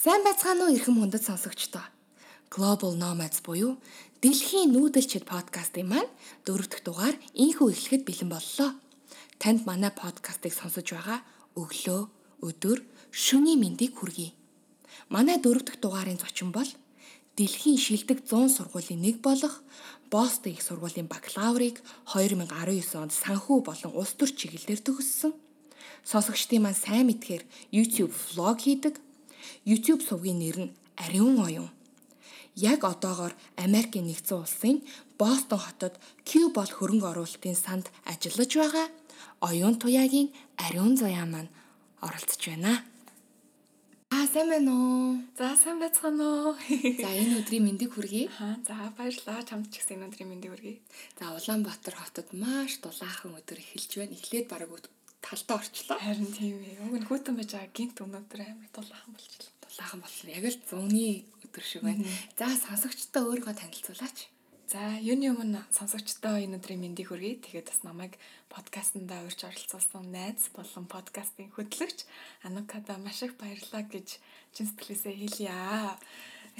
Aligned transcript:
Сайн 0.00 0.24
байцгаана 0.24 0.64
уу 0.64 0.72
эрхэм 0.72 0.96
хүндэт 0.96 1.28
сонсогчдоо. 1.28 1.84
Global 2.48 2.96
Nomads 2.96 3.44
буюу 3.44 3.76
Дэлхийн 4.24 4.72
нүүдэлчид 4.72 5.28
подкастын 5.28 5.92
маань 5.92 6.08
дөрөв 6.48 6.72
дэх 6.72 6.80
дугаар 6.88 7.16
инхүү 7.36 7.68
эхлэхэд 7.68 8.08
бэлэн 8.08 8.32
боллоо. 8.32 8.70
Танд 9.36 9.68
манай 9.68 9.92
подкастыг 9.92 10.56
сонсож 10.56 10.88
байгаа 10.88 11.20
өглөө, 11.52 12.00
өдөр, 12.48 12.78
шөнийн 13.12 13.60
мэндийг 13.60 13.92
хүргэе. 14.00 14.32
Манай 15.12 15.36
дөрөв 15.36 15.68
дэх 15.68 15.76
дугаарын 15.84 16.16
зочин 16.16 16.48
бол 16.48 16.70
Дэлхийн 17.36 17.76
шилдэг 17.76 18.24
100 18.24 18.56
сургуулийн 18.56 19.04
нэг 19.04 19.20
болох 19.20 19.60
Бостон 20.08 20.56
их 20.56 20.64
сургуулийн 20.64 21.12
бакалаврыг 21.12 21.76
2019 22.08 23.04
онд 23.04 23.12
санхүү 23.12 23.58
болон 23.68 23.92
улс 23.92 24.16
төр 24.16 24.32
чиглэлээр 24.32 24.80
төгссөн. 24.80 25.36
Сонсогчдын 26.08 26.64
маань 26.64 26.80
сайн 26.84 27.04
мэдхээр 27.04 27.44
YouTube 27.68 28.16
vlog 28.16 28.64
хийдэг. 28.64 28.96
YouTube 29.64 30.02
сувгийн 30.02 30.38
нэр 30.38 30.58
нь 30.64 30.74
Ариун 30.96 31.38
оюун. 31.46 31.70
Яг 32.56 32.84
одоогоор 32.84 33.34
Америкийн 33.56 34.06
нэгдсэн 34.06 34.38
улсын 34.42 34.76
Бостон 35.20 35.60
хотод 35.62 35.94
Q 36.28 36.52
бол 36.56 36.68
хөрөнгө 36.68 37.10
оруулалтын 37.12 37.56
санд 37.56 37.86
ажиллаж 38.10 38.50
байгаа 38.56 38.86
оюун 39.40 39.76
туяагийн 39.80 40.28
Ариун 40.56 40.96
заяа 40.96 41.26
маань 41.26 41.50
оролцож 42.06 42.42
байна. 42.48 42.84
Аа 44.10 44.26
сайн 44.26 44.48
байна 44.50 44.72
уу? 44.74 45.22
За 45.38 45.54
сайн 45.62 45.78
байцгаана 45.78 46.24
уу? 46.24 46.54
За 47.04 47.08
энэ 47.14 47.38
өдрийн 47.40 47.64
мэндийг 47.64 47.94
хүргэе. 47.94 48.26
Аа 48.42 48.58
за 48.66 48.74
баярлалаа. 48.98 49.46
Чамд 49.48 49.70
ч 49.70 49.78
гэсэн 49.78 50.02
энэ 50.02 50.08
өдрийн 50.10 50.30
мэндийг 50.34 50.52
хүргэе. 50.52 50.82
За 51.18 51.30
Улаанбаатар 51.38 51.94
хотод 51.94 52.28
маш 52.34 52.82
дулаахан 52.82 53.38
өдөр 53.38 53.62
эхэлж 53.62 53.90
байна. 54.02 54.18
Эхлээд 54.18 54.50
бараг 54.50 54.70
талдаа 55.20 55.56
орчлоо. 55.60 55.98
Харин 56.00 56.32
тийм 56.32 56.58
ээ. 56.64 56.80
Уг 56.84 56.96
нь 57.00 57.06
хүүтэн 57.08 57.36
байж 57.36 57.50
байгаа 57.52 57.76
гинт 57.76 57.96
өнөөдөр 58.00 58.40
амар 58.40 58.68
дулаахан 58.72 59.12
болчихлоо. 59.14 59.54
Дулаахан 59.64 60.00
болчихлоо. 60.00 60.36
Яг 60.36 60.46
л 60.48 60.58
зуны 60.68 61.08
өдөр 61.44 61.64
шиг 61.64 61.82
байна. 61.84 62.04
За 62.36 62.48
сонсогчдоо 62.48 63.22
өөрийгөө 63.28 63.54
танилцуулаач. 63.54 64.18
За 64.70 64.80
юуны 65.02 65.34
өмнө 65.34 65.60
сонсогчдоо 65.74 66.38
энэ 66.38 66.62
өдрийн 66.62 66.78
мэндийг 66.78 67.10
хүргэе. 67.10 67.42
Тэгээд 67.42 67.74
бас 67.74 67.82
намайг 67.82 68.14
подкастнда 68.46 69.26
урьж 69.26 69.42
оролцуулсан 69.42 70.06
найз 70.14 70.46
болон 70.54 70.86
подкастын 70.86 71.50
хөтлөгч 71.50 72.06
Анукада 72.46 72.94
маш 73.02 73.18
их 73.26 73.34
баярлалаа 73.34 73.82
гэж 73.82 74.22
чин 74.54 74.66
сэтгэлээсээ 74.70 75.14
хэлье. 75.18 75.50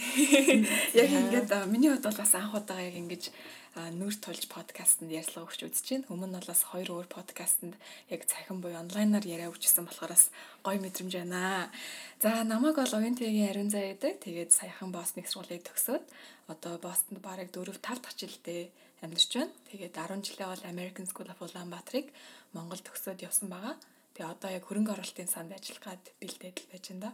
Яг 0.99 1.11
ингээд 1.11 1.51
миний 1.71 1.91
хувьд 1.91 2.07
бол 2.11 2.19
бас 2.19 2.35
анх 2.35 2.55
удаа 2.55 2.83
яг 2.83 2.95
ингэж 2.99 3.31
нүүр 3.79 4.15
тулж 4.19 4.51
подкастэнд 4.51 5.15
ярьцлага 5.15 5.47
өгч 5.47 5.63
үзэж 5.63 5.87
байна. 5.95 6.11
Өмнө 6.11 6.43
нь 6.43 6.43
бас 6.43 6.63
хоёр 6.67 6.91
өөр 6.91 7.07
подкастэнд 7.07 7.79
яг 8.11 8.27
цахим 8.27 8.59
буюу 8.59 8.83
онлайнаар 8.83 9.23
яриа 9.23 9.47
өгчсэн 9.47 9.87
болохоос 9.87 10.35
гоё 10.67 10.83
мэдрэмж 10.83 11.15
байна. 11.15 11.71
За 12.19 12.43
намайг 12.43 12.83
бол 12.83 12.99
Оюнтэгийн 12.99 13.51
ариун 13.55 13.71
зай 13.71 13.95
гэдэг. 13.95 14.27
Тэгээд 14.27 14.51
саяхан 14.51 14.91
Бостон 14.91 15.23
их 15.23 15.31
сургуулийг 15.31 15.63
төгсөөд 15.71 16.03
одоо 16.51 16.83
Бостонд 16.83 17.23
бараг 17.23 17.55
4 17.55 17.79
5 17.79 18.03
дахь 18.03 18.19
жилдээ 18.19 18.75
амьдарч 19.07 19.31
байна. 19.39 19.55
Тэгээд 19.71 19.95
10 19.95 20.27
жилээ 20.27 20.49
бол 20.51 20.67
American 20.67 21.07
School 21.07 21.31
of 21.31 21.39
Ulaanbaatar-ыг 21.39 22.11
Монгол 22.51 22.83
төгсөөд 22.83 23.23
явсан 23.23 23.55
байгаа. 23.55 23.79
Тэгээ 24.19 24.33
одоо 24.35 24.51
яг 24.51 24.67
хөрөнгө 24.67 24.99
оруулалтын 24.99 25.31
санд 25.31 25.55
ажиллах 25.55 25.95
гад 25.95 26.03
бэлдээд 26.19 26.59
л 26.59 26.71
байж 26.75 26.85
байна 26.91 27.03
да. 27.07 27.11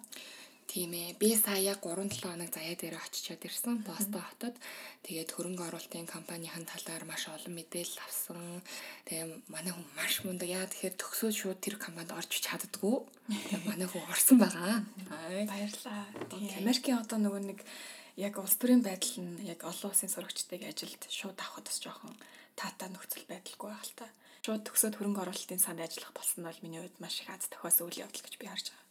Тийм 0.66 0.92
ээ. 0.92 1.14
Би 1.16 1.32
сая 1.38 1.78
3-7 1.78 2.26
хоног 2.26 2.50
заяа 2.50 2.74
дээр 2.74 2.98
очичоод 2.98 3.42
ирсэн. 3.46 3.86
Бостон 3.86 4.18
хотод. 4.18 4.54
Тэгээд 5.06 5.30
хөрөнгө 5.30 5.62
оруулалтын 5.70 6.10
компанийн 6.10 6.66
талаар 6.66 7.06
маш 7.06 7.30
олон 7.30 7.54
мэдээлэл 7.54 8.02
авсан. 8.02 8.60
Тэгээ 9.06 9.46
манай 9.46 9.70
хүн 9.70 9.86
маш 9.94 10.26
мундаг. 10.26 10.50
Яа 10.50 10.66
тэгэхээр 10.66 10.98
төгсөөд 10.98 11.34
шууд 11.38 11.58
тэр 11.62 11.78
компанид 11.78 12.10
орж 12.10 12.42
чаддгүй. 12.42 12.98
Тэгээ 13.30 13.62
манай 13.62 13.86
хүн 13.86 14.04
орсон 14.10 14.42
байгаа. 14.42 14.82
Баярлалаа. 15.46 16.02
Америкийн 16.34 16.98
одоо 16.98 17.18
нөгөө 17.22 17.42
нэг 17.46 17.62
яг 18.18 18.34
улс 18.42 18.58
төрийн 18.58 18.82
байдал 18.82 19.22
нь 19.22 19.46
яг 19.46 19.62
олон 19.62 19.94
улсын 19.94 20.10
сурагчдыг 20.10 20.66
ажилд 20.66 21.02
шууд 21.06 21.38
авахд 21.38 21.70
бас 21.70 21.78
жоохон 21.78 22.16
таатаа 22.58 22.90
нөхцөл 22.90 23.28
байдалгүй 23.30 23.70
байх 23.70 23.86
л 23.86 23.98
та. 24.02 24.06
Шууд 24.42 24.64
төгсөөд 24.66 24.98
хөрөнгө 24.98 25.22
оруулалтын 25.22 25.62
санд 25.62 25.84
ажиллах 25.84 26.10
болсон 26.16 26.42
нь 26.42 26.48
бол 26.48 26.60
миний 26.64 26.80
хувьд 26.80 26.98
маш 26.98 27.20
их 27.22 27.28
аз 27.28 27.46
тохиосон 27.52 27.86
үйл 27.86 28.02
явдал 28.08 28.24
гэж 28.24 28.34
би 28.40 28.48
харж 28.48 28.66
байгаа. 28.72 28.84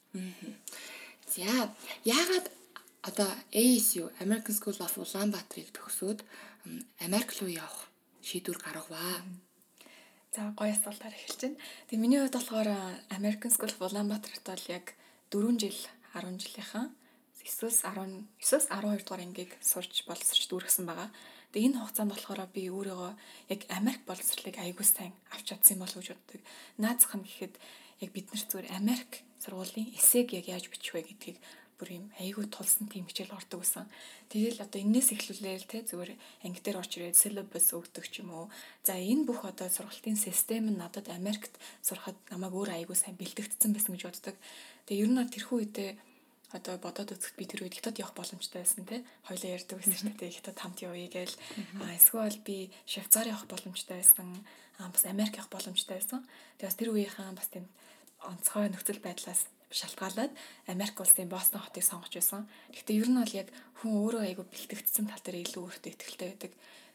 За 1.33 1.73
яагаад 2.03 2.47
одоо 3.01 3.29
ASU 3.51 4.09
American 4.23 4.53
School 4.57 4.77
of 4.85 4.93
Ulaanbaatar-ыг 4.97 5.69
төгсөөд 5.73 6.19
Америк 7.05 7.29
руу 7.37 7.49
явах 7.49 7.89
шийдвэр 8.21 8.57
гаргаваа. 8.61 9.25
За 10.33 10.53
гоё 10.57 10.73
асуултаар 10.73 11.13
эхэлж 11.17 11.41
байна. 11.41 11.57
Тэгээ 11.89 12.01
миний 12.03 12.19
хувьд 12.21 12.37
болохоор 12.37 12.69
American 13.17 13.51
School 13.55 13.73
of 13.73 13.81
Ulaanbaatar-т 13.81 14.45
бол 14.45 14.65
яг 14.69 14.85
4 15.33 15.57
жил 15.61 15.77
10 16.13 16.41
жилийнхэн 16.43 16.93
9-с 17.45 17.81
10 17.85 18.25
9-с 18.41 18.67
12 18.69 19.05
дугаар 19.05 19.21
ангийг 19.21 19.51
сурч 19.61 20.05
боловсрч 20.09 20.49
дүүргэсэн 20.49 20.85
байгаа. 20.89 21.09
Тэгээ 21.53 21.67
энэ 21.69 21.79
хугацаанд 21.81 22.11
болохоор 22.13 22.41
би 22.49 22.69
өөрийгөө 22.73 23.11
яг 23.53 23.61
Америк 23.69 24.01
боловсролыг 24.09 24.57
аягүй 24.57 24.85
сайн 24.85 25.13
авч 25.29 25.45
чадсан 25.53 25.77
болов 25.77 26.01
гэж 26.01 26.17
боддог. 26.17 26.41
Наацх 26.81 27.13
нь 27.13 27.25
гэхэд 27.25 27.53
яг 28.01 28.09
бид 28.13 28.27
нар 28.33 28.43
зүгээр 28.49 28.67
Америк 28.73 29.11
сургуулийн 29.45 29.93
эсэг 29.93 30.33
яг 30.33 30.49
яаж 30.49 30.65
бичих 30.73 30.97
вэ 30.97 31.05
гэдгийг 31.05 31.37
бүр 31.77 31.89
юм 31.91 32.05
айгүй 32.17 32.47
тулсан 32.47 32.87
тийм 32.87 33.05
хичээл 33.05 33.35
ордог 33.35 33.61
гэсэн. 33.61 33.85
Тэгэл 34.31 34.63
одоо 34.63 34.79
энээс 34.79 35.11
эхлүүлээл 35.11 35.67
те 35.67 35.83
зүгээр 35.83 36.15
анги 36.47 36.59
дээр 36.63 36.79
орч 36.79 36.91
ирээд 36.95 37.19
syllabus 37.19 37.67
өгдөг 37.75 38.05
ч 38.07 38.23
юм 38.23 38.31
уу. 38.31 38.47
За 38.87 38.95
энэ 38.95 39.27
бүх 39.27 39.43
одоо 39.43 39.67
сургалтын 39.67 40.15
систем 40.15 40.71
нь 40.71 40.79
надад 40.79 41.11
Америкт 41.11 41.51
сурахад 41.83 42.15
намайг 42.31 42.55
өөр 42.55 42.71
айгүй 42.79 42.95
сайн 42.95 43.19
бэлтгэгдсэн 43.19 43.75
байсан 43.75 43.91
гэж 43.91 44.03
боддог. 44.07 44.35
Тэгээ 44.87 45.03
ер 45.03 45.11
нь 45.11 45.19
тэрхүү 45.35 45.57
үедээ 45.59 45.91
одоо 46.55 46.79
бодоод 46.79 47.11
үзэхэд 47.11 47.35
би 47.35 47.45
тэр 47.45 47.61
үед 47.67 47.75
хятад 47.75 47.99
явах 47.99 48.15
боломжтой 48.15 48.63
байсан 48.63 48.87
те 48.87 49.03
хоёлоо 49.27 49.49
ярьдаг 49.59 49.75
гэсэн 49.75 49.95
чинь 49.99 50.15
те 50.15 50.31
хятад 50.31 50.55
хамт 50.55 50.79
явъя 50.79 51.09
гээл 51.11 51.35
эсвэл 51.99 52.39
би 52.47 52.71
Швейцар 52.87 53.27
явах 53.27 53.49
боломжтой 53.51 53.99
байсан 53.99 54.45
бас 54.79 55.03
Америк 55.03 55.35
явах 55.35 55.51
боломжтой 55.51 55.99
байсан 55.99 56.23
тэгээ 56.61 56.69
бас 56.69 56.79
тэр 56.79 56.89
үеийнхэн 56.95 57.35
бас 57.35 57.49
тийм 57.51 57.65
онцгой 58.29 58.69
нөхцөл 58.69 59.01
байдлаас 59.01 59.45
шалтгаалаад 59.71 60.31
Америк 60.71 60.99
улсын 60.99 61.29
Бостон 61.29 61.61
хотыг 61.61 61.83
сонгож 61.83 62.13
байсан. 62.15 62.47
Гэхдээ 62.71 62.99
ер 63.01 63.09
нь 63.09 63.19
бол 63.19 63.33
яг 63.33 63.49
хүн 63.81 63.91
өөрөө 63.91 64.21
айгүй 64.23 64.45
бэлтгэгдсэн 64.47 65.05
тал 65.09 65.23
дээр 65.25 65.43
илүү 65.43 65.63
өөртөө 65.65 65.91
ихтэй 65.91 66.27
байдаг. 66.31 66.51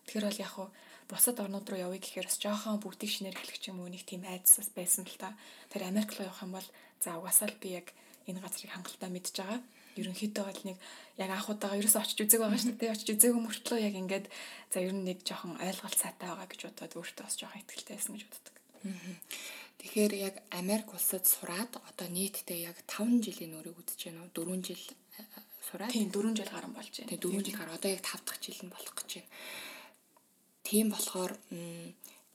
Тэгэхээр 0.06 0.26
бол 0.26 0.42
яг 0.44 0.52
хуу 0.54 0.68
бусад 1.10 1.36
орнууд 1.42 1.66
руу 1.68 1.80
явъя 1.80 2.00
гэхээр 2.00 2.28
бас 2.30 2.38
жоохон 2.38 2.80
бүгдийг 2.80 3.10
шинээр 3.10 3.36
эхлэх 3.36 3.68
юм 3.68 3.82
уу 3.82 3.90
нэг 3.90 4.06
тийм 4.06 4.22
айдас 4.24 4.70
байсан 4.72 5.04
л 5.04 5.18
та. 5.18 5.34
Тэр 5.68 5.90
Америк 5.90 6.14
руу 6.14 6.30
явах 6.30 6.42
юм 6.46 6.52
бол 6.54 6.68
за 7.02 7.18
угаасаа 7.18 7.50
л 7.50 7.60
би 7.60 7.68
яг 7.82 7.92
энэ 8.30 8.40
газрыг 8.40 8.70
хангалттай 8.70 9.10
мэдж 9.10 9.34
байгаа. 9.34 9.60
Ерөнхийдөө 9.98 10.44
бол 10.46 10.62
нэг 10.70 10.78
яг 11.18 11.30
анх 11.34 11.50
удаага 11.50 11.78
ерөөсөө 11.82 12.02
очиж 12.06 12.18
үзег 12.22 12.40
байгаа 12.40 12.62
шүү 12.62 12.78
дээ. 12.78 12.94
Очиж 12.94 13.08
үзээгүй 13.10 13.42
мөртлөө 13.42 13.78
яг 13.82 13.94
ингээд 13.98 14.26
за 14.70 14.78
ер 14.80 14.94
нь 14.94 15.04
нэг 15.04 15.18
жоохон 15.26 15.58
ойлголт 15.58 15.98
сайтай 15.98 16.30
байгаа 16.30 16.46
гэж 16.46 16.60
бодоод 16.70 16.94
өөртөө 16.94 17.24
бас 17.26 17.36
жоохон 17.36 17.60
ихтэй 17.66 17.98
байсан 17.98 18.14
гэж 18.14 18.24
боддог. 18.30 18.54
Тэгэхээр 19.80 20.12
яг 20.20 20.34
Америк 20.52 20.92
улсад 20.92 21.24
сураад 21.24 21.72
одоо 21.88 22.08
нийтдээ 22.12 22.68
яг 22.68 22.76
5 22.84 23.24
жилийн 23.24 23.56
өрөөг 23.56 23.80
үзэж 23.80 24.12
байна 24.12 24.28
уу? 24.28 24.32
4 24.36 24.60
жил 24.60 24.84
э, 25.16 25.24
сураад. 25.64 25.92
Тийм 25.96 26.12
4 26.12 26.36
жил 26.36 26.52
гарсан 26.52 26.76
болж 26.76 26.92
байна. 26.92 27.10
Тийм 27.16 27.20
4 27.40 27.46
жил 27.48 27.56
гараа 27.56 27.76
одоо 27.80 27.90
яг 27.96 28.04
5 28.04 28.28
дахь 28.28 28.40
жил 28.44 28.60
нь 28.60 28.74
болох 28.74 28.94
гэж 29.00 29.10
байна. 29.16 29.32
Тийм 30.68 30.86
болохоор 30.92 31.32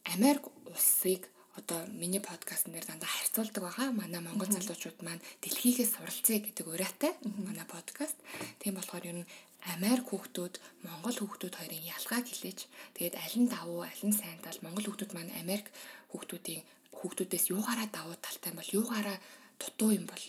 Америк 0.09 0.43
улсыг 0.73 1.29
одоо 1.55 1.85
миний 1.87 2.19
подкастн 2.19 2.73
дээр 2.73 2.85
дандаа 2.89 3.09
харьцуулдаг 3.13 3.61
байгаа. 3.63 3.93
Манай 3.93 4.21
монгол 4.25 4.49
залуучууд 4.49 4.99
маань 5.05 5.23
дэлхийгээс 5.45 5.95
суралцъя 5.95 6.41
гэдэг 6.41 6.65
уриатай 6.65 7.13
манай 7.47 7.63
подкаст. 7.69 8.17
Тийм 8.59 8.75
болохоор 8.75 9.05
ер 9.05 9.17
нь 9.21 9.29
Америк 9.73 10.09
хүүхдүүд 10.09 10.55
монгол 10.85 11.17
хүүхдүүд 11.17 11.55
хоёрын 11.57 11.89
ялгааг 11.95 12.25
хэлээж 12.27 12.59
тэгээд 12.97 13.15
аль 13.17 13.37
нь 13.41 13.49
давуу, 13.49 13.81
аль 13.81 14.03
нь 14.05 14.13
сайн 14.13 14.37
тал 14.45 14.59
монгол 14.61 14.85
хүүхдүүд 14.85 15.11
маань 15.15 15.33
Америк 15.41 15.71
хүүхдүүдийн 16.11 16.61
хүүхдүүдээс 16.99 17.51
юугаараа 17.53 17.87
давуу 17.91 18.17
талтай 18.19 18.51
бол 18.55 18.69
юугаараа 18.79 19.17
дутуу 19.59 19.91
юм 19.95 20.05
бол. 20.07 20.25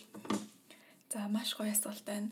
За 1.11 1.27
маш 1.27 1.55
гоё 1.55 1.71
асуулт 1.71 2.03
байна. 2.05 2.31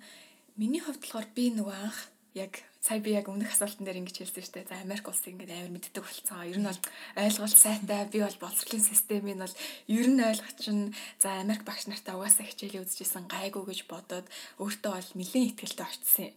Миний 0.56 0.82
хувьд 0.84 1.02
болохоор 1.02 1.28
би 1.36 1.52
нөгөө 1.52 1.76
анх 1.76 2.00
яг 2.36 2.64
сая 2.84 3.00
би 3.00 3.16
яг 3.16 3.32
өмнөх 3.32 3.50
асуултан 3.56 3.88
дээр 3.88 4.04
ингэж 4.04 4.18
хэлсэн 4.20 4.44
шүү 4.44 4.56
дээ. 4.60 4.70
За 4.70 4.76
Америк 4.84 5.08
улсыг 5.08 5.32
ингээд 5.32 5.56
амар 5.56 5.72
мэддэг 5.72 6.04
болцсон. 6.04 6.44
Ер 6.44 6.60
нь 6.60 6.68
бол 6.68 6.82
ойлголт 7.16 7.58
сайтай. 7.58 8.06
Би 8.12 8.20
бол 8.20 8.38
боловсролын 8.44 8.84
системийг 8.84 9.40
бол 9.40 9.56
ер 9.88 10.08
нь 10.12 10.22
ойлгоч 10.22 10.64
нь 10.70 10.94
за 11.24 11.40
Америк 11.40 11.64
багш 11.64 11.88
нартай 11.88 12.14
угаасаа 12.14 12.46
хичээлээ 12.46 12.84
үзчихсэн 12.84 13.26
гайгүй 13.32 13.64
гэж 13.66 13.80
бодоод 13.88 14.28
өөртөө 14.60 14.92
бол 14.92 15.10
нэлээд 15.16 15.48
ихтгэлтэй 15.56 15.88
очсон. 15.88 16.30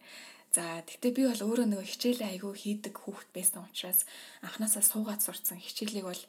За 0.55 0.65
тэгтээ 0.89 1.13
би 1.13 1.23
бол 1.29 1.43
өөрөө 1.45 1.67
нөгөө 1.69 1.87
хичээлээ 1.91 2.31
айгүй 2.33 2.55
хийдэг 2.57 2.95
хүүхэд 2.97 3.31
байсан 3.37 3.67
учраас 3.69 4.09
анханасаа 4.41 4.81
суугаад 4.81 5.21
сурцсан 5.21 5.61
хичээлийг 5.61 6.07
бол 6.09 6.23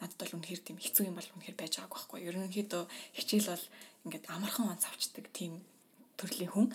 надад 0.00 0.18
бол 0.20 0.36
үнэхээр 0.36 0.62
тийм 0.62 0.78
хэцүү 0.80 1.04
юм 1.08 1.16
бол 1.16 1.30
үнэхээр 1.36 1.56
байж 1.56 1.72
байгааг 1.80 1.92
байхгүй. 1.92 2.20
Ерөнхийдөө 2.28 2.82
хичээл 3.16 3.50
бол 3.52 3.64
ингээд 4.04 4.24
амархан 4.28 4.70
онц 4.72 4.84
авчдаг 4.84 5.26
тийм 5.32 5.64
төрлийн 6.20 6.52
хүн. 6.52 6.68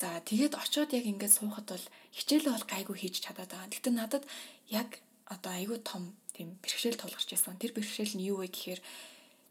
За 0.00 0.16
тэгээд 0.24 0.54
очиод 0.56 0.90
яг 0.96 1.04
ингээд 1.04 1.36
суухад 1.36 1.66
бол 1.68 1.86
хичээлээ 2.16 2.52
бол 2.56 2.70
гайгүй 2.72 2.96
хийж 2.96 3.20
чадаад 3.20 3.52
байгаа. 3.52 3.68
Гэхдээ 3.68 3.94
надад 3.94 4.24
яг 4.72 5.02
одоо 5.28 5.52
айгүй 5.52 5.78
том 5.84 6.14
тийм 6.32 6.56
бэрхшээл 6.62 6.96
тулгарч 6.96 7.28
байсан. 7.28 7.60
Тэр 7.60 7.76
бэрхшээл 7.76 8.16
нь 8.16 8.26
юу 8.32 8.40
вэ 8.40 8.48
гэхээр 8.48 8.80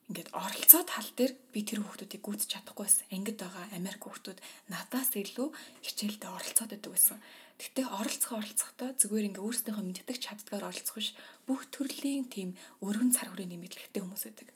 ингээд 0.09 0.33
оролцоо 0.33 0.81
тал 0.89 1.09
дээр 1.13 1.38
би 1.53 1.61
тэр 1.61 1.85
хүүхдүүдийг 1.85 2.23
гүйцэж 2.25 2.50
чадахгүй 2.50 2.85
байсан. 2.89 3.06
Ангид 3.13 3.38
байгаа 3.38 3.65
Америк 3.77 4.01
хүүхдүүд 4.01 4.39
надаас 4.73 5.13
илүү 5.13 5.47
хичээлдээ 5.85 6.29
оролцоод 6.33 6.69
байдаг 6.73 6.91
байсан. 6.97 7.17
Гэхдээ 7.61 7.85
оролцох 7.94 8.31
оролцохдоо 8.41 8.89
зүгээр 8.97 9.27
ингээ 9.29 9.45
өөрсдийнхөө 9.45 9.85
мэддэг 9.85 10.17
чаддгаар 10.17 10.65
оролцох 10.65 10.97
биш 10.97 11.13
бүх 11.45 11.61
төрлийн 11.69 12.25
тийм 12.25 12.57
өргөн 12.81 13.13
цар 13.13 13.29
хүрээний 13.29 13.61
мэдлэгтэй 13.61 14.01
хүмүүс 14.01 14.23
байдаг. 14.25 14.50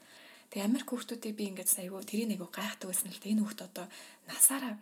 Тэгээ 0.50 0.66
Америк 0.66 0.90
хүүхдүүдийг 0.90 1.36
би 1.38 1.44
ингээд 1.54 1.70
айгүй 1.70 2.02
тэрийг 2.02 2.34
айгүй 2.34 2.50
гайхдаг 2.50 2.88
байсан 2.90 3.14
л 3.14 3.22
тэ 3.22 3.38
энэ 3.38 3.44
хүүхд 3.46 3.62
одоо 3.62 3.86
насаараа 4.26 4.74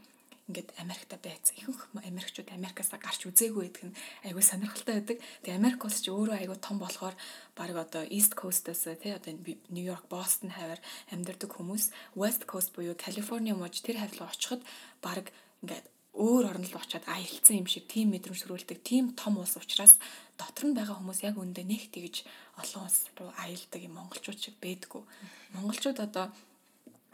ингээд 0.51 0.75
Америкта 0.77 1.15
байцсан. 1.15 1.55
Ихэнх 1.57 1.87
Америкчууд 1.95 2.51
Америкаас 2.51 2.91
гарч 2.91 3.23
үзээгүй 3.25 3.71
гэдэг 3.71 3.85
нь 3.87 3.97
айгүй 4.27 4.43
сонирхолтой 4.43 4.95
байдаг. 4.99 5.17
Тэгээ 5.41 5.57
Америк 5.57 5.81
улс 5.87 6.03
ч 6.03 6.11
өөрөө 6.11 6.37
айгүй 6.43 6.59
том 6.59 6.77
болохоор 6.77 7.15
баг 7.55 7.71
одоо 7.71 8.03
East 8.11 8.35
Coast-аас 8.35 8.83
тий 8.99 9.15
одоо 9.15 9.31
New 9.71 9.85
York, 9.87 10.11
Boston 10.11 10.51
хавар 10.51 10.83
амьдардаг 11.09 11.49
хүмүүс 11.55 11.95
West 12.19 12.43
Coast 12.45 12.75
буюу 12.75 12.99
Калифорни 12.99 13.55
мож 13.55 13.79
тэр 13.79 14.03
хавлаа 14.03 14.29
очиход 14.29 14.61
баг 14.99 15.31
ингээд 15.63 15.87
өөр 16.11 16.43
орнд 16.51 16.67
л 16.67 16.75
очиад 16.75 17.07
аялцсан 17.07 17.63
юм 17.63 17.67
шиг 17.71 17.87
тийм 17.87 18.11
мэдрэмж 18.11 18.43
төрүүлдэг 18.43 18.83
тийм 18.83 19.15
том 19.15 19.39
улс 19.39 19.55
учраас 19.55 19.95
дотор 20.35 20.67
нь 20.67 20.75
байгаа 20.75 20.99
хүмүүс 20.99 21.23
яг 21.23 21.39
үндэ 21.39 21.63
нэг 21.63 21.87
тэгж 21.87 22.27
олон 22.59 22.83
улс 22.83 23.07
руу 23.15 23.31
аялдаг 23.39 23.79
юм 23.79 23.95
монголчууд 23.95 24.39
шиг 24.43 24.55
байдгүй. 24.59 25.07
Монголчууд 25.55 26.03
одоо 26.03 26.35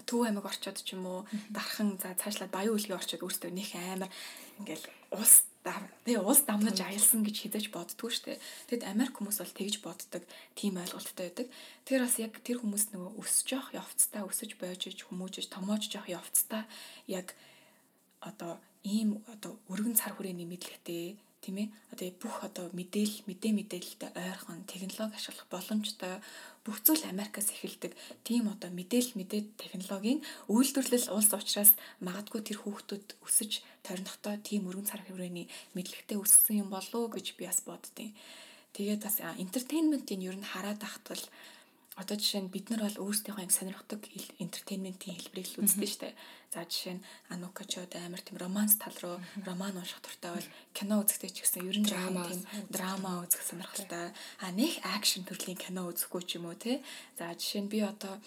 Төв 0.07 0.23
аймаг 0.23 0.47
орчоод 0.47 0.79
ч 0.79 0.95
юм 0.95 1.05
уу 1.05 1.21
дархан 1.51 1.99
за 1.99 2.15
цаашлаад 2.15 2.51
Баян 2.55 2.73
үлгийн 2.73 2.95
орчоод 2.95 3.25
өөртөө 3.27 3.51
нөх 3.51 3.75
амар 3.75 4.09
ингээл 4.63 4.85
ус 5.11 5.43
тэгээ 5.67 6.23
уус 6.23 6.47
дамнаж 6.47 6.79
аялсан 6.79 7.27
гэж 7.27 7.35
хизэж 7.43 7.65
боддгоо 7.75 8.07
штэ. 8.07 8.39
Тэгэд 8.71 8.87
Америк 8.87 9.19
хүмүүс 9.19 9.43
бол 9.43 9.51
тэгж 9.51 9.75
боддог, 9.83 10.23
тийм 10.55 10.79
ойлголттой 10.79 11.27
байдаг. 11.27 11.47
Тэр 11.83 12.07
бас 12.07 12.15
яг 12.23 12.39
тэр 12.39 12.63
хүмүүс 12.63 12.95
нөгөө 12.95 13.19
өсөж 13.19 13.47
явах 13.51 13.75
явцдаа 13.75 14.23
өсөж 14.23 14.55
бойжж 14.55 14.95
хүмүүжж 15.03 15.51
томоож 15.51 15.91
явах 15.91 16.23
явцдаа 16.23 16.63
яг 17.11 17.35
одоо 18.23 18.63
ийм 18.87 19.19
одоо 19.27 19.59
өргөн 19.67 19.99
цар 19.99 20.15
хүрээний 20.15 20.47
мэдлэгтэй 20.47 21.19
тийм 21.47 21.63
ээ 21.63 21.71
одоо 21.95 22.07
бүх 22.19 22.35
одоо 22.43 22.67
мэдээл 22.75 23.23
мэдээ 23.23 23.51
мэдээлэлтэй 23.55 24.11
ойрхон 24.19 24.67
технологи 24.67 25.15
ашиглах 25.15 25.47
боломжтой 25.47 26.19
бүх 26.67 26.83
зүйл 26.83 27.07
Америкаас 27.07 27.55
эхэлдэг 27.55 27.95
тийм 28.27 28.51
одоо 28.51 28.67
мэдээл 28.67 29.15
мэдээ 29.15 29.55
технологийн 29.55 30.19
үйлдвэрлэл 30.51 31.07
улс 31.15 31.31
учраас 31.31 31.71
магадгүй 32.03 32.43
тэр 32.43 32.59
хүүхдүүд 32.67 33.07
өсөж 33.23 33.63
тойрнохдоо 33.87 34.35
тийм 34.43 34.67
өргөн 34.67 34.91
цар 34.91 34.99
хүрээний 35.07 35.47
мэдлэгтэй 35.71 36.19
өссөн 36.19 36.67
юм 36.67 36.69
болов 36.75 36.99
уу 36.99 37.15
гэж 37.15 37.39
би 37.39 37.47
бас 37.47 37.63
боддیں۔ 37.63 38.11
Тэгээд 38.75 39.07
бас 39.07 39.23
entertainment-ийн 39.23 40.27
ер 40.27 40.35
нь 40.35 40.43
хараад 40.51 40.83
ахтал 40.83 41.23
Одоо 41.97 42.13
жишээ 42.13 42.45
нь 42.45 42.53
бид 42.53 42.69
нар 42.69 42.85
бол 42.85 43.09
өөрсдийнхөө 43.09 43.41
яг 43.41 43.53
сонирхдаг 43.53 44.01
энтертейнментийн 44.37 45.17
хэлбэрийг 45.17 45.49
л 45.57 45.61
үздэг 45.65 45.89
шүү 45.89 46.01
дээ. 46.05 46.15
За 46.53 46.61
жишээ 46.61 46.93
нь 46.93 47.05
Анука 47.33 47.65
ч 47.65 47.81
одоо 47.81 48.05
амар 48.05 48.21
тийм 48.21 48.37
романс 48.37 48.77
тал 48.77 48.93
руу 49.01 49.17
роман 49.41 49.73
унших 49.81 50.05
дуртай 50.05 50.37
бол 50.37 50.49
кино 50.77 51.01
үзэхдээ 51.01 51.31
ч 51.33 51.37
гэсэн 51.41 51.65
ерөн 51.65 51.89
драма 51.89 52.29
тийм 52.29 52.45
драма 52.69 53.25
үзэх 53.25 53.41
сонирхолтой. 53.41 54.13
А 54.13 54.47
нэг 54.53 54.77
акшн 54.85 55.25
төрлийн 55.25 55.57
кино 55.57 55.89
үзэхгүй 55.89 56.21
ч 56.21 56.37
юм 56.37 56.45
уу 56.45 56.53
те. 56.53 56.85
За 57.17 57.33
жишээ 57.33 57.65
нь 57.65 57.71
би 57.73 57.81
одоо 57.81 58.21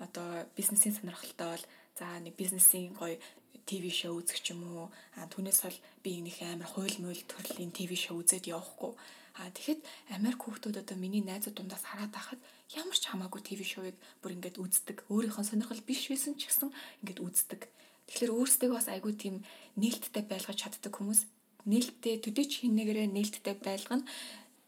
одоо 0.00 0.48
бизнесийн 0.56 0.96
сонирхолтой 0.96 1.60
бол 1.60 1.64
за 2.00 2.06
нэг 2.24 2.34
бизнесийн 2.40 2.96
гоё 2.96 3.20
ТV 3.68 3.84
шоу 3.92 4.16
үзэх 4.18 4.40
ч 4.40 4.56
юм 4.56 4.64
уу. 4.64 4.88
А 5.20 5.28
түүнээс 5.28 5.60
бол 5.68 5.78
би 6.00 6.24
нэг 6.24 6.40
амар 6.40 6.72
хууль 6.72 6.96
мөл 7.04 7.20
төрлийн 7.28 7.68
ТV 7.68 7.92
шоу 8.00 8.24
үзээд 8.24 8.48
явахгүй. 8.48 8.96
А 9.38 9.50
тэгэхэд 9.54 9.80
Америк 10.16 10.40
хүүхдүүд 10.42 10.82
одоо 10.82 10.96
миний 10.98 11.22
найзууд 11.22 11.56
дундаас 11.58 11.84
хараад 11.86 12.12
байхад 12.14 12.40
ямар 12.74 12.96
ч 12.98 13.04
хамаагүй 13.10 13.40
ТV 13.42 13.60
шоуыг 13.62 13.96
бүр 14.22 14.34
ингээд 14.36 14.58
үздэг. 14.58 15.06
Өөрийнхөө 15.12 15.44
сонирхол 15.46 15.82
биш 15.86 16.10
байсан 16.10 16.34
ч 16.34 16.50
гэсэн 16.50 16.70
ингээд 17.02 17.22
үздэг. 17.22 17.70
Тэгэхээр 18.10 18.34
өөрсдөө 18.34 18.70
бас 18.74 18.86
айгүй 18.90 19.14
тийм 19.14 19.36
нээлттэй 19.78 20.24
байлгаж 20.26 20.58
чаддаг 20.58 20.92
хүмүүс 20.98 21.30
нээлттэй 21.70 22.18
төдий 22.18 22.46
ч 22.50 22.66
хинэгээрээ 22.66 23.06
нээлттэй 23.06 23.54
байлгана 23.62 24.04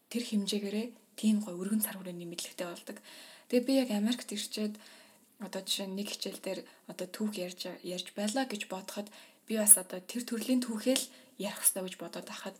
тэр 0.07 0.23
хэмжээгээрээ 0.23 0.87
тийм 1.19 1.43
гой 1.43 1.55
өргөн 1.59 1.83
цар 1.83 1.99
хүрээний 1.99 2.29
мэдлэгтэй 2.29 2.67
болдог. 2.67 2.97
Тэгээ 3.51 3.67
би 3.67 3.73
яг 3.83 3.89
Америкт 3.91 4.31
ирчээд 4.31 4.79
одоо 5.43 5.61
жишээ 5.61 5.91
нэг 5.91 6.07
хичээл 6.07 6.39
дээр 6.39 6.59
одоо 6.87 7.07
түүх 7.11 7.35
ярьж 7.35 7.67
ярьж 7.83 8.07
байлаа 8.15 8.47
гэж 8.47 8.71
бодоход 8.71 9.11
би 9.47 9.59
бас 9.59 9.75
одоо 9.75 9.99
тэр 9.99 10.23
төрлийн 10.23 10.63
түүхэл 10.63 11.03
ярих 11.37 11.59
хэрэгтэй 11.59 11.83
гэж 11.83 11.95
бодоод 11.99 12.27
байхад 12.31 12.55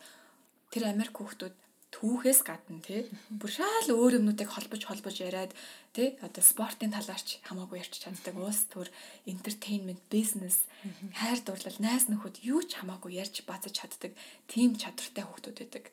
тэр 0.73 0.83
Америк 0.91 1.15
хүүхдүүд 1.15 1.53
түүхээс 1.93 2.41
гадна 2.41 2.81
тий 2.81 3.05
бүр 3.29 3.51
шал 3.53 3.87
өөр 3.93 4.17
юмнуудыг 4.17 4.49
холбож 4.49 4.81
холбож 4.89 5.15
яриад 5.21 5.53
тий 5.93 6.17
одоо 6.25 6.41
спортын 6.41 6.89
талаарч 6.89 7.37
хамаагүй 7.45 7.77
ярьж 7.85 8.01
чаддаг 8.01 8.33
уус 8.33 8.65
төр 8.73 8.89
entertainment 9.29 10.01
business 10.09 10.65
хайр 11.13 11.39
дурлал 11.45 11.77
найс 11.77 12.09
нөхөд 12.09 12.41
юу 12.41 12.65
ч 12.65 12.81
хамаагүй 12.81 13.21
ярьж 13.21 13.45
базаж 13.45 13.77
чаддаг 13.77 14.17
тийм 14.49 14.73
чадвартай 14.73 15.23
хүүхдүүд 15.23 15.57
байдаг. 15.61 15.85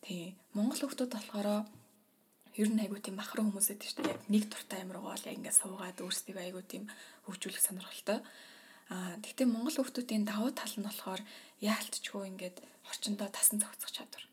Тий 0.00 0.32
Монгол 0.56 0.80
хүүхдүүд 0.80 1.12
болохоор 1.12 1.48
ер 2.58 2.68
нь 2.72 2.82
айгүй 2.82 3.00
тийм 3.04 3.20
махруу 3.20 3.44
хүмүүс 3.46 3.68
байдаг 3.70 3.88
шүү 3.88 4.02
дээ. 4.02 4.14
Яг 4.16 4.22
нэг 4.32 4.44
дуртай 4.50 4.80
юм 4.82 4.90
руугаа 4.96 5.14
л 5.20 5.28
ингээд 5.28 5.60
суугаад 5.60 6.02
өөрсдөө 6.02 6.40
айгүй 6.42 6.64
тийм 6.66 6.84
хөгжүүлэх 7.28 7.62
сонирхолтой. 7.62 8.18
Аа 8.90 9.14
гэхдээ 9.22 9.46
Монгол 9.46 9.76
хүүхдүүдийн 9.76 10.24
давуу 10.26 10.50
тал 10.56 10.74
нь 10.74 10.86
болохоор 10.88 11.22
яалтчгүй 11.62 12.24
ингээд 12.32 12.56
орчиндөө 12.90 13.28
тасан 13.30 13.60
зохицох 13.62 13.92
чадвар. 13.92 14.27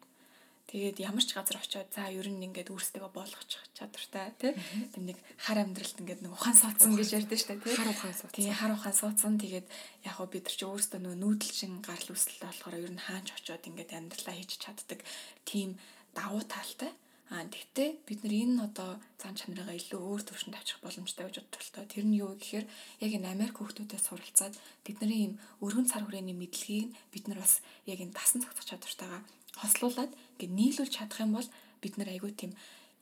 Тэгээд 0.76 1.08
ямар 1.08 1.24
ч 1.24 1.32
газар 1.32 1.56
очиод 1.64 1.88
за 1.96 2.12
ер 2.12 2.28
нь 2.28 2.52
ингээд 2.52 2.68
өөрсдөө 2.68 3.08
болгочих 3.16 3.64
чадвартай 3.72 4.36
тий. 4.36 4.52
Тэм 4.92 5.08
нэг 5.08 5.16
хар 5.40 5.64
амьдралд 5.64 6.04
ингээд 6.04 6.28
нэг 6.28 6.36
ухаан 6.36 6.52
суудсан 6.52 7.00
гэж 7.00 7.16
ярьдэн 7.16 7.40
штэ 7.40 7.64
тий. 7.64 7.80
Хар 7.80 7.96
ухаан 7.96 8.12
суудсан. 8.12 8.36
Тий 8.36 8.52
хар 8.52 8.76
ухаан 8.76 8.92
суудсан. 8.92 9.40
Тэгээд 9.40 9.68
яг 10.04 10.16
гоо 10.20 10.28
бид 10.28 10.44
нар 10.44 10.56
чи 10.60 10.68
өөрсдөө 10.68 11.00
нөгөө 11.00 11.20
нүүдэлчин 11.24 11.80
гарал 11.80 12.12
үүсэлтэй 12.12 12.44
болохоор 12.52 12.76
ер 12.76 12.92
нь 12.92 13.06
хаанч 13.08 13.28
очиод 13.32 13.64
ингээд 13.72 13.96
амьдралаа 13.96 14.36
хийж 14.36 14.52
чаддаг 14.60 15.00
тийм 15.48 15.80
давуу 16.12 16.44
талтай. 16.44 16.92
Аа 17.32 17.48
тэгтээ 17.48 17.90
бид 18.04 18.20
нар 18.28 18.36
энэ 18.36 18.64
одоо 18.68 19.00
цаан 19.16 19.40
чанарыгаа 19.40 19.80
илүү 19.80 19.98
өөр 19.98 20.22
төвшөнд 20.28 20.60
авчих 20.60 20.84
боломжтой 20.84 21.24
гэж 21.32 21.40
бодлоо. 21.40 21.88
Тэр 21.88 22.04
нь 22.04 22.20
юу 22.20 22.36
гэхээр 22.36 22.68
яг 23.00 23.12
энэ 23.16 23.32
Америк 23.32 23.64
хүүхдүүдээс 23.64 24.12
суралцаад 24.12 24.54
бидний 24.84 25.32
ийм 25.32 25.34
өргөн 25.64 25.88
цар 25.88 26.04
хүрээний 26.04 26.36
мэдлэгийг 26.36 26.94
бид 27.16 27.26
нар 27.32 27.40
бас 27.42 27.64
яг 27.88 27.98
энэ 28.04 28.14
дасан 28.14 28.44
зохицох 28.44 28.70
чадвартайгаа 28.70 29.24
хослуулад 29.62 30.12
ингээд 30.40 30.58
нийлүүлж 30.60 30.94
чадах 30.96 31.20
юм 31.24 31.34
бол 31.38 31.50
бид 31.82 31.94
нар 31.98 32.10
айгүй 32.12 32.32
тийм 32.36 32.52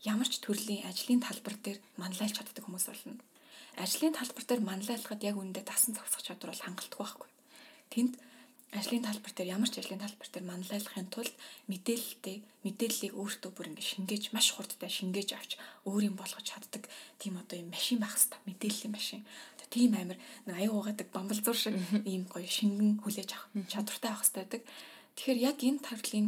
ямар 0.03 0.27
ч 0.27 0.43
төрлийн 0.43 0.85
ажлын 0.89 1.23
талбар 1.23 1.55
дээр 1.63 1.79
манлайлж 2.01 2.35
чаддаг 2.35 2.63
хүмүүс 2.63 2.85
болно. 2.91 3.17
Ажлын 3.79 4.13
талбар 4.13 4.45
дээр 4.45 4.61
манлайлахад 4.61 5.21
яг 5.23 5.35
үүндээ 5.39 5.65
дасан 5.65 5.95
зогсох 5.95 6.21
чадвар 6.21 6.51
бол 6.51 6.65
хангалттай 6.65 6.99
байхгүй. 6.99 7.29
Тэнд 7.89 8.13
ажлын 8.73 9.05
талбар 9.05 9.33
дээр 9.33 9.53
ямар 9.55 9.69
ч 9.71 9.79
ажлын 9.79 10.03
талбар 10.03 10.29
дээр 10.29 10.45
манлайлахын 10.49 11.07
тулд 11.13 11.33
мэдээлэлтэй 11.71 12.37
мэдээллийг 12.65 13.13
өөртөө 13.13 13.51
бүр 13.53 13.69
ингэ 13.71 13.85
шингээж 13.85 14.23
маш 14.35 14.53
хурдтай 14.53 14.89
шингээж 14.89 15.29
авч 15.37 15.51
өөрийн 15.89 16.17
болгож 16.17 16.41
чаддаг 16.41 16.89
тийм 17.21 17.37
одоо 17.37 17.57
юм 17.61 17.69
машин 17.69 18.01
байх 18.01 18.17
хэвээр 18.17 18.45
мэдээллийн 18.49 18.93
машин. 18.93 19.21
Тийм 19.73 19.97
амир 19.97 20.21
нэг 20.45 20.57
аюу 20.57 20.85
угаадаг 20.85 21.09
бамбалзуур 21.09 21.57
шиг 21.57 21.73
ийм 22.05 22.29
гоё 22.29 22.45
шингэн 22.45 23.01
хүлээж 23.01 23.29
авах 23.33 23.49
чадвартай 23.69 24.09
байх 24.13 24.21
хэвээр 24.21 24.63
Тэгэхээр 25.15 25.39
яг 25.49 25.57
энэ 25.61 25.85
тавлын 25.85 26.27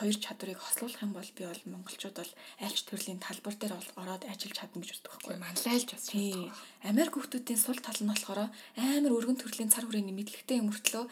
хоёр 0.00 0.16
чадварыг 0.16 0.58
хослуулах 0.60 1.02
юм 1.04 1.12
бол 1.12 1.30
би 1.36 1.44
бол 1.44 1.62
монголчууд 1.68 2.16
бол 2.16 2.32
альч 2.64 2.78
төрлийн 2.88 3.20
талбар 3.20 3.54
дээр 3.60 3.76
ороод 4.00 4.24
ажиллаж 4.24 4.56
чадна 4.56 4.80
гэж 4.80 4.90
боддог 4.96 5.12
байхгүй 5.12 5.36
манлайлж 5.36 5.88
бас 5.92 6.04
тийм 6.08 6.48
Америк 6.88 7.14
хүмүүсийн 7.20 7.60
сул 7.60 7.80
тал 7.84 8.00
нь 8.00 8.08
болохоор 8.08 8.48
амар 8.80 9.12
өргөн 9.12 9.36
төрлийн 9.36 9.68
цар 9.68 9.84
хүрээний 9.84 10.16
мэдлэгтэй 10.16 10.56
юм 10.64 10.72
өртлөө 10.72 11.04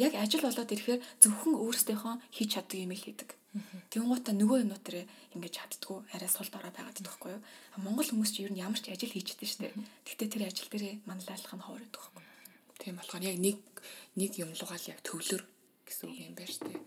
яг 0.00 0.12
ажил 0.16 0.40
болоод 0.40 0.72
ирэхээр 0.72 1.04
зөвхөн 1.20 1.54
өөрсдийнхөө 1.54 2.14
хийж 2.34 2.48
чаддаг 2.56 2.78
юм 2.80 2.92
хийдэг. 2.96 3.30
Тэнгуутаа 3.92 4.34
нөгөө 4.34 4.66
юмнууд 4.66 4.82
дээр 4.82 5.06
ингэж 5.38 5.52
чаддгүй 5.54 6.02
арай 6.10 6.26
сул 6.26 6.50
дорой 6.50 6.74
байгаад 6.74 6.98
байдаг 6.98 7.06
байхгүй 7.06 7.30
юу? 7.38 7.42
Монгол 7.78 8.08
хүмүүс 8.10 8.32
чинь 8.34 8.50
ер 8.50 8.52
нь 8.56 8.62
ямар 8.66 8.80
ч 8.82 8.90
ажил 8.90 9.14
хийждэг 9.14 9.46
шүү 9.46 9.62
дээ. 9.62 9.74
Гэхдээ 10.02 10.28
тэр 10.34 10.42
ажил 10.50 10.70
дээрээ 10.74 10.94
манлайлах 11.06 11.54
нь 11.54 11.62
хоороод 11.62 11.92
байгаа 11.94 12.10
байхгүй. 12.10 12.24
Тийм 12.82 12.94
болохоор 12.98 13.22
яг 13.22 13.38
нэг 13.38 13.58
нэг 14.18 14.32
юм 14.42 14.50
лугаал 14.58 14.90
яг 14.90 14.98
төвлөр 15.06 15.42
гэсэн 15.86 16.10
үг 16.10 16.18
юм 16.18 16.34
байна 16.34 16.52
шүү 16.52 16.68
дээ. 16.68 16.82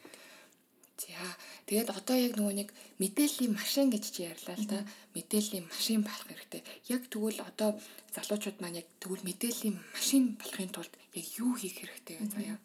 За 0.97 1.21
тэгээд 1.69 1.93
одоо 1.93 2.17
яг 2.17 2.33
нөгөө 2.41 2.55
нэг 2.57 2.69
мэдээллийн 2.97 3.53
машин 3.53 3.93
гэж 3.93 4.03
чи 4.09 4.25
ярьлаа 4.25 4.57
л 4.57 4.65
да. 4.65 4.79
Мэдээллийн 5.13 5.69
машин 5.69 6.01
болох 6.01 6.25
хэрэгтэй. 6.25 6.61
Яг 6.89 7.05
тэгвэл 7.13 7.45
одоо 7.45 7.77
залуучууд 8.17 8.57
маань 8.59 8.81
яг 8.81 8.87
тэгвэл 8.97 9.21
мэдээллийн 9.21 9.77
машин 9.93 10.41
болохын 10.41 10.73
тулд 10.73 10.93
яг 11.13 11.25
юу 11.37 11.53
хийх 11.53 11.77
хэрэгтэй 11.77 12.17
вэ 12.17 12.27
заяа? 12.33 12.57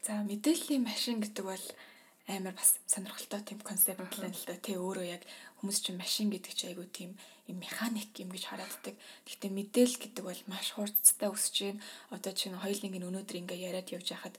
За 0.00 0.24
мэдээллийн 0.24 0.80
машин 0.80 1.20
гэдэг 1.20 1.44
бол 1.44 1.64
амар 2.28 2.56
бас 2.56 2.80
сонирхолтой 2.88 3.40
тийм 3.44 3.60
концепт 3.60 4.00
л 4.00 4.20
байна 4.20 4.36
л 4.36 4.48
да. 4.48 4.56
Тэ 4.56 4.80
өөрөө 4.80 5.04
яг 5.04 5.22
хүмүүс 5.60 5.78
чинь 5.84 6.00
машин 6.00 6.32
гэдэг 6.32 6.52
чи 6.56 6.72
айгүй 6.72 6.88
тийм 6.88 7.10
юм 7.48 7.60
механик 7.60 8.12
юм 8.20 8.28
гэж 8.32 8.44
харааддаг. 8.48 8.96
Гэхдээ 9.28 9.52
мэдээл 9.52 9.96
гэдэг 9.96 10.24
бол 10.24 10.40
маш 10.48 10.76
хурцтай 10.76 11.28
өсөж 11.28 11.56
гин. 11.56 11.80
Одоо 12.12 12.32
чинь 12.36 12.56
хоёулынгийн 12.56 13.08
өнөөдөр 13.08 13.40
ингээ 13.44 13.64
яриад 13.72 13.88
явж 13.92 14.12
байхад 14.12 14.36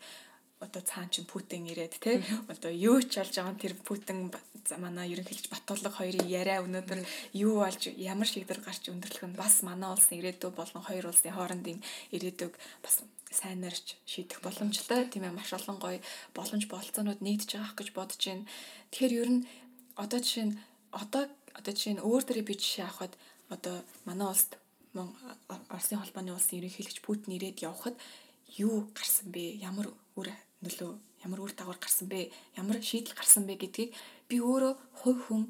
одоо 0.59 0.81
цаан 0.83 1.09
чин 1.09 1.25
Путин 1.25 1.67
ирээд 1.71 1.99
те 2.03 2.19
одоо 2.51 2.71
юу 2.71 2.99
ч 3.01 3.17
болж 3.19 3.33
байгаа 3.35 3.55
тэр 3.55 3.73
Путин 3.87 4.31
манай 4.77 5.07
ерөнхийлөгч 5.13 5.47
Батулга 5.49 5.89
хоёрын 5.89 6.27
яриа 6.27 6.59
өнөөдөр 6.65 6.99
юу 7.33 7.63
болж 7.63 7.87
ямар 7.95 8.27
шийдвэр 8.27 8.59
гарч 8.59 8.91
өндөрлөх 8.91 9.25
нь 9.29 9.39
бас 9.39 9.63
манай 9.63 9.89
улсын 9.95 10.19
ирээдүй 10.19 10.51
болон 10.51 10.83
хоёр 10.83 11.07
улсын 11.07 11.31
хоорондын 11.31 11.79
ирээдүйг 12.11 12.53
бас 12.83 13.07
сайнарч 13.31 13.95
шийдэх 14.05 14.41
боломжтой. 14.41 15.05
Тийм 15.07 15.23
ээ 15.23 15.37
маш 15.37 15.53
олон 15.53 15.77
гоё 15.79 15.99
боломж 16.35 16.65
болцоонууд 16.67 17.21
нэгдэж 17.23 17.49
байгаа 17.55 17.75
гэж 17.77 17.89
бодож 17.93 18.21
байна. 18.25 18.49
Тэгэхээр 18.91 19.13
ер 19.21 19.29
нь 19.31 19.41
одоо 19.95 20.19
жишээ 20.19 20.45
нь 20.49 20.55
одоо 20.91 21.23
одоо 21.55 21.71
жишээ 21.73 21.93
нь 21.95 22.03
өөр 22.03 22.23
дөрөв 22.25 22.45
би 22.49 22.55
жишээ 22.57 22.85
авахад 22.85 23.13
одоо 23.53 23.75
манай 24.05 24.27
улсад 24.27 24.57
Оросын 25.69 26.01
холбооны 26.01 26.33
улсын 26.33 26.59
ерөнхийлөгч 26.59 26.99
Путин 27.05 27.37
ирээд 27.37 27.61
явхад 27.61 27.95
юу 28.57 28.89
гарсан 28.97 29.29
бэ? 29.29 29.61
Ямар 29.61 29.93
үр 30.17 30.27
нөлөө 30.63 30.91
ямар 31.23 31.39
үр 31.43 31.53
дагавар 31.55 31.79
гарсан 31.79 32.07
бэ? 32.11 32.31
Ямар 32.55 32.79
шийдэл 32.83 33.15
гарсан 33.15 33.43
бэ 33.47 33.59
гэдгийг 33.59 33.91
би 34.29 34.37
өөрөө 34.39 34.73
хувь 35.03 35.21
хүн 35.27 35.43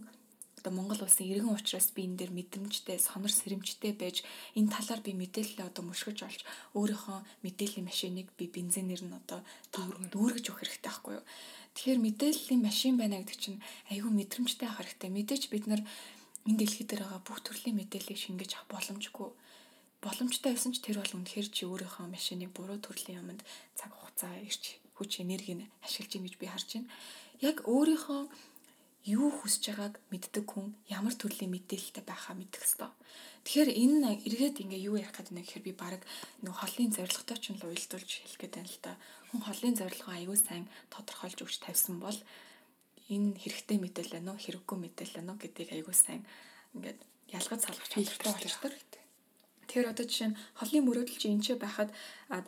одоо 0.60 0.74
Монгол 0.76 1.00
улсын 1.02 1.32
иргэн 1.32 1.56
учраас 1.56 1.90
би 1.96 2.04
энэ 2.04 2.20
дээр 2.20 2.32
мэдрэмжтэй, 2.36 3.00
сонор 3.00 3.32
сэрэмжтэй 3.32 3.96
байж 3.96 4.28
энэ 4.60 4.74
талаар 4.76 5.00
би 5.00 5.16
мэдээлэлээ 5.16 5.70
одоо 5.72 5.84
мөшгөж 5.88 6.20
олж 6.28 6.42
өөрийнхөө 6.76 7.20
мэдээллийн 7.48 7.88
машиныг 7.88 8.28
би 8.36 8.46
бензинээр 8.52 9.04
нь 9.08 9.16
одоо 9.16 9.40
дүүргэж 9.72 10.46
өгөх 10.52 10.60
хэрэгтэй 10.68 10.92
байхгүй 10.92 11.14
юу? 11.16 11.26
Тэгэхээр 11.74 12.00
мэдээллийн 12.04 12.62
машин 12.62 12.96
байна 13.00 13.24
гэдэг 13.24 13.40
чинь 13.40 13.64
айгүй 13.88 14.12
мэдрэмжтэй 14.12 14.68
авах 14.68 14.84
хэрэгтэй. 14.84 15.10
Мэдээж 15.16 15.44
бид 15.48 15.66
нар 15.72 15.82
энэ 16.44 16.60
дэлхий 16.60 16.86
дээр 16.86 17.08
байгаа 17.08 17.24
бүх 17.24 17.40
төрлийн 17.40 17.80
мэдээллийг 17.80 18.20
шингээж 18.20 18.52
авах 18.60 18.68
боломжгүй 18.74 19.30
боломжтой 20.04 20.56
байсан 20.56 20.72
ч 20.76 20.80
тэр 20.80 21.04
бол 21.04 21.16
үнэхээр 21.20 21.48
чи 21.52 21.64
өөрийнхөө 21.68 22.08
машиныг 22.08 22.52
буруу 22.56 22.80
төрлийн 22.80 23.20
юмд 23.20 23.44
цаг 23.76 23.92
хугацаа 23.92 24.32
ирч 24.48 24.80
хүч 25.00 25.24
энергийг 25.24 25.64
ашиглаж 25.80 26.12
ийн 26.14 26.26
гэж 26.28 26.36
би 26.36 26.48
харж 26.52 26.68
байна. 26.76 26.92
Яг 27.40 27.64
өөрийнхөө 27.64 28.22
юу 29.08 29.32
хүсэж 29.32 29.64
байгааг 29.72 29.96
мэддэг 30.12 30.44
хүн 30.44 30.76
ямар 30.92 31.16
төрлийн 31.16 31.56
мэдээлэлтэй 31.56 32.04
байхаа 32.04 32.36
мэдэх 32.36 32.68
ёстой. 32.68 32.92
Тэгэхээр 33.48 33.72
энэ 33.72 34.22
эргээд 34.28 34.60
ингээ 34.60 34.86
юу 34.92 35.00
ярих 35.00 35.16
гэдэг 35.16 35.34
нь 35.34 35.42
гэхээр 35.42 35.66
би 35.66 35.74
баг 35.74 36.04
нэг 36.44 36.54
холын 36.54 36.92
зорилготой 36.92 37.38
ч 37.40 37.56
л 37.56 37.64
уялдуулж 37.64 38.10
хэлэх 38.12 38.40
гээд 38.44 38.56
байна 38.60 38.68
л 38.68 38.80
да. 38.84 38.94
Хүн 39.32 39.42
холын 39.48 39.76
зорилгоо 39.80 40.14
аягүй 40.14 40.38
сайн 40.38 40.66
тодорхойлж 40.92 41.40
өгч 41.48 41.56
тавьсан 41.64 41.98
бол 42.04 42.20
энэ 43.08 43.40
хэрэгтэй 43.40 43.78
мэдээлэл 43.80 44.30
уу, 44.30 44.38
хэрэггүй 44.38 44.78
мэдээлэл 44.84 45.32
уу 45.32 45.40
гэдгийг 45.40 45.70
аягүй 45.74 45.96
сайн 45.96 46.22
ингээд 46.76 47.00
ялгаж 47.34 47.60
салгах 47.64 47.90
чадвартай 47.90 48.34
болчихдог. 48.36 48.99
Тэгэхээр 49.70 49.94
одоо 49.94 50.06
жишээ 50.10 50.30
нь 50.34 50.40
холын 50.58 50.84
мөрөөдөл 50.90 51.22
чи 51.22 51.30
энэ 51.30 51.46
ч 51.46 51.48
байхад 51.54 51.94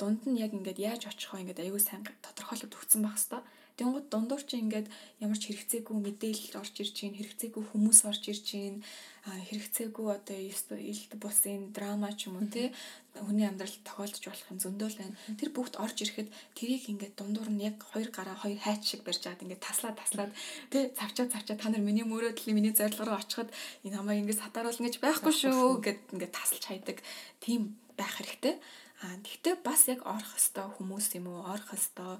дунд 0.01 0.25
нь 0.25 0.41
яг 0.41 0.57
ингээд 0.57 0.81
яаж 0.81 1.01
очих 1.05 1.29
вэ? 1.29 1.45
Ингээд 1.45 1.61
аюул 1.61 1.77
сайн 1.77 2.01
тодорхойлоод 2.25 2.73
өгсөн 2.73 3.05
байх 3.05 3.21
хэвээр 3.21 3.45
Тэнгууд 3.81 4.13
дундуур 4.13 4.43
чи 4.45 4.61
ингээд 4.61 4.87
ямар 5.25 5.37
ч 5.41 5.49
хэрэгцээгүй 5.49 5.95
мэдээлэл 5.97 6.61
орж 6.61 6.73
ирж 6.85 6.93
чинь 6.93 7.17
хэрэгцээгүй 7.17 7.63
хүмүүс 7.73 7.99
орж 8.05 8.23
ирж 8.29 8.43
чинь 8.45 8.79
хэрэгцээгүй 9.25 10.07
одоо 10.17 10.37
илт 10.37 11.13
бусын 11.17 11.73
драма 11.73 12.13
ч 12.13 12.29
юм 12.29 12.37
уу 12.37 12.45
те 12.45 12.69
хүний 13.17 13.45
амьдрал 13.49 13.73
тохиолдож 13.85 14.21
болох 14.21 14.49
юм 14.49 14.59
зөндөл 14.61 14.97
байна. 14.97 15.17
Тэр 15.37 15.49
бүгд 15.53 15.77
орж 15.77 15.97
ирэхэд 16.01 16.29
тэрийг 16.57 16.89
ингээд 16.89 17.17
дундуур 17.17 17.49
нь 17.53 17.65
яг 17.69 17.77
хоёр 17.81 18.09
гараа 18.09 18.37
хоёр 18.37 18.57
хайч 18.61 18.81
шиг 18.81 19.01
барьж 19.05 19.25
аваад 19.25 19.45
ингээд 19.45 19.65
таслаад 19.65 19.97
таслаад 19.97 20.31
те 20.73 20.89
цавчаа 20.93 21.25
цавчаа 21.29 21.57
та 21.57 21.69
нар 21.69 21.85
миний 21.85 22.05
мөрөөдлийн 22.05 22.57
миний 22.57 22.73
зорилго 22.73 23.05
руу 23.05 23.21
очиход 23.21 23.49
энэ 23.85 23.97
хамааг 23.97 24.21
ингээд 24.21 24.41
сатааруулна 24.41 24.85
гэж 24.89 24.97
байхгүй 25.01 25.33
шүү 25.37 25.65
гэд 25.85 25.99
ингээд 26.17 26.37
тасалж 26.37 26.63
хайдаг 26.65 26.97
тийм 27.41 27.77
байх 27.97 28.13
хэрэгтэй. 28.17 28.57
Аа 29.01 29.17
тэгтээ 29.25 29.55
бас 29.65 29.81
яг 29.89 30.05
орох 30.05 30.31
хөстөө 30.37 30.77
хүмүүс 30.77 31.07
юм 31.17 31.25
уу 31.33 31.41
орох 31.53 31.73
хөстөө 31.73 32.11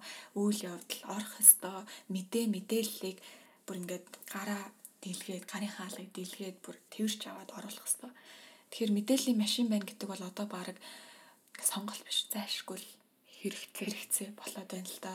үйл 0.41 0.59
явдал 0.65 1.03
орох 1.15 1.33
хөстөө 1.37 1.77
мэдээ 2.13 2.45
мэдээллийг 2.49 3.17
бүр 3.65 3.77
ингээд 3.81 4.07
гараа 4.33 4.63
дэлгээд 5.05 5.45
гарын 5.45 5.73
хаалгыг 5.77 6.09
дэлгээд 6.13 6.57
бүр 6.65 6.77
тэрч 6.93 7.21
аваад 7.29 7.49
оруулах 7.57 7.85
хөстөө. 7.85 8.11
Тэгэхээр 8.69 8.95
мэдээллийн 8.97 9.37
машин 9.37 9.67
байна 9.69 9.85
гэдэг 9.85 10.07
бол 10.09 10.23
одоо 10.25 10.47
баг 10.49 10.77
сонголт 11.61 12.01
биш 12.05 12.25
зайлшгүй 12.33 12.81
хэрэгтэй 13.41 13.69
хэрэгцээ 13.77 14.29
болоод 14.37 14.69
байна 14.73 14.89
л 14.89 14.99
да. 15.05 15.13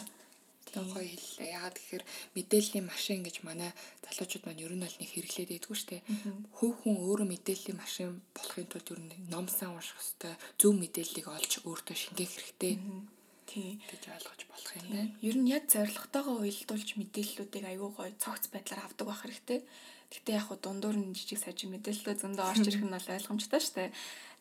Тэгээ 0.76 0.92
гоё 0.92 1.08
хэллээ. 1.08 1.48
Ягаад 1.56 1.76
гэхээр 1.80 2.04
мэдээллийн 2.36 2.84
машин 2.84 3.20
гэж 3.24 3.36
манай 3.48 3.72
залуучууд 4.04 4.44
маань 4.44 4.60
ер 4.60 4.72
нь 4.76 4.84
бол 4.84 4.96
нэг 5.00 5.08
хэрэглээд 5.08 5.50
байдгүй 5.56 5.76
шүү 5.76 5.88
дээ. 5.88 6.02
Хөв 6.52 6.70
хүн 6.84 6.96
өөрөө 7.00 7.26
мэдээллийн 7.32 7.80
машин 7.80 8.20
болохын 8.36 8.68
тулд 8.68 8.88
ер 8.92 9.00
нь 9.00 9.12
ном 9.32 9.48
сан 9.48 9.72
унших 9.72 9.96
хэрэгтэй, 9.96 10.34
зөв 10.60 10.72
мэдээллийг 10.76 11.26
олж 11.32 11.52
өөртөө 11.64 11.96
шингээх 11.96 12.32
хэрэгтэй. 12.36 12.74
Тийм 13.46 13.78
гэж 13.88 14.02
ойлгож 14.10 14.42
болох 14.50 14.72
юм 14.76 14.86
байна. 14.92 15.14
Ер 15.22 15.36
нь 15.40 15.48
яг 15.48 15.64
зоригтойгоо 15.70 16.44
уялдуулж 16.44 16.88
мэдээллүүдийг 17.00 17.64
аюу 17.72 17.90
гой 17.94 18.10
цогц 18.18 18.50
байдлаар 18.52 18.84
авдаг 18.84 19.06
байх 19.06 19.22
хэрэгтэй. 19.22 19.60
Гэтэ 20.12 20.30
яг 20.34 20.44
хуу 20.50 20.58
дундуур 20.58 20.98
нь 20.98 21.14
жижиг 21.14 21.40
сажиг 21.40 21.70
мэдээлэлүүд 21.70 22.20
зөндөө 22.20 22.46
орж 22.46 22.64
ирэх 22.66 22.84
нь 22.84 22.94
бол 22.94 23.14
ойлгомжтой 23.14 23.60
шүү 23.62 23.74
дээ. 23.78 23.90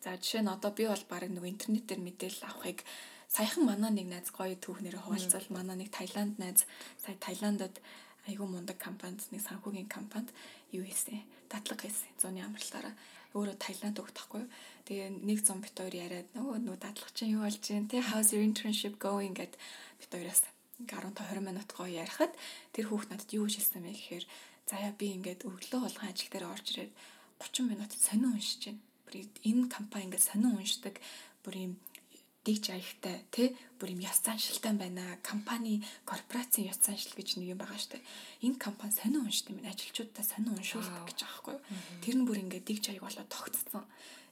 За 0.02 0.18
жишээ 0.18 0.42
нь 0.42 0.52
одоо 0.52 0.70
би 0.74 0.84
бол 0.90 1.04
баг 1.10 1.22
нэг 1.26 1.42
интернетээр 1.42 2.00
мэдээлэл 2.02 2.46
авахыг 2.50 2.82
саяхан 3.28 3.64
манай 3.66 3.90
нэг 3.90 4.06
найз 4.10 4.28
гоё 4.30 4.56
түүхнэрээ 4.58 5.02
хуваалцвал 5.02 5.48
манай 5.50 5.76
нэг 5.76 5.90
Таиланд 5.90 6.38
найз 6.38 6.64
сая 7.02 7.16
Таиландд 7.18 7.78
айгүй 8.26 8.46
мундаг 8.46 8.78
компанид 8.78 9.22
нэг 9.30 9.42
санхүүгийн 9.46 9.88
компанид 9.90 10.30
юу 10.74 10.82
хийсэн? 10.82 11.22
Дадлаг 11.50 11.80
хийсэн 11.82 12.10
зуны 12.18 12.42
амралтаараа. 12.42 12.94
Өөрөө 13.34 13.56
Таиланд 13.60 13.98
өгөх 14.02 14.14
тахгүй. 14.16 14.44
Тэгээ 14.86 15.22
нэг 15.22 15.38
зам 15.46 15.62
бит 15.62 15.78
хоёр 15.78 15.94
яриад 15.94 16.28
нөгөө 16.34 16.56
нөгөө 16.66 16.80
дадлаг 16.82 17.10
чинь 17.14 17.38
юу 17.38 17.46
болж 17.46 17.62
байна 17.62 17.90
те? 17.90 18.02
How's 18.02 18.34
your 18.34 18.42
internship 18.42 18.98
going? 18.98 19.34
гэд 19.36 19.54
бит 20.00 20.10
хоёроос 20.10 20.42
15 20.82 21.14
20 21.14 21.40
минут 21.40 21.70
гоё 21.72 22.02
ярихад 22.02 22.32
тэр 22.74 22.90
хүүхд 22.90 23.08
надад 23.14 23.30
юу 23.32 23.46
хэлсэн 23.46 23.80
бэ 23.80 23.92
гэхээр 23.94 24.24
заяа 24.66 24.92
би 24.92 25.06
ингээд 25.16 25.46
өглөө 25.48 25.80
болгон 25.86 26.10
ажил 26.10 26.30
дээр 26.32 26.50
орж 26.50 26.66
ирээд 26.74 26.92
30 27.40 27.70
минут 27.70 27.90
сонин 27.94 28.34
уншиж 28.34 28.62
байна. 28.66 28.82
Энэ 29.46 29.70
компани 29.70 30.04
ингээд 30.10 30.28
сонин 30.28 30.58
уншдаг 30.58 31.00
бүр 31.46 31.54
юм 31.56 31.72
дэгж 32.46 32.70
аягтай 32.70 33.26
тий 33.34 33.48
бүр 33.76 33.98
юм 33.98 34.00
яс 34.06 34.22
заншилтай 34.22 34.72
байна. 34.78 35.18
Компани 35.26 35.82
корпорацийн 36.06 36.70
яс 36.70 36.78
заншил 36.78 37.18
гэж 37.18 37.42
нэг 37.42 37.52
юм 37.52 37.58
байгаа 37.58 37.76
штэ. 37.76 37.98
Энэ 38.46 38.62
компани 38.62 38.94
сонин 38.94 39.26
уншд 39.26 39.50
юм 39.50 39.58
ажилчуудаа 39.66 40.22
сонин 40.22 40.54
уншуулдаг 40.54 41.02
гэж 41.10 41.18
байгаа 41.26 41.34
байхгүй 41.34 41.54
юу. 41.58 42.02
Тэр 42.06 42.14
нь 42.16 42.26
бүр 42.26 42.38
ингээд 42.46 42.68
дэгж 42.70 42.84
аяг 42.94 43.02
болоод 43.02 43.28
тогтцсон. 43.28 43.84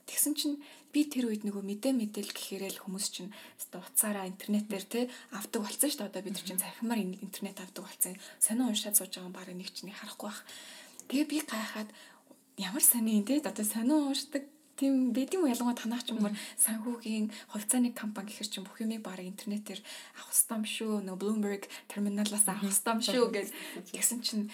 Тэгсэн 0.07 0.35
чинь 0.37 0.57
би 0.93 1.09
тэр 1.09 1.33
үед 1.33 1.43
нөгөө 1.49 1.65
мэдээ 1.65 1.93
мэдээл 1.97 2.37
гэхээрээ 2.37 2.77
л 2.77 2.83
хүмүүс 2.85 3.07
чинь 3.09 3.33
өстой 3.57 3.81
уцаараа 3.81 4.29
интернетээр 4.29 4.85
те 4.85 5.01
авдаг 5.33 5.65
болсон 5.65 5.89
шүү 5.91 6.01
дээ. 6.05 6.11
Одоо 6.13 6.23
бид 6.23 6.37
чинь 6.45 6.61
цахимаар 6.61 7.01
интернет 7.01 7.59
авдаг 7.59 7.89
болсон. 7.89 8.15
Сонин 8.37 8.69
уншаад 8.69 8.95
сууж 9.01 9.17
байгаа 9.17 9.33
баг 9.33 9.49
нэг 9.51 9.73
ч 9.73 9.89
нэг 9.89 9.97
харахгүй 9.97 10.29
бах. 10.29 10.45
Тэгээ 11.09 11.25
би 11.25 11.39
гайхаад 11.49 11.89
ямар 12.61 12.85
сонин 12.85 13.25
те 13.25 13.41
одоо 13.41 13.65
сонин 13.65 14.13
уншдаг 14.13 14.45
тийм 14.79 15.15
бид 15.15 15.35
юм 15.35 15.47
ялангуяа 15.47 15.79
танах 15.79 16.03
ч 16.03 16.13
юмар 16.15 16.35
санхүүгийн 16.59 17.31
хувьцааны 17.53 17.95
компани 17.95 18.31
гэхэр 18.31 18.49
чинь 18.51 18.67
бүх 18.67 18.83
юмыг 18.83 19.03
баг 19.07 19.23
интернетээр 19.23 19.81
авах 20.19 20.31
хэвсtam 20.31 20.63
шүү 20.67 21.05
нөө 21.07 21.17
Bloomberg 21.21 21.63
терминалаас 21.91 22.47
авах 22.51 22.67
хэвсtam 22.67 22.99
шүү 22.99 23.27
гэж 23.31 23.49
тэгсэн 23.95 24.21
чинь 24.27 24.45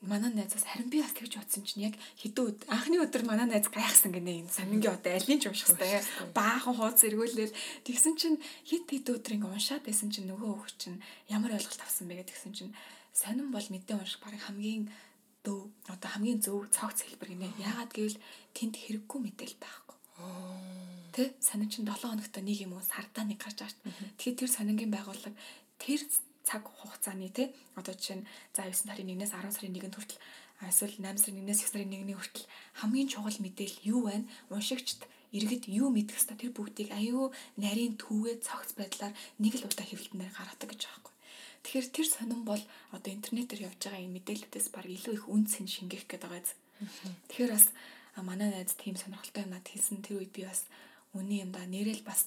манай 0.00 0.32
найзаас 0.32 0.64
харин 0.64 0.88
би 0.88 1.02
бас 1.02 1.12
тэгж 1.12 1.36
бодсон 1.36 1.62
чинь 1.68 1.84
яг 1.92 1.94
хэдэн 2.16 2.56
өдөр 2.56 2.68
анхны 2.72 2.96
өдөр 3.04 3.22
манай 3.28 3.44
найз 3.44 3.68
гайхсан 3.68 4.16
гинэ 4.16 4.48
энэ 4.48 4.54
сонингийн 4.56 4.96
одоо 4.96 5.12
алийг 5.12 5.40
ч 5.42 5.44
унших 5.44 5.76
хэрэгтэй 5.76 6.00
баахан 6.32 6.74
хууц 6.78 7.04
эргүүлээд 7.04 7.52
тэгсэн 7.84 8.14
чинь 8.16 8.40
хэд 8.64 8.88
хэд 8.88 9.06
өдөр 9.12 9.36
ингэ 9.36 9.52
уншаад 9.52 9.84
байсан 9.84 10.08
чинь 10.08 10.32
нөгөө 10.32 10.50
хөх 10.56 10.72
чинь 10.80 11.04
ямар 11.28 11.52
ойлголт 11.52 11.84
авсан 11.84 12.08
бэ 12.08 12.24
гэдгсэн 12.24 12.52
чинь 12.56 12.72
сонин 13.12 13.52
бол 13.52 13.66
мэдээ 13.68 14.00
унших 14.00 14.24
баг 14.24 14.40
хамгийн 14.40 14.88
дөө 15.44 15.60
одоо 15.88 16.08
хамгийн 16.12 16.40
зөв 16.44 16.68
цогц 16.68 17.00
хэлбэр 17.04 17.32
гинэ. 17.32 17.48
Яагаад 17.64 17.92
гэвэл 17.96 18.18
тэнд 18.56 18.74
хэрэггүй 18.76 19.20
мэдээл 19.22 19.56
байхгүй. 19.60 19.96
Тэ 21.14 21.34
сонин 21.40 21.70
чин 21.72 21.86
7 21.88 22.06
хоногт 22.06 22.36
нэг 22.38 22.58
юм 22.62 22.76
уу 22.76 22.84
сардаа 22.84 23.24
нэг 23.26 23.40
гарч 23.42 23.58
шүү. 23.66 23.90
Тэгэхээр 24.18 24.38
тэр 24.38 24.50
сонингийн 24.50 24.92
байгууллага 24.94 25.34
тэр 25.80 26.00
цаг 26.44 26.62
хугацааны 26.66 27.28
тэ 27.30 27.54
одоо 27.78 27.94
жишээ 27.94 28.22
нь 28.22 28.28
за 28.54 28.66
9 28.66 28.74
сарын 28.74 29.10
1-ээс 29.10 29.32
10 29.34 29.54
сарын 29.54 29.74
1-нд 29.76 29.96
хүртэл 29.96 30.22
эсвэл 30.70 30.96
8 31.02 31.18
сарын 31.18 31.40
1-ээс 31.46 31.60
9 31.66 31.72
сарын 31.72 31.94
1-ний 31.94 32.16
хүртэл 32.16 32.46
хамгийн 32.80 33.08
чухал 33.10 33.38
мэдээлэл 33.40 33.86
юу 33.86 34.00
байна? 34.08 34.26
Уншигчд 34.50 35.02
иргэд 35.36 35.70
юу 35.70 35.88
мэдэх 35.94 36.18
хэвээр 36.18 36.40
тэр 36.40 36.52
бүгдийг 36.54 36.90
аюу 36.90 37.30
нарийн 37.54 37.94
түүгээ 38.02 38.42
цогц 38.42 38.74
байдлаар 38.74 39.14
нэг 39.38 39.54
л 39.62 39.66
удаа 39.66 39.86
хэвлэлтээр 39.86 40.34
гаргадаг 40.34 40.68
гэж 40.74 40.82
байгаа 40.90 41.06
юм. 41.06 41.18
Тэгэхээр 41.60 41.86
тэр 41.94 42.06
сонирн 42.08 42.44
бол 42.48 42.62
одоо 42.90 43.10
интернетээр 43.14 43.68
явж 43.68 43.78
байгаа 43.78 44.02
энэ 44.02 44.16
мэдээлэлээс 44.16 44.68
баг 44.74 44.86
илүү 44.88 45.14
их 45.14 45.24
үн 45.28 45.44
цэн 45.46 45.68
шингээх 45.70 46.08
гээд 46.08 46.24
байгаа 46.24 46.42
зү. 46.42 46.56
Тэгэхээр 47.30 47.52
бас 47.52 47.66
манай 48.16 48.50
найз 48.50 48.74
тийм 48.74 48.96
сонирхолтой 48.96 49.46
юм 49.46 49.54
надад 49.54 49.70
хэлсэн 49.70 50.02
тэр 50.02 50.22
үед 50.22 50.32
би 50.34 50.42
бас 50.46 50.66
үний 51.14 51.42
юм 51.42 51.50
да 51.54 51.62
нэрэл 51.66 52.02
бас 52.02 52.26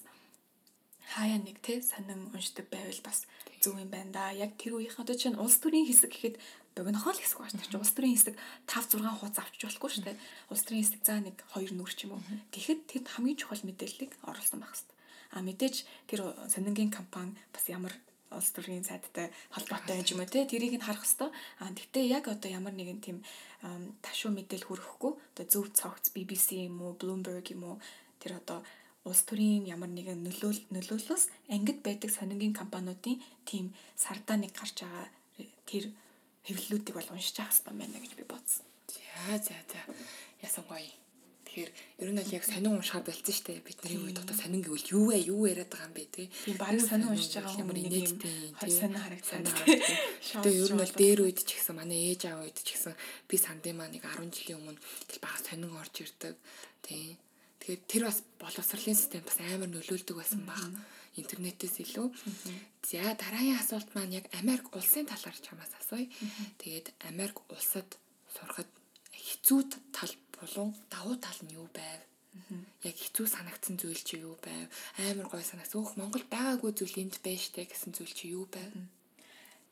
хаяа 1.13 1.37
нэг 1.37 1.59
те 1.59 1.81
сонин 1.81 2.31
уншдаг 2.31 2.67
байвал 2.71 3.01
бас 3.03 3.27
зөв 3.61 3.75
юм 3.77 3.89
байна 3.91 4.11
да. 4.11 4.23
Яг 4.31 4.55
тэр 4.57 4.79
үеийнх 4.79 4.99
одоо 4.99 5.15
чинь 5.15 5.35
улс 5.35 5.59
төрийн 5.59 5.87
хэсэг 5.87 6.11
гэхэд 6.11 6.35
богинохоо 6.75 7.11
л 7.13 7.19
хэсэг 7.19 7.39
байна. 7.39 7.59
Тэр 7.59 7.69
чинь 7.69 7.81
улс 7.83 7.93
төрийн 7.93 8.15
хэсэг 8.15 8.35
5 8.65 8.97
6 8.97 9.19
хуудас 9.19 9.39
авчиж 9.39 9.61
болохгүй 9.67 9.91
шүү 9.91 10.03
дээ. 10.07 10.17
Улс 10.51 10.63
төрийн 10.63 10.83
хэсэг 10.83 11.01
заа 11.03 11.19
нэг 11.19 11.37
2 11.51 11.75
нүр 11.75 11.91
ч 11.91 12.07
юм 12.07 12.15
уу. 12.17 12.23
Тэгэхэд 12.55 12.81
тэд 12.87 13.05
хамгийн 13.11 13.39
чухал 13.39 13.63
мэдээллийг 13.67 14.11
оруулсан 14.23 14.59
байх 14.63 14.73
хэвээр. 14.73 14.91
А 15.35 15.41
мэдээж 15.43 15.75
тэр 16.07 16.19
сонингийн 16.47 16.91
компани 16.93 17.35
бас 17.51 17.65
ямар 17.67 17.93
улс 18.37 18.49
төрийн 18.55 18.83
сайдтай 18.83 19.29
холбоотой 19.53 20.01
юм 20.03 20.19
уу 20.21 20.29
те 20.29 20.45
тэрийг 20.45 20.75
нь 20.77 20.85
харах 20.85 21.05
хэвээр. 21.05 21.31
Аа 21.61 21.71
тэгтээ 21.77 22.05
яг 22.17 22.25
одоо 22.27 22.49
ямар 22.49 22.73
нэгэн 22.75 22.99
тийм 23.05 23.17
ташуу 24.05 24.31
мэдээлэл 24.33 24.67
хүрэхгүй 24.67 25.13
одоо 25.13 25.45
зөв 25.47 25.65
цогц 25.71 26.11
BBC 26.15 26.67
юм 26.69 26.81
уу 26.81 26.97
Bloomberg 26.99 27.45
юм 27.55 27.63
уу 27.63 27.75
тэр 28.21 28.41
одоо 28.41 28.59
улс 29.03 29.21
төрийн 29.27 29.67
ямар 29.67 29.91
нэгэн 29.91 30.23
нөлөөл 30.23 30.61
нөлөөллөөс 30.71 31.23
ангид 31.51 31.79
байдаг 31.83 32.09
сонингийн 32.11 32.55
компаниудын 32.55 33.19
тийм 33.49 33.75
сардаа 33.99 34.37
нэг 34.39 34.55
гарч 34.55 34.83
байгаа 34.83 35.07
тэр 35.67 35.91
хэвлэлүүдийг 36.47 36.95
бол 36.95 37.13
уншиж 37.13 37.35
авах 37.39 37.51
хэрэгтэй 37.51 37.75
байна 37.79 37.99
гэж 38.03 38.13
би 38.15 38.23
бодсон. 38.23 38.65
За 38.87 39.37
за 39.37 39.55
за. 39.71 39.79
Ясан 40.41 40.63
гоё. 40.67 41.02
Тэгэхээр 41.53 41.69
ер 42.01 42.09
нь 42.09 42.17
аль 42.17 42.33
яг 42.33 42.45
сонин 42.49 42.81
уншихаар 42.81 43.05
болцсон 43.05 43.29
шүү 43.29 43.45
дээ. 43.45 43.61
Бидний 43.61 44.01
үед 44.01 44.17
одоо 44.17 44.33
сонин 44.33 44.65
гэвэл 44.65 44.89
юу 44.89 45.13
вэ? 45.13 45.21
Юу 45.29 45.45
яриад 45.45 45.69
байгаа 45.69 45.85
юм 45.85 45.93
бэ 45.93 46.05
те? 46.09 46.25
Тийм 46.33 46.57
баг 46.57 46.81
сонин 46.81 47.13
уншиж 47.13 47.37
байгаа 47.37 47.61
юм 47.61 47.69
нэг 47.69 47.93
юм 47.93 48.17
сонин 48.57 48.97
харагдсан. 48.97 49.45
Тэгээ 50.41 50.61
ер 50.65 50.73
нь 50.73 50.81
бол 50.81 50.95
дээр 50.97 51.19
үед 51.29 51.45
ч 51.45 51.53
гэсэн 51.53 51.77
манай 51.77 52.09
ээж 52.09 52.25
аав 52.25 52.41
үед 52.41 52.57
ч 52.57 52.73
гэсэн 52.73 52.97
би 53.29 53.35
сандын 53.37 53.77
маа 53.77 53.85
нэг 53.85 54.01
10 54.01 54.33
жилийн 54.33 54.65
өмнө 54.65 54.81
тэл 54.81 55.21
баг 55.21 55.37
сонин 55.45 55.77
орж 55.77 55.93
ирдэг. 56.01 56.33
Тийм. 56.81 57.21
Тэгэхээр 57.61 57.81
тэр 57.85 58.03
бас 58.09 58.17
боловсролын 58.41 58.97
систем 58.97 59.21
бас 59.21 59.37
амар 59.37 59.69
нөлөөлдөг 59.69 60.17
байсан 60.17 60.41
баг 60.49 60.73
интернетээс 61.21 61.85
илүү. 61.85 62.09
За 62.81 63.13
дараагийн 63.13 63.61
асуулт 63.61 63.93
маань 63.93 64.17
яг 64.17 64.25
Америк 64.41 64.73
улсын 64.73 65.05
талаар 65.05 65.37
чамаас 65.37 65.69
асууя. 65.77 66.09
Тэгээд 66.57 66.97
Америк 67.13 67.45
улсад 67.53 67.85
сурахад 68.33 68.65
хэцүү 69.23 69.59
тал 69.95 70.13
болон 70.35 70.69
давуу 70.91 71.15
тал 71.15 71.39
нь 71.47 71.55
юу 71.55 71.67
байв? 71.71 72.01
Яг 72.83 72.97
хэцүү 72.99 73.25
санагдсан 73.29 73.79
зүйл 73.79 74.01
чи 74.03 74.19
юу 74.19 74.35
байв? 74.43 74.67
Амар 74.99 75.27
гой 75.31 75.43
санагдсан. 75.45 75.79
Өөх 75.79 75.95
Монгол 75.95 76.25
байгаагүй 76.27 76.71
зүйл 76.75 77.01
энд 77.07 77.15
байж 77.23 77.53
тээ 77.55 77.69
гэсэн 77.71 77.95
зүйл 77.95 78.13
чи 78.13 78.35
юу 78.35 78.45
байв? 78.51 78.73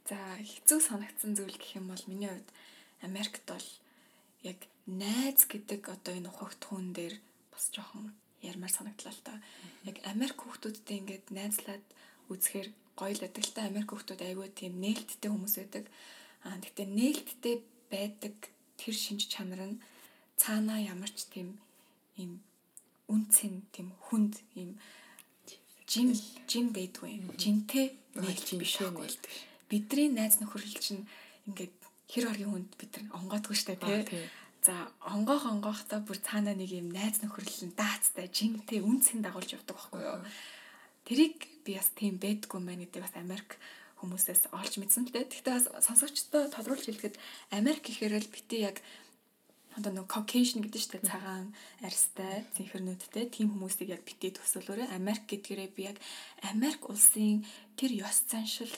За 0.08 0.18
хэцүү 0.40 0.80
санагдсан 0.80 1.36
зүйл 1.36 1.58
гэх 1.58 1.76
юм 1.82 1.92
бол 1.92 2.04
миний 2.08 2.32
хувьд 2.32 2.50
Америкт 3.04 3.44
бол 3.50 3.68
яг 4.46 4.60
найз 4.88 5.44
гэдэг 5.50 5.82
одоо 5.90 6.14
энэ 6.16 6.30
ухагт 6.32 6.62
хүн 6.64 6.94
дээр 6.96 7.16
бас 7.52 7.68
жоохон 7.74 8.14
ярмаар 8.42 8.74
санагдлаа 8.74 9.14
л 9.14 9.26
та. 9.26 9.34
Яг 9.90 9.98
Америк 10.08 10.38
хүүхдүүдтэй 10.42 10.98
ингээд 11.02 11.26
найзлаад 11.34 11.86
үзэхээр 12.32 12.70
гоё 12.98 13.14
л 13.14 13.24
байдаг 13.26 13.44
л 13.46 13.54
та. 13.54 13.70
Америк 13.70 13.90
хүүхдүүд 13.92 14.22
айгүй 14.22 14.50
тийм 14.54 14.74
нээлттэй 14.82 15.30
хүмүүс 15.30 15.56
байдаг. 15.60 15.86
Аа 16.46 16.58
гэхдээ 16.58 16.88
нээлттэй 16.88 17.56
байдаг 17.94 18.36
тэр 18.82 18.96
шинж 18.98 19.30
чанар 19.30 19.62
нь 19.70 19.82
цаанаа 20.42 20.82
ямар 20.82 21.14
ч 21.14 21.30
тийм 21.30 21.62
ийм 22.18 22.42
үнцэн 23.14 23.62
тийм 23.70 23.94
хүнд 24.10 24.42
ийм 24.58 24.82
жин 25.86 26.18
жин 26.50 26.74
байдгүй. 26.74 27.22
Жинтэй 27.38 27.94
нээлт 28.18 28.50
биш 28.58 28.82
байхгүй. 28.82 29.10
Бидний 29.70 30.10
найз 30.10 30.42
нөхөрлөл 30.42 30.82
чинь 30.82 31.06
ингээд 31.46 31.76
хэр 32.10 32.26
оргийн 32.32 32.52
хүнд 32.52 32.72
бид 32.80 32.92
нар 32.98 33.06
онгоодгүй 33.22 33.56
штэ 33.56 33.78
тий 33.78 34.26
За 34.62 34.94
онгоох 35.02 35.50
онгоохтой 35.50 36.06
бүр 36.06 36.22
цаанаа 36.22 36.54
нэг 36.54 36.70
юм 36.70 36.94
найз 36.94 37.18
нөхөрлөл 37.26 37.66
нь 37.66 37.74
даацтай 37.74 38.30
жинтэй 38.30 38.80
үнцэн 38.86 39.26
дагуулж 39.26 39.58
явдаг 39.58 39.74
байхгүй 39.74 40.02
юу. 40.06 40.22
Тэрийг 41.02 41.50
би 41.66 41.82
бас 41.82 41.90
тийм 41.98 42.22
байдгүй 42.22 42.62
мэн 42.62 42.86
гэдэг 42.86 43.02
бас 43.02 43.18
Америк 43.18 43.58
хүмүүсээс 44.02 44.50
олж 44.50 44.74
мэдсэн 44.82 45.08
л 45.08 45.14
дээ. 45.14 45.30
Гэхдээ 45.30 45.54
бас 45.54 45.68
сонсогчдод 45.86 46.52
тодруулж 46.58 46.90
хэлэхэд 46.90 47.16
Америк 47.54 47.86
гэхээр 47.86 48.18
л 48.18 48.34
бити 48.34 48.66
яг 48.66 48.82
одоо 49.78 49.94
нэг 49.94 50.12
Caucasian 50.12 50.66
гэдэг 50.66 50.82
чинь 50.82 51.06
цагаан 51.06 51.56
арьстай 51.80 52.44
цэнхэрнүүдтэй 52.58 53.32
тийм 53.32 53.56
хүмүүсийг 53.56 53.96
яг 53.96 54.04
бити 54.04 54.36
төсөөлөөрэй. 54.36 54.92
Америк 54.92 55.30
гэдгээрээ 55.32 55.70
би 55.72 55.88
яг 55.88 55.98
Америк 56.44 56.90
улсын 56.92 57.46
тэр 57.80 57.96
ёс 58.04 58.28
заншил 58.28 58.74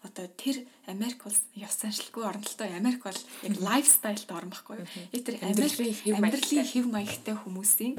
одоо 0.00 0.30
тэр 0.40 0.64
Америк 0.86 1.26
бол 1.26 1.36
ёс 1.58 1.74
заншилгүй 1.76 2.24
орнолтой 2.24 2.70
Америк 2.72 3.04
бол 3.04 3.20
яг 3.44 3.54
лайфстайлд 3.60 4.30
орно 4.30 4.54
байхгүй 4.56 4.80
юу. 4.80 4.88
Яг 5.12 5.22
тэр 5.26 5.36
амьдралын 5.42 6.64
хэв 6.64 6.86
маягтай 6.86 7.34
хүмүүсийн 7.34 7.98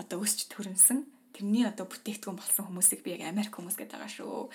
одоо 0.00 0.22
өсч 0.24 0.48
төрөнсөн 0.48 1.04
тэрний 1.34 1.66
одоо 1.68 1.84
бүтээгдэхүүн 1.90 2.38
болсон 2.38 2.72
хүмүүсийг 2.72 3.02
би 3.02 3.18
яг 3.18 3.28
Америк 3.28 3.52
хүмүүс 3.52 3.76
гэдэг 3.76 4.00
байгаа 4.00 4.12
шүү. 4.16 4.48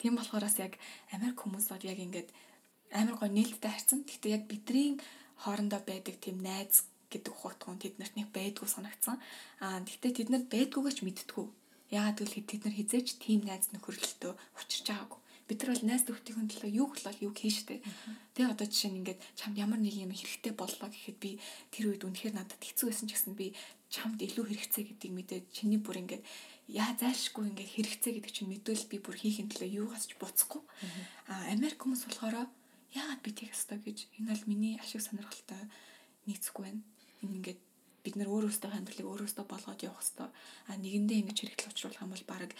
Тийм 0.00 0.16
болохоор 0.16 0.44
бас 0.48 0.56
яг 0.56 0.80
Америк 1.12 1.36
хүмүүс 1.44 1.68
бол 1.68 1.84
яг 1.84 1.98
ингээд 2.00 2.28
амар 2.96 3.16
гоо 3.20 3.28
нээлттэй 3.28 3.70
харьцсан. 3.70 4.08
Гэхдээ 4.08 4.32
яг 4.32 4.44
бидний 4.48 4.96
хоорондоо 5.44 5.80
байдаг 5.84 6.16
тийм 6.24 6.40
найз 6.40 6.88
гэдэг 7.12 7.32
ухагтхан 7.36 7.76
тэд 7.76 8.00
нарт 8.00 8.16
нэг 8.16 8.32
байдгүй 8.32 8.64
санагдсан. 8.64 9.20
Аа 9.60 9.84
гэхдээ 9.84 10.12
тэд 10.16 10.28
нар 10.32 10.44
байдгүйгэж 10.48 10.98
мэдтгүү. 11.04 11.46
Яагаад 11.92 12.18
гэвэл 12.18 12.48
тэд 12.48 12.62
нар 12.64 12.74
хизээч 12.80 13.08
тийм 13.20 13.44
найз 13.44 13.68
нөхөрлөлтөө 13.76 14.32
учирч 14.56 14.86
байгаагүй 14.88 15.20
бид 15.50 15.66
нар 15.66 15.74
бол 15.74 15.88
найз 15.90 16.06
нөхдийн 16.06 16.46
төлөө 16.46 16.70
юу 16.70 16.86
болол 16.94 17.18
юу 17.26 17.34
хийн 17.34 17.50
штэ. 17.50 17.82
Тэгээ 18.38 18.54
одоо 18.54 18.66
жишээ 18.70 18.90
нь 18.94 18.98
ингээд 19.02 19.20
чамд 19.34 19.58
ямар 19.58 19.82
нэг 19.82 19.98
юм 19.98 20.14
хэрэгтэй 20.14 20.54
боллоо 20.54 20.86
гэхэд 20.86 21.18
би 21.18 21.42
тэр 21.74 21.90
үед 21.90 22.06
үнэхээр 22.06 22.38
надад 22.38 22.62
хэцүү 22.62 22.86
байсан 22.86 23.10
ч 23.10 23.18
гэсэн 23.18 23.34
би 23.34 23.50
чамд 23.90 24.22
илүү 24.22 24.46
хэрэгцээ 24.46 24.84
гэдгийг 24.94 25.14
мэдээд 25.18 25.44
чиний 25.50 25.82
бүр 25.82 25.98
ингээд 26.06 26.22
яа 26.70 26.94
зайлшгүй 26.94 27.50
ингээд 27.50 27.74
хэрэгцээ 27.74 28.12
гэдэг 28.14 28.32
чинь 28.32 28.50
мэдвэл 28.50 28.86
би 28.90 28.96
бүр 29.02 29.16
хийхин 29.18 29.50
төлөө 29.50 29.70
юугаас 29.84 30.06
ч 30.06 30.14
буцахгүй. 30.16 30.62
А 31.26 31.50
Америк 31.50 31.82
хүмүүс 31.82 32.06
болохоор 32.06 32.46
яагаад 32.94 33.22
би 33.22 33.30
тийх 33.34 33.50
ёстой 33.54 33.78
гэж 33.82 34.10
энэ 34.18 34.30
бол 34.30 34.44
миний 34.50 34.74
ашиг 34.78 35.02
сонирхолтой 35.02 35.62
нийцэхгүй 36.26 36.62
байна. 36.70 36.82
Энэ 37.22 37.36
ингээд 37.38 37.60
бид 38.00 38.14
нар 38.16 38.30
өөрөөсөө 38.32 38.70
хандлыг 38.70 39.06
өөрөөсөө 39.06 39.44
болгоод 39.44 39.84
явах 39.84 40.00
хэвээр 40.00 40.30
а 40.30 40.72
нэгэндээ 40.80 41.18
ингэж 41.20 41.38
хэрэглэл 41.42 41.72
учруулах 41.74 42.02
юм 42.02 42.12
бол 42.14 42.26
баг 42.30 42.52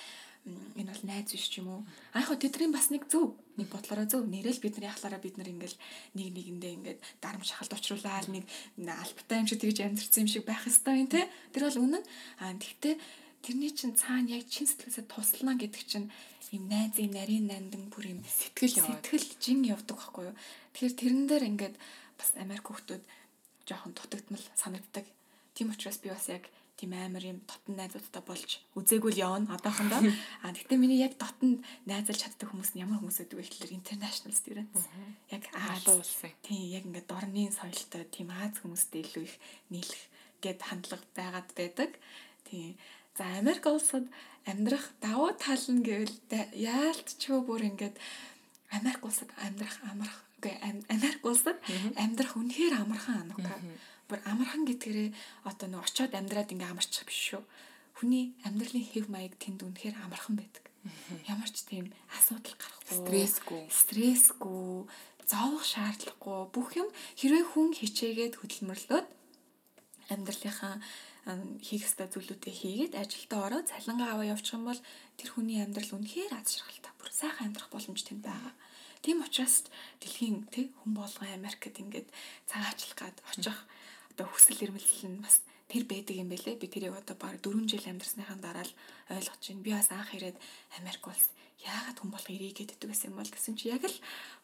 энэ 0.45 0.89
бол 0.93 1.05
найз 1.05 1.29
биш 1.33 1.49
ч 1.49 1.61
юм 1.61 1.69
уу. 1.69 1.83
А 2.13 2.21
яг 2.21 2.33
тэдний 2.37 2.73
бас 2.73 2.89
нэг 2.89 3.05
зөв 3.13 3.37
нэг 3.57 3.69
бодлороо 3.69 4.09
зөв 4.09 4.25
нэрэл 4.25 4.61
бидний 4.61 4.89
яхалаараа 4.89 5.21
бид 5.21 5.37
нар 5.37 5.49
ингээл 5.53 5.77
нэг 6.17 6.27
нэгэндээ 6.33 6.73
ингээд 6.77 7.01
дарам 7.21 7.45
шахалт 7.45 7.77
учруулаад 7.77 8.29
нэг 8.33 8.45
альбтай 8.77 9.37
юм 9.41 9.49
шиг 9.49 9.61
тэгж 9.61 9.79
амьдэрсэн 9.85 10.25
юм 10.25 10.31
шиг 10.33 10.45
байх 10.49 10.65
хэвээр 10.65 11.01
юм 11.05 11.09
те. 11.13 11.29
Тэр 11.53 11.63
бол 11.69 11.83
үнэн. 11.85 12.05
А 12.41 12.57
тэгтээ 12.57 12.95
тэрний 13.45 13.73
чинь 13.73 13.97
цаана 13.97 14.37
яг 14.37 14.49
чин 14.49 14.67
сэтгэлээсээ 14.69 15.07
туслана 15.09 15.55
гэдэг 15.57 15.83
чинь 15.85 16.09
юм 16.53 16.65
найзын 16.69 17.15
нарийн 17.15 17.47
нандан 17.49 17.89
бүр 17.93 18.15
юм 18.15 18.21
сэтгэл 18.27 18.75
сэтгэл 18.75 19.29
жин 19.39 19.61
явдаг 19.65 19.97
байхгүй 19.97 20.25
юу. 20.31 20.37
Тэгэхээр 20.75 20.99
тэрэн 20.99 21.25
дээр 21.31 21.45
ингээд 21.51 21.77
бас 22.19 22.31
Америк 22.37 22.67
хүмүүс 22.67 23.03
жоохон 23.67 23.95
дутагдмал 23.95 24.45
санагддаг. 24.59 25.07
Тийм 25.55 25.71
учраас 25.71 25.99
би 26.03 26.11
бас 26.11 26.27
яг 26.29 26.51
тийм 26.81 26.97
амар 26.97 27.21
юм 27.21 27.39
дотн 27.45 27.77
найзуудтай 27.77 28.25
болж 28.25 28.65
үзээгүй 28.73 29.13
л 29.15 29.23
явна 29.23 29.53
одоохондоо. 29.55 30.01
А 30.43 30.51
тэгтээ 30.51 30.81
миний 30.81 30.99
яг 30.99 31.21
дотн 31.21 31.61
найзалж 31.85 32.25
чаддаг 32.25 32.49
хүмүүс 32.49 32.73
нь 32.73 32.83
ямар 32.83 33.05
хүмүүс 33.05 33.21
гэдэг 33.21 33.37
вэ 33.37 33.45
гэхээр 33.45 33.77
international 33.77 34.33
students. 34.33 34.89
Яг 35.29 35.45
Аз 35.53 35.85
улсын. 35.87 36.33
Тийм 36.41 36.73
яг 36.73 36.89
ингээд 36.89 37.07
дорны 37.13 37.53
соёлтой 37.53 38.09
тийм 38.09 38.33
Аз 38.33 38.57
хүмүүстэй 38.65 39.05
илүү 39.05 39.25
их 39.29 39.37
нийлэх 39.69 40.03
гэд 40.41 40.61
хандлага 40.65 41.05
байгаад 41.13 41.49
байдаг. 41.53 41.91
Тийм. 42.49 42.81
За 43.17 43.25
Америк 43.41 43.67
улсад 43.67 44.07
амьдрах 44.47 44.85
давуу 45.01 45.33
тал 45.35 45.65
нь 45.69 45.85
гэвэл 45.85 46.17
яалтчгүй 46.55 47.41
бүр 47.45 47.63
ингээд 47.71 47.97
Америк 48.71 49.03
улсад 49.05 49.31
амьдрах 49.43 49.77
амарх 49.91 50.17
үгүй 50.41 50.55
Америк 50.89 51.23
улсад 51.27 51.59
амьдрах 51.99 52.39
үнэхээр 52.39 52.75
амархан 52.81 53.29
анука 53.29 53.55
бүр 54.09 54.21
амархан 54.25 54.65
гэдгээрээ 54.65 55.11
одоо 55.45 55.67
нэг 55.69 55.85
очиод 55.85 56.13
амьдраад 56.17 56.51
ингээ 56.51 56.73
амарчих 56.73 57.05
биш 57.05 57.21
шүү. 57.37 57.43
Хүний 58.01 58.33
амьдралын 58.49 58.87
хэв 58.89 59.07
маяг 59.13 59.37
тэнд 59.37 59.61
үнэхээр 59.61 59.97
амархан 60.01 60.35
байдаг. 60.41 60.65
Ямар 61.29 61.51
ч 61.53 61.69
тийм 61.69 61.93
асуудал 62.09 62.57
гарахгүй. 62.57 62.97
Стрессгүй. 63.05 63.63
Стрессгүй, 63.69 64.89
зовох 65.29 65.65
шаардлагагүй. 65.69 66.41
Бүх 66.51 66.69
юм 66.81 66.89
хэрвээ 67.21 67.45
хүн 67.53 67.71
хичээгээд 67.77 68.41
хөдөлмөрлөөд 68.41 69.07
амьдралынхаа 70.09 70.81
хийх 71.61 71.85
ёстой 71.85 72.09
зүйлүүдээ 72.09 72.55
хийгээд 72.55 72.95
ажилдаа 72.97 73.41
ороод 73.47 73.71
цалингаа 73.71 74.17
аваа 74.17 74.27
явуучих 74.33 74.57
юм 74.57 74.65
бол 74.69 74.81
тэр 75.21 75.29
хүний 75.37 75.61
амьдрал 75.61 75.93
үнэхээр 76.01 76.33
аз 76.33 76.57
жаргалтай. 76.57 76.93
Бүр 76.97 77.11
сайхан 77.13 77.47
амьдрах 77.53 77.69
боломж 77.71 78.01
тэнд 78.01 78.25
байгаа. 78.25 78.55
Тийм 79.05 79.25
учраас 79.25 79.69
дэлхийн 80.01 80.49
тэг 80.49 80.73
хүн 80.81 80.93
болгон 80.97 81.29
Америкт 81.29 81.77
ингээд 81.77 82.09
цагаачлах 82.49 82.97
гад 82.97 83.17
очих 83.33 83.57
одоо 84.13 84.27
хүсэл 84.29 84.65
эрмэлзэл 84.65 85.09
нь 85.13 85.25
бас 85.25 85.41
тэр 85.71 85.85
байдаг 85.89 86.17
юм 86.17 86.29
байлээ. 86.29 86.61
Би 86.61 86.67
тэрийг 86.69 86.97
одоо 86.97 87.17
баг 87.17 87.41
4 87.41 87.65
жил 87.65 87.85
амьдарсныхаа 87.85 88.37
дараа 88.41 88.65
л 88.67 88.75
ойлгож 89.09 89.41
байна. 89.41 89.65
Би 89.65 89.71
бас 89.73 89.89
анх 89.89 90.11
ирээд 90.13 90.37
Америк 90.81 91.05
улс 91.07 91.33
яагаад 91.65 91.97
хүн 92.01 92.11
болох 92.13 92.29
ирээ 92.29 92.53
гэдэг 92.57 92.89
байсан 92.89 93.13
юм 93.13 93.21
бол 93.21 93.31
гэсэн 93.33 93.55
чи 93.57 93.73
яг 93.73 93.85
л 93.85 93.97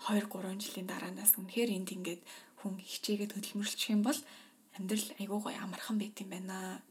2 0.09 0.25
3 0.25 0.61
жилийн 0.61 0.89
дараанаас 0.89 1.37
үнэхээр 1.41 1.71
энд 1.77 1.91
ингээд 1.97 2.23
хүн 2.61 2.75
хичээгээд 2.81 3.35
хөдөлмөрлөчих 3.35 3.93
юм 3.93 4.03
бол 4.05 4.21
амьдрал 4.77 5.09
айгүй 5.21 5.41
гоё 5.41 5.59
амархан 5.61 5.99
байт 5.99 6.21
юм 6.21 6.31
байна. 6.31 6.83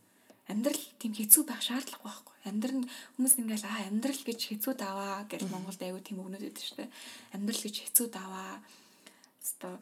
Амьдрал 0.45 0.83
тийм 1.01 1.13
хэцүү 1.17 1.43
байх 1.45 1.61
шаардлагагүй 1.65 2.05
байхгүй. 2.05 2.35
Амьдрал 2.45 2.85
хүмүүс 3.17 3.33
ингээл 3.41 3.65
аа 3.65 3.89
амьдрал 3.89 4.21
гэж 4.21 4.39
хэцүү 4.45 4.73
даваа 4.77 5.25
гэж 5.25 5.41
Монголд 5.49 5.81
айгүй 5.81 6.01
тийм 6.05 6.21
өгнөд 6.21 6.45
өгдөө 6.45 6.65
шүү 6.65 6.77
дээ. 6.85 6.89
Амьдрал 7.33 7.61
гэж 7.65 7.75
хэцүү 7.81 8.07
даваа. 8.13 8.61
Өстой 9.41 9.75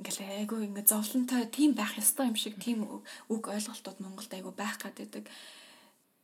ингээл 0.00 0.44
айгүй 0.44 0.60
ингээ 0.68 0.88
зовлонтой 0.88 1.48
тийм 1.48 1.72
байх 1.72 1.96
ёстой 1.96 2.28
юм 2.28 2.36
шиг 2.36 2.56
тийм 2.60 2.84
үг 2.84 3.42
ойлголтууд 3.48 3.98
Монголд 4.00 4.32
айгүй 4.32 4.52
байх 4.52 4.76
гаддаг. 4.80 5.24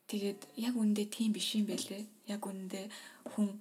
Тэгээд 0.09 0.41
яг 0.61 0.77
үндэ 0.77 1.09
тийм 1.09 1.33
биш 1.33 1.57
юм 1.57 1.69
байлээ. 1.69 2.05
Яг 2.29 2.45
үндэ 2.45 2.93
хүн 3.33 3.57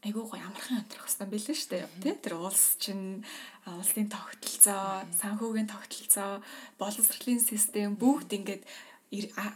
айгүй 0.00 0.24
гоё 0.24 0.40
амархан 0.40 0.80
амьдрах 0.80 1.04
хэрэгтэй 1.04 1.28
байлээ 1.28 1.56
шүү 1.60 1.70
дээ. 1.70 1.86
Тэ 2.00 2.12
тэр 2.24 2.34
улс 2.40 2.80
чинь 2.80 3.20
улсын 3.68 4.08
тогтолцоо, 4.08 5.04
санхүүгийн 5.20 5.68
тогтолцоо, 5.68 6.40
боловсролын 6.80 7.40
систем 7.40 8.00
бүгд 8.00 8.30
ингээд 8.32 8.62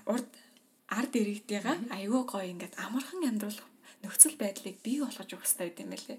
урд 0.05 0.29
ард 0.93 1.13
иргэдийгээ 1.17 1.97
айгүй 1.97 2.23
гоё 2.29 2.45
ингээд 2.53 2.77
амархан 2.77 3.25
амьдрах 3.25 3.65
нөхцөл 4.05 4.37
байдлыг 4.37 4.77
бий 4.85 5.01
болгож 5.01 5.31
өгөх 5.33 5.49
хэрэгтэй 5.49 5.69
гэдэг 5.73 5.85
юм 5.85 5.93
байлээ. 5.97 6.19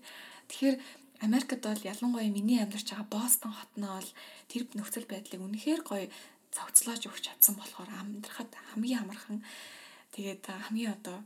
Тэгэхээр 0.49 0.77
Америкт 1.21 1.61
бол 1.61 1.81
ялангуяа 1.85 2.29
миний 2.33 2.59
амьдарч 2.59 2.87
байгаа 2.91 3.07
Бостон 3.13 3.53
хотноо 3.53 4.01
бол 4.01 4.11
тэр 4.49 4.63
нөхцөл 4.73 5.05
байдлыг 5.05 5.41
үнэхээр 5.41 5.81
гоё 5.85 6.05
цогцлоож 6.49 7.03
өгч 7.07 7.23
чадсан 7.29 7.55
болохоор 7.55 7.89
амьдрахад 7.93 8.51
хамгийн 8.73 9.05
амархан 9.05 9.39
тэгээд 10.17 10.43
хамгийн 10.65 10.97
одоо 10.97 11.21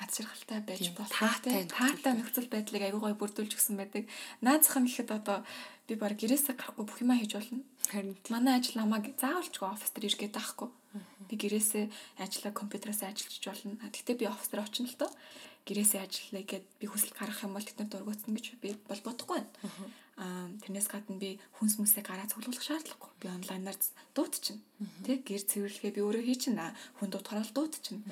ад 0.00 0.10
шаргалтай 0.14 0.60
байж 0.64 0.84
болох 0.96 1.12
таатай 1.12 1.68
таатай 1.68 2.12
нөхцөл 2.16 2.48
байдлыг 2.48 2.82
аягүй 2.82 3.00
гоё 3.02 3.16
бүрдүүлж 3.20 3.52
өгсөн 3.56 3.76
байдаг. 3.76 4.08
Наацхан 4.40 4.88
ихэд 4.88 5.10
одоо 5.12 5.44
би 5.86 5.94
баг 6.00 6.16
гэрээсээ 6.16 6.56
гарахгүй 6.56 6.84
бүх 6.88 7.02
юмаа 7.04 7.20
хийж 7.20 7.32
болно. 7.36 7.62
Харин 7.92 8.16
манай 8.32 8.56
ажил 8.56 8.80
намайг 8.80 9.12
заавалчгүй 9.20 9.68
офис 9.68 9.90
дээр 9.92 10.08
иргээд 10.08 10.32
байхгүй. 10.32 10.68
Би 11.28 11.34
гэрээсээ 11.36 11.84
ажиллаа 12.24 12.52
компьютераас 12.56 13.02
ажиллаж 13.04 13.44
болно. 13.44 13.76
Гэхдээ 13.92 14.16
би 14.16 14.26
офис 14.26 14.48
дээр 14.48 14.64
очино 14.64 14.88
л 14.88 15.00
доо. 15.00 15.10
Гэрээсээ 15.68 16.00
ажиллая 16.02 16.44
гэд 16.48 16.66
би 16.80 16.86
хүсэл 16.88 17.14
гаргах 17.14 17.44
юм 17.46 17.54
бол 17.54 17.62
тэднэр 17.62 17.90
дургуутсан 17.92 18.32
гэж 18.34 18.46
би 18.58 18.74
бол 18.88 19.02
бодохгүй 19.06 19.38
байна. 19.38 19.52
Аа 20.18 20.50
тэрнээс 20.66 20.88
гадна 20.90 21.16
би 21.16 21.38
хүнс 21.56 21.78
мүсээ 21.78 22.02
гараа 22.02 22.26
цуглуулах 22.26 22.64
шаардлагагүй. 22.66 23.10
Би 23.22 23.26
онлайнаар 23.30 23.78
дуутчихна. 24.12 24.60
Тэг 25.06 25.22
гэр 25.24 25.42
цэвэрлэгээ 25.46 25.92
би 25.96 26.02
өөрөө 26.02 26.24
хийчихнэ. 26.26 26.74
Хүн 26.98 27.08
дуудахаар 27.14 27.46
л 27.46 27.54
дуутчихна. 27.54 28.02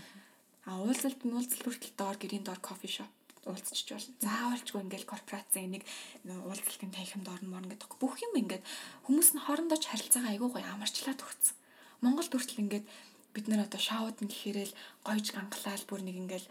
А 0.68 0.80
уулзалт 0.82 1.20
муулзалт 1.24 1.62
хүртэл 1.64 1.94
доор 1.96 2.16
гэрийн 2.20 2.44
доор 2.44 2.60
кофе 2.60 2.88
шоп 2.88 3.10
уулзчих 3.48 3.88
болно. 3.88 4.14
Заавалчгүй 4.20 4.80
ингээл 4.84 5.08
корпорацийн 5.08 5.72
нэг 5.72 5.82
уулзалтын 6.24 6.92
танхимд 6.92 7.28
орно 7.28 7.48
морно 7.48 7.72
гэдэг. 7.72 7.96
Бүх 7.96 8.20
юм 8.20 8.36
ингээд 8.36 8.64
хүмүүс 9.08 9.32
нь 9.32 9.44
хоорондоо 9.44 9.78
ч 9.80 9.88
харилцаагаа 9.88 10.36
айгүй 10.36 10.50
гоё 10.52 10.68
амарчлаад 10.68 11.24
өгсөн. 11.24 11.56
Монгол 12.04 12.28
хүртэл 12.28 12.62
ингээд 12.64 12.86
бид 13.32 13.46
нар 13.48 13.62
одоо 13.64 13.78
шоуд 13.78 14.18
нь 14.20 14.30
гэхээрэл 14.30 14.74
гойж 15.06 15.26
гангалал 15.30 15.84
бүр 15.86 16.02
нэг 16.02 16.16
ингээл 16.18 16.48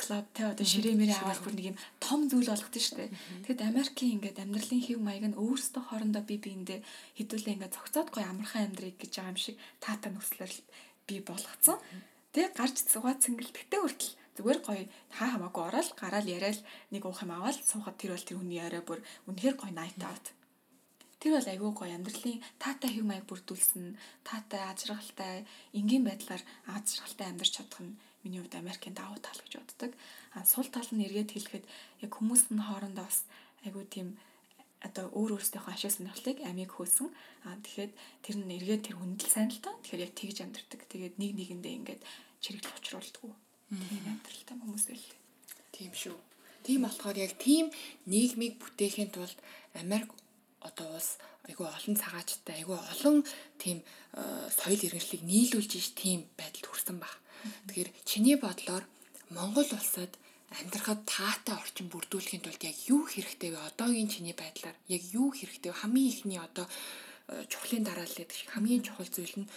клуб 0.00 0.26
те 0.32 0.48
одоо 0.48 0.64
ширээмэрээ 0.64 1.18
аваад 1.20 1.44
бүр 1.44 1.54
нэг 1.54 1.66
юм 1.76 1.80
том 2.00 2.20
зүйл 2.32 2.48
болгох 2.48 2.72
шүү 2.72 2.96
дээ. 2.96 3.10
Тэгэд 3.44 3.60
Америкийн 3.68 4.14
ингээд 4.16 4.40
амьдралын 4.40 4.80
хэв 4.80 4.98
маяг 5.04 5.24
нь 5.28 5.36
өөрсдөө 5.36 5.82
хоорондоо 5.92 6.24
бие 6.24 6.40
биендээ 6.40 6.80
хэдүүлээ 7.20 7.54
ингээд 7.60 7.76
цогцоод 7.76 8.08
гоё 8.16 8.26
амархан 8.32 8.72
амьдрыг 8.72 8.96
гэж 8.96 9.12
байгаа 9.12 9.32
юм 9.36 9.40
шиг 9.44 9.56
таатай 9.84 10.10
нөхцлөөр 10.16 10.52
бий 11.04 11.20
болгоцсон. 11.20 11.78
Тэ 12.36 12.52
гарч 12.52 12.84
цугаад 12.92 13.24
цэнгэлдэгтэй 13.24 13.80
хүртэл 13.80 14.12
зүгээр 14.36 14.58
гоё 14.60 14.84
хаа 15.16 15.28
хамаагүй 15.32 15.62
ороод 15.72 15.90
гараал 15.96 16.28
яриад 16.28 16.60
нэг 16.92 17.02
уух 17.08 17.24
юм 17.24 17.32
аваад 17.32 17.56
суухад 17.64 17.96
тэр 17.96 18.12
бол 18.12 18.28
тэр 18.28 18.36
хүний 18.36 18.60
яриа 18.60 18.84
бүр 18.84 19.00
үнэхээр 19.24 19.56
гоё 19.56 19.72
night 19.72 19.96
out. 20.04 20.36
Тэр 21.16 21.32
бол 21.32 21.48
айгүй 21.48 21.70
гоё 21.72 21.96
амьдралын 21.96 22.44
таатай 22.60 22.90
хэв 22.92 23.08
маяг 23.08 23.24
бүрдүүлсэн, 23.24 23.96
таатай 24.28 24.60
ажиргалтай, 24.68 25.48
энгийн 25.72 26.04
байдлаар 26.04 26.42
ажиргалтай 26.76 27.26
амьдарч 27.32 27.52
чадах 27.56 27.80
нь 27.80 27.96
миний 28.20 28.44
хувьд 28.44 28.60
Америкийн 28.60 28.92
давуу 28.92 29.16
тал 29.24 29.40
гэж 29.40 29.56
боддог. 29.56 29.92
А 30.36 30.44
сул 30.44 30.68
тал 30.68 30.88
нь 30.92 31.04
эргээд 31.08 31.32
хэлэхэд 31.32 31.64
яг 32.04 32.12
хүмүүс 32.12 32.52
нь 32.52 32.60
хоорондоо 32.60 33.08
бас 33.08 33.24
айгүй 33.64 33.88
тийм 33.88 34.20
одоо 34.84 35.08
өөр 35.16 35.40
өөрсдийнхөө 35.40 35.72
ашиг 35.72 35.92
сонирхлыг 35.96 36.38
амийг 36.44 36.70
хөөсөн. 36.76 37.08
Аа 37.48 37.56
тэгэхээр 37.64 37.92
тэр 38.20 38.36
нь 38.36 38.54
эргээд 38.60 38.82
тэр 38.92 38.96
хүндэл 39.00 39.32
сайн 39.32 39.48
л 39.48 39.64
та. 39.64 39.72
Тэгэхээр 39.80 40.04
яг 40.04 40.12
тэгж 40.12 40.36
амьдэрдэг. 40.44 40.80
Тэгээд 40.84 41.14
нэг 41.16 41.32
нэгэндээ 41.32 41.74
ингээд 41.80 42.02
чирэгдэл 42.46 42.78
учруулдаг. 42.78 43.34
Тийм 43.74 44.04
амьдралтай 44.06 44.56
хүмүүс 44.62 44.84
байл. 44.86 45.08
Тийм 45.74 45.90
шүү. 45.90 46.18
Тийм 46.62 46.86
болохоор 46.86 47.18
яг 47.18 47.34
тийм 47.42 47.74
нийгмийг 48.06 48.62
бүтээхийн 48.62 49.10
тулд 49.10 49.38
Америк 49.74 50.14
одоо 50.62 50.94
улс 50.94 51.18
айгүй 51.46 51.66
олон 51.66 51.94
цагаачтай 51.98 52.62
айгүй 52.62 52.78
олон 52.78 53.16
тийм 53.58 53.82
э, 53.82 54.22
соёл 54.50 54.82
иргэншлийг 54.86 55.22
нийлүүлж 55.26 55.72
иш 55.78 55.88
тийм 55.98 56.26
байдалд 56.38 56.66
хүрсэн 56.66 56.98
баг. 57.02 57.14
Тэгэхээр 57.66 57.90
чиний 58.06 58.36
бодлоор 58.38 58.84
Монгол 59.30 59.66
улсад 59.78 60.10
амьдрахад 60.58 61.06
таатай 61.06 61.54
орчин 61.54 61.90
бүрдүүлэхийн 61.90 62.42
тулд 62.42 62.62
яг 62.62 62.76
юу 62.90 63.06
хэрэгтэй 63.06 63.50
вэ? 63.54 63.58
Одоогийн 63.70 64.10
чиний 64.10 64.34
байдлаар 64.34 64.76
яг 64.90 65.02
юу 65.14 65.30
хэрэгтэй 65.34 65.70
вэ? 65.70 65.80
Хамгийн 65.82 66.10
ихний 66.10 66.40
одоо 66.42 66.66
э, 67.30 67.46
чухлын 67.50 67.86
дараалал 67.86 68.18
гэдэг 68.18 68.36
шиг 68.38 68.50
хамгийн 68.50 68.82
чухал 68.86 69.10
зүйл 69.10 69.34
нь 69.38 69.50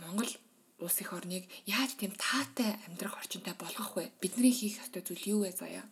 Монгол 0.00 0.32
улс 0.82 1.00
их 1.00 1.12
орныг 1.12 1.44
яаж 1.66 1.94
тийм 1.94 2.12
таатай 2.18 2.76
амьдрах 2.86 3.18
орчинтай 3.18 3.54
болгох 3.54 3.96
вэ? 3.96 4.10
Бидний 4.20 4.50
хийх 4.50 4.82
ёстой 4.82 5.02
зүйл 5.02 5.24
юу 5.38 5.40
вэ 5.46 5.52
заяа? 5.54 5.86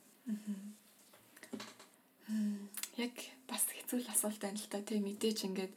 Яг 2.99 3.14
бас 3.47 3.62
хэцүү 3.71 4.09
асуулт 4.11 4.40
байна 4.42 4.59
л 4.59 4.68
да. 4.71 4.83
Тэг 4.83 4.99
мэдээж 5.03 5.47
ингээд 5.47 5.73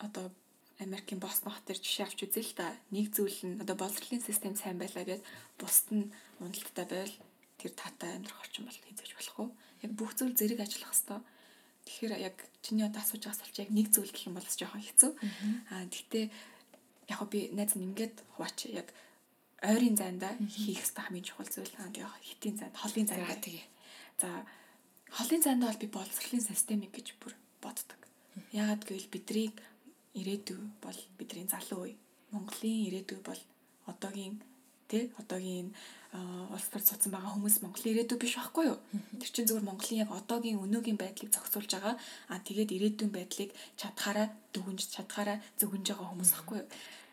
одоо 0.00 0.32
Америкийн 0.78 1.20
Бостон 1.20 1.52
хот 1.52 1.64
төр 1.64 1.78
жишээ 1.80 2.06
авч 2.06 2.20
үзье 2.24 2.42
л 2.44 2.56
та. 2.56 2.76
Нэг 2.92 3.12
зүйл 3.12 3.40
нь 3.44 3.60
одоо 3.60 3.76
боловсролын 3.76 4.20
систем 4.20 4.56
сайн 4.56 4.76
байлаа 4.76 5.04
гэд 5.04 5.22
бусд 5.60 5.88
нь 5.92 6.12
уналттай 6.40 6.84
байвал 6.84 7.16
тэр 7.56 7.72
таатай 7.72 8.10
амьдрах 8.16 8.44
орчин 8.44 8.68
бол 8.68 8.76
хийж 8.76 9.12
болохгүй. 9.16 9.48
Яг 9.84 9.92
бүх 9.96 10.12
зүйл 10.16 10.36
зэрэг 10.36 10.60
ажиллах 10.60 10.92
хэвээр. 10.92 11.24
Тэгэхээр 11.86 12.12
яг 12.20 12.36
чиний 12.60 12.84
одоо 12.84 13.00
асууж 13.00 13.22
байгаа 13.24 13.36
асуулт 13.40 13.56
яг 13.62 13.70
нэг 13.72 13.88
зүйл 13.94 14.12
гэх 14.12 14.26
юм 14.28 14.36
бол 14.36 14.44
жоохон 14.44 14.84
хэцүү. 14.84 15.12
Аа 15.72 15.84
гэхдээ 15.88 16.24
яг 17.12 17.20
би 17.32 17.40
найз 17.56 17.72
нь 17.76 17.86
ингээд 17.88 18.16
хуваач 18.34 18.58
яг 18.80 18.88
ойрын 19.62 19.96
зайнда 19.96 20.28
хийх 20.50 20.82
хэрэгтэй 20.84 21.02
хамгийн 21.04 21.26
чухал 21.28 21.50
зүйл 21.50 21.74
аа 21.78 21.90
яг 21.94 22.12
хитийн 22.28 22.56
зайд 22.60 22.74
холын 22.76 23.06
зайнда 23.08 23.36
тэгээ. 23.46 23.66
За 24.20 24.28
холын 25.16 25.42
зайнда 25.42 25.66
бол 25.66 25.82
би 25.82 25.88
боловсролын 25.96 26.44
системик 26.44 26.92
гэж 26.94 27.08
бүр 27.20 27.34
боддог. 27.64 28.00
Яагаад 28.52 28.82
гэвэл 28.84 29.12
бидрийг 29.14 29.56
ирээдүй 30.18 30.58
бол 30.84 30.98
бидний 31.18 31.48
залуу 31.48 31.80
үе. 31.88 31.94
Монголын 32.32 32.86
ирээдүй 32.88 33.20
бол 33.24 33.40
одоогийн 33.90 34.36
тэ 34.90 35.10
одоогийн 35.20 35.74
улс 36.54 36.68
төр 36.72 36.82
цуцсан 36.82 37.12
байгаа 37.12 37.34
хүмүүс 37.36 37.60
Монголын 37.60 37.92
ирээдүй 37.92 38.18
биш 38.18 38.34
байхгүй 38.38 38.64
юу? 38.70 38.78
Тэр 39.20 39.30
чинь 39.34 39.48
зөвхөн 39.50 39.68
Монголын 39.68 40.02
яг 40.04 40.10
одоогийн 40.14 40.62
өнөөгийн 40.64 40.96
байдлыг 40.96 41.30
зохицуулж 41.34 41.70
байгаа. 41.76 41.94
Аа 42.32 42.40
тэгээд 42.40 42.70
ирээдүйн 42.76 43.12
байдлыг 43.12 43.50
чадхаараа 43.76 44.28
дүгнж 44.54 44.80
чадхаараа 44.94 45.38
зөвгөнж 45.60 45.86
байгаа 45.92 46.08
хүмүүс 46.14 46.30
байхгүй 46.32 46.56
юу? 46.62 46.68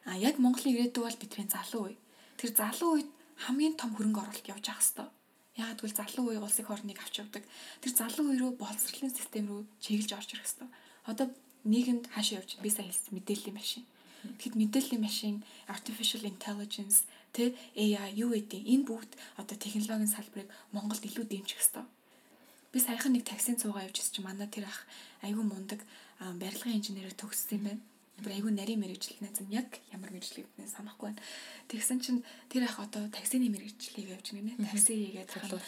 Аа 0.08 0.18
яг 0.22 0.36
Монголын 0.40 0.74
ирээдүй 0.78 1.04
бол 1.04 1.20
бидний 1.20 1.48
залуу 1.50 1.84
үе. 1.92 1.98
Тэр 2.40 2.52
залуу 2.56 2.90
үед 2.96 3.10
хамгийн 3.44 3.76
том 3.76 3.92
хөрөнгө 3.98 4.22
оруулалт 4.24 4.52
явж 4.54 4.66
ах 4.72 4.80
хэвээр. 4.80 5.12
Яагаад 5.60 5.80
гэвэл 5.82 6.00
залуу 6.00 6.26
үе 6.32 6.40
улсын 6.40 6.66
орныг 6.70 7.00
авч 7.02 7.16
явдаг. 7.20 7.44
Тэр 7.82 7.94
залуу 7.94 8.26
үе 8.32 8.38
рүү 8.40 8.52
боловсролын 8.62 9.14
систем 9.14 9.46
рүү 9.52 9.62
чиглэж 9.84 10.12
орж 10.16 10.30
ирэх 10.34 10.48
хэвээр. 10.48 10.72
Одоо 11.12 11.28
нийгэмд 11.68 12.06
хаашаа 12.14 12.40
явж 12.40 12.58
би 12.64 12.70
сайн 12.72 12.88
хэлсэн 12.90 13.14
мэдээллийн 13.16 13.58
машин. 13.58 13.84
Тэгэхэд 14.24 14.56
мэдээллийн 14.56 15.04
машин, 15.04 15.36
artificial 15.68 16.24
intelligence 16.24 17.04
Тэ 17.34 17.58
AI 17.74 18.14
юу 18.14 18.30
гэдэг 18.38 18.62
энэ 18.62 18.86
бүгд 18.86 19.12
одоо 19.42 19.58
технологийн 19.58 20.08
салбарыг 20.08 20.50
Монголд 20.70 21.02
илүү 21.02 21.26
дэмжих 21.26 21.58
хэрэгтэй. 21.58 21.86
Би 22.72 22.78
саяхан 22.80 23.14
нэг 23.14 23.26
таксийн 23.26 23.58
цуугаа 23.58 23.86
явж 23.90 23.98
ирсэн 23.98 24.14
чинь 24.22 24.28
манай 24.30 24.48
тэр 24.50 24.70
ах 24.70 24.86
айгүй 25.26 25.42
мундаг 25.42 25.82
барилгын 26.22 26.78
инженерээр 26.78 27.18
төгссөн 27.18 27.58
юм 27.58 27.66
байна. 27.70 27.82
Бүр 28.22 28.34
айгүй 28.38 28.52
нарийн 28.54 28.82
мэрэгжил 28.82 29.18
найз 29.22 29.42
нь 29.42 29.54
яг 29.54 29.82
ямар 29.90 30.14
мэрэгжил 30.14 30.46
гэдгийг 30.46 30.70
санахгүй 30.70 31.10
байна. 31.10 31.22
Тэгсэн 31.70 32.00
чинь 32.06 32.22
тэр 32.54 32.70
ах 32.70 32.78
одоо 32.78 33.10
таксины 33.10 33.50
мэрэгжлийг 33.50 34.14
явж 34.14 34.34
гинэ. 34.34 34.58
Такси 34.62 34.94
хийгээд 34.94 35.34
халууч 35.34 35.68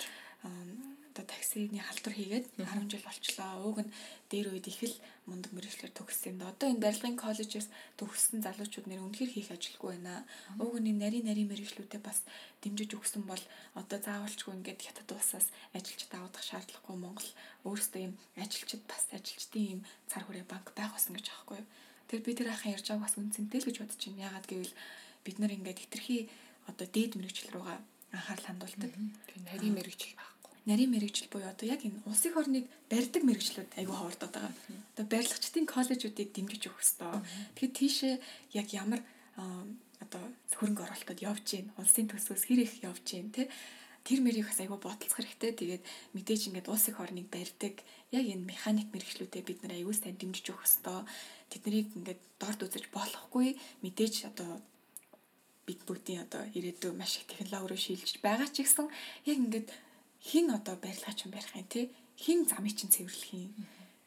одоо 1.15 1.31
таксины 1.31 1.79
халдвар 1.79 2.11
хийгээд 2.11 2.45
10 2.59 2.91
жил 2.91 3.03
болчлоо. 3.07 3.63
Ууг 3.63 3.87
нь 3.87 3.91
дээр 4.27 4.51
үед 4.51 4.67
их 4.67 4.83
л 4.83 4.99
мундаг 5.31 5.55
мэрэгчлэр 5.55 5.95
төгссөн 5.95 6.35
юм 6.35 6.37
да. 6.43 6.51
Одоо 6.51 6.75
энэ 6.75 6.83
барилгын 6.83 7.15
коллежээс 7.15 7.71
төгссөн 7.95 8.43
залуучууд 8.43 8.91
нэр 8.91 8.99
үнэхээр 8.99 9.31
хийх 9.31 9.47
ажилгүй 9.55 9.95
байна. 9.95 10.27
Ууг 10.59 10.75
нь 10.83 10.91
нарийн 10.91 11.31
нарийн 11.31 11.47
мэрэгчлүүдэд 11.47 12.03
бас 12.03 12.19
дэмжиж 12.59 12.99
өгсөн 12.99 13.23
бол 13.23 13.39
одоо 13.79 13.95
заавалчгүй 14.03 14.59
ингээд 14.59 14.83
хятад 14.83 15.07
улсаас 15.15 15.47
ажилчид 15.71 16.11
авах 16.11 16.35
шаардлагагүй 16.43 16.97
Монгол 16.99 17.29
өөрөөсөө 17.63 18.01
юм 18.11 18.13
ажилчид 18.35 18.83
бас 18.83 19.07
ажилчдын 19.15 19.79
юм 19.79 19.81
цар 20.11 20.27
хүрээ 20.27 20.43
банк 20.51 20.75
байх 20.75 20.91
болсон 20.91 21.15
гэж 21.15 21.31
аахгүй 21.31 21.63
юу. 21.63 21.67
Тэр 22.11 22.19
би 22.27 22.35
тэр 22.35 22.51
ахын 22.51 22.75
ярьж 22.75 22.91
байгаа 22.91 23.07
бас 23.07 23.15
үнцэнтэй 23.15 23.63
л 23.63 23.67
гэж 23.71 23.77
бодож 23.79 24.03
байна. 24.03 24.25
Яагаад 24.27 24.47
гэвэл 24.51 24.75
бид 25.23 25.37
нар 25.39 25.55
ингээд 25.55 25.79
хитрхи 25.79 26.27
одоо 26.67 26.87
дээд 26.91 27.15
мэрэгчлэл 27.15 27.55
рүүгээ 27.55 27.79
анхаарал 28.19 28.47
хандуулдаг. 28.51 28.91
Тэр 29.31 29.39
нарийн 29.47 29.79
мэрэгжил 29.79 30.19
баг 30.19 30.34
нарийн 30.65 30.91
мэрэгжил 30.91 31.29
буюу 31.29 31.45
одоо 31.45 31.65
яг 31.69 31.85
энэ 31.85 32.01
улсын 32.09 32.33
орныг 32.33 32.65
барьдаг 32.89 33.21
мэрэгчлүүд 33.21 33.71
айгүй 33.77 33.95
ховордоод 33.95 34.33
байгаа. 34.33 34.53
Одоо 34.97 35.05
барилгачдын 35.05 35.65
коллежуудыг 35.69 36.29
дэмжиж 36.33 36.63
өгөх 36.65 36.81
хэрэгтэй. 36.81 37.21
Тэгэхээр 37.53 37.77
тийшээ 37.77 38.15
яг 38.57 38.67
ямар 38.73 39.01
одоо 40.01 40.23
хөрөнгө 40.57 40.83
оруулалтад 40.85 41.19
явж 41.21 41.45
гин 41.45 41.67
улсын 41.77 42.09
төсвөөс 42.09 42.43
хэр 42.49 42.61
их 42.65 42.73
явж 42.81 43.05
гин 43.05 43.29
те 43.29 43.49
тэр 44.05 44.19
мэрийг 44.21 44.49
бас 44.49 44.61
айгүй 44.61 44.77
бодолцох 44.81 45.17
хэрэгтэй. 45.21 45.51
Тэгээд 45.53 45.83
мэдээж 46.17 46.41
ингээд 46.49 46.69
улсын 46.69 46.97
орныг 46.97 47.27
барьдаг 47.29 47.75
яг 48.13 48.25
энэ 48.25 48.49
механик 48.49 48.89
мэрэгчлүүдэд 48.89 49.45
бид 49.45 49.59
нар 49.61 49.73
аюул 49.77 49.97
сайн 49.97 50.17
дэмжиж 50.17 50.49
өгөх 50.49 50.65
хэрэгтэй. 50.65 50.99
Тэднийг 51.49 51.87
ингээд 51.93 52.21
дорд 52.41 52.59
үзэж 52.65 52.85
болохгүй 52.93 53.57
мэдээж 53.81 54.29
одоо 54.29 54.61
бид 55.65 55.81
бүгдийн 55.89 56.25
одоо 56.29 56.45
ирээдүйн 56.53 56.97
маш 56.97 57.17
их 57.17 57.25
технологиор 57.25 57.73
шилжиж 57.73 58.21
байгаа 58.21 58.45
ч 58.53 58.61
гэсэн 58.61 58.85
яг 59.25 59.37
ингээд 59.41 59.67
хин 60.25 60.49
одоо 60.57 60.75
барилгаа 60.81 61.13
чинь 61.13 61.31
барих 61.31 61.53
юм 61.55 61.67
те? 61.69 61.89
Хин 62.17 62.45
замыг 62.49 62.73
чинь 62.75 62.89
цэвэрлэх 62.89 63.31
юм? 63.33 63.53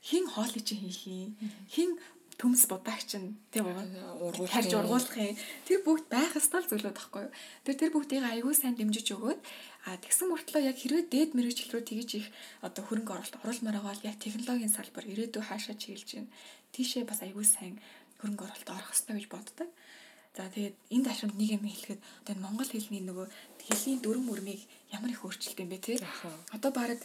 Хин 0.02 0.26
хоолыг 0.26 0.64
чинь 0.66 0.82
хийх 0.82 1.06
юм? 1.06 1.30
Хин 1.70 1.90
төмс 2.38 2.66
будааг 2.70 3.02
чинь 3.06 3.38
тийм 3.50 3.66
уу 3.66 4.30
харж 4.46 4.70
ургуулах 4.74 5.16
юм? 5.18 5.38
Тэр 5.66 5.82
бүгд 5.86 6.06
байх 6.10 6.34
ёстой 6.38 6.62
зүйлүүд 6.66 6.94
байхгүй 6.94 7.22
юу? 7.26 7.34
Тэр 7.66 7.74
тэр 7.78 7.90
бүгдийг 7.94 8.22
аягүй 8.22 8.54
сайн 8.54 8.78
дэмжиж 8.78 9.10
өгөөд 9.14 9.40
а 9.86 9.98
тэгсэн 9.98 10.30
мөртлөө 10.30 10.62
яг 10.70 10.78
хэрвээ 10.78 11.10
дээд 11.10 11.30
мэрэгжил 11.34 11.74
рүү 11.74 11.82
тэгж 11.82 12.10
их 12.22 12.26
одоо 12.62 12.82
хөрөнгө 12.86 13.10
оруулалт 13.14 13.42
оруулмаар 13.42 13.76
байгаа 13.78 13.90
бол 13.90 14.06
яг 14.06 14.16
технологийн 14.22 14.70
салбар 14.70 15.04
ирээдүй 15.10 15.42
хаашаа 15.42 15.74
чиглэж 15.74 16.08
байна 16.14 16.30
тийшээ 16.74 17.04
бас 17.10 17.20
аягүй 17.26 17.46
сайн 17.46 17.74
хөрөнгө 18.22 18.44
оруулалт 18.46 18.70
орох 18.70 18.94
ёстой 18.94 19.18
гэж 19.18 19.26
боддог 19.34 19.68
За 20.36 20.46
тэгээд 20.48 20.76
энэ 20.94 21.06
ташрамд 21.08 21.34
нэг 21.34 21.50
юм 21.58 21.64
хэлэхэд 21.66 22.00
одоо 22.22 22.34
монгол 22.38 22.70
хэлний 22.70 23.02
нөгөө 23.02 23.26
хэлний 23.64 23.98
дүрм 23.98 24.24
мөрмийг 24.28 24.62
ямар 24.92 25.10
их 25.10 25.24
өөрчлөлт 25.24 25.58
юм 25.60 25.70
бэ 25.72 25.78
те. 25.82 25.98
Одоо 26.54 26.70
баг 26.70 27.00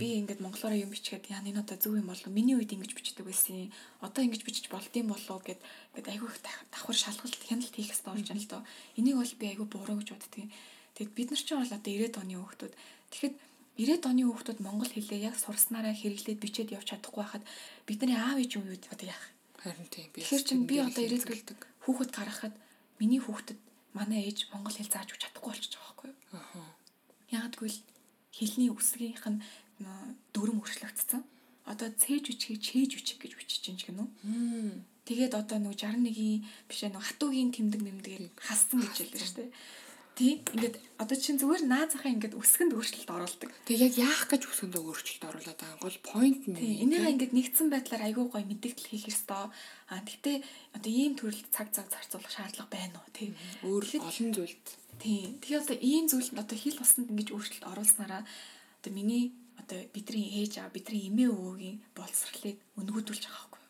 би 0.00 0.06
ингээд 0.20 0.40
монголоор 0.42 0.74
юм 0.74 0.90
бичгээд 0.90 1.30
яа 1.30 1.40
энэ 1.44 1.62
одоо 1.62 1.76
зөв 1.78 1.94
юм 1.94 2.10
болов 2.10 2.26
миний 2.26 2.58
үед 2.58 2.74
ингэж 2.74 2.92
бичдэг 2.96 3.24
байсан. 3.24 3.70
Одоо 4.02 4.24
ингэж 4.26 4.42
бичиж 4.42 4.66
болдсон 4.66 5.06
болов 5.08 5.40
гэд 5.46 5.60
ингээд 5.94 6.10
айгүй 6.10 6.28
их 6.28 6.38
давхар 6.42 6.96
шалгалт 6.96 7.38
хяналт 7.38 7.74
хийх 7.76 7.92
хэрэгтэй 7.94 8.12
болж 8.12 8.28
байна 8.28 8.42
л 8.42 8.50
доо. 8.50 8.62
Энийг 8.98 9.16
бол 9.16 9.34
би 9.40 9.46
айгүй 9.46 9.66
буруу 9.70 9.96
гэж 10.00 10.08
боддөг. 10.12 10.50
Тэгэд 10.98 11.12
бид 11.14 11.28
нар 11.30 11.40
ч 11.40 11.48
бол 11.54 11.64
одоо 11.64 11.80
90-ад 11.80 12.20
оны 12.20 12.34
хүүхдүүд. 12.34 12.74
Тэгэхэд 13.14 13.34
90-ад 13.78 14.04
оны 14.10 14.22
хүүхдүүд 14.26 14.58
монгол 14.60 14.92
хэлээ 14.92 15.26
яг 15.30 15.36
сурснараа 15.38 15.94
хэрэглээд 15.94 16.42
бичээд 16.42 16.74
явж 16.76 16.92
чадахгүй 16.92 17.22
байхад 17.22 17.44
бидний 17.86 18.18
аав 18.18 18.36
ээж 18.42 18.58
юу 18.58 18.66
юу 18.68 18.76
одоо 18.90 19.08
яах 19.08 19.24
Харин 19.60 19.88
тийм. 19.92 20.08
Тэгэхээр 20.16 20.44
чинь 20.48 20.64
би 20.64 20.80
одоо 20.80 21.04
ирээдүйд 21.04 21.52
хүүхэд 21.90 22.10
гаргахад 22.14 22.54
миний 23.02 23.18
хүүхдэд 23.18 23.58
манай 23.92 24.30
ээж 24.30 24.54
монгол 24.54 24.76
хэл 24.76 24.86
зааж 24.86 25.10
өгч 25.10 25.22
чадахгүй 25.26 25.50
болчих 25.50 25.74
жоох 25.74 25.98
байхгүй 25.98 26.14
юу? 26.14 26.70
Ягдгүй 27.34 27.68
л 27.74 27.80
хэлний 28.30 28.70
үсгийнх 28.70 29.26
нь 29.26 29.42
дүрм 30.30 30.62
өршлөгдсөн. 30.62 31.22
Одоо 31.66 31.88
цээж 31.90 32.24
үчиг 32.30 32.62
чээж 32.62 32.90
үчиг 32.98 33.18
гэж 33.18 33.32
бичиж 33.34 33.60
чинь 33.66 33.78
гэнэ 33.78 34.02
үү? 34.02 34.10
Тэгээд 35.06 35.34
одоо 35.34 35.58
нөгөө 35.58 35.78
61-ийн 36.06 36.46
биш 36.70 36.80
нөгөө 36.86 37.02
хатуугийн 37.02 37.50
тэмдэг 37.50 37.82
нэмдгээр 37.82 38.24
хассан 38.38 38.78
гэж 38.78 38.94
хэлдэг 38.94 39.22
шүү 39.26 39.36
дээ. 39.42 39.50
Тий. 40.20 40.36
Ингээд 40.52 40.76
одоо 41.00 41.16
чинь 41.16 41.40
зүгээр 41.40 41.64
наазахаа 41.64 42.12
ингээд 42.12 42.36
өсгөнд 42.36 42.76
өөрчлөлт 42.76 43.08
оруулдаг. 43.08 43.48
Тэг 43.64 43.80
яг 43.80 43.96
яах 43.96 44.28
гэж 44.28 44.52
өсгөнд 44.52 44.76
өөрчлөлт 44.76 45.24
оруулаад 45.24 45.56
байгаа 45.56 45.80
гол 45.80 45.98
point 46.04 46.44
нь. 46.44 46.60
Тий. 46.60 46.84
Энийг 46.84 47.08
ингээд 47.08 47.32
нэгдсэн 47.32 47.72
байдлаар 47.72 48.04
айгүй 48.04 48.28
гоё 48.28 48.44
мэдээлэл 48.44 48.90
хийх 48.92 49.08
ёстой. 49.08 49.48
А 49.88 50.04
тэгтээ 50.04 50.44
одоо 50.76 50.92
ийм 50.92 51.16
төрөлд 51.16 51.48
цаг 51.48 51.72
цаг 51.72 51.88
зарцуулах 51.88 52.28
шаардлага 52.28 52.68
байна 52.68 53.00
уу? 53.00 53.08
Тий. 53.16 53.32
Өөр 53.64 53.84
олон 53.96 54.28
зүйлд. 54.36 54.66
Тий. 55.00 55.40
Тэгээ 55.40 55.62
одоо 55.64 55.76
ийм 55.80 56.04
зүйлд 56.12 56.36
одоо 56.36 56.56
хил 56.60 56.76
усанд 56.84 57.08
ингэж 57.08 57.28
өөрчлөлт 57.32 57.64
оруулснараа 57.64 58.20
одоо 58.20 58.92
миний 58.92 59.32
одоо 59.56 59.80
бидний 59.96 60.44
ээж 60.44 60.60
аа 60.60 60.68
бидний 60.68 61.08
эмээ 61.08 61.32
өвөгийн 61.32 61.80
боловсролыг 61.96 62.60
өнгөдүүлж 62.76 63.24
байгаа 63.24 63.48
байхгүй. 63.48 63.60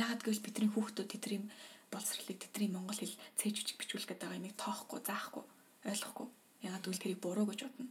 Яагаад 0.00 0.24
гэвэл 0.24 0.46
бидний 0.48 0.70
хүүхдүүд 0.72 1.12
тэдний 1.12 1.44
боловсролыг 1.92 2.38
тэдний 2.40 2.72
монгол 2.72 2.96
хэл 2.96 3.20
цээж 3.36 3.56
үчиг 3.60 3.76
бичүүлэх 3.76 4.08
гэдэг 4.08 4.24
байгаа 4.24 4.40
юмыг 4.40 4.56
тоохгүй 4.56 5.00
заахгүй 5.04 5.44
ойлгохгүй. 5.88 6.28
Ягаад 6.66 6.84
гэвэл 6.84 7.02
тэрийг 7.02 7.20
буруу 7.24 7.46
гэж 7.48 7.60
бодно. 7.64 7.88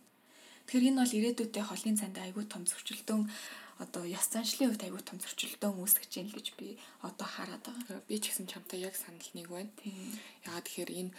Тэгэхээр 0.69 0.87
энэ 0.93 1.01
бол 1.01 1.17
ирээдүйдээ 1.17 1.65
холын 1.65 1.97
цанд 1.97 2.17
айгүй 2.21 2.45
том 2.45 2.63
зөрчилдөөн 2.69 3.23
одоо 3.81 4.03
ёс 4.05 4.27
заншлын 4.29 4.69
хувьд 4.69 4.85
айгүй 4.85 5.01
том 5.01 5.17
зөрчилдөөн 5.17 5.79
үүсгэж 5.81 6.11
байна 6.13 6.35
гэж 6.35 6.47
би 6.59 6.67
одоо 7.01 7.25
хараад 7.25 7.63
байгаа. 7.65 8.05
Би 8.05 8.21
ч 8.21 8.29
гэсэн 8.29 8.45
чамтай 8.51 8.85
яг 8.85 8.93
санал 8.93 9.29
нэг 9.33 9.47
байна. 9.49 9.71
Ягаад 10.45 10.65
тэгэхээр 10.67 10.91
энэ 10.99 11.11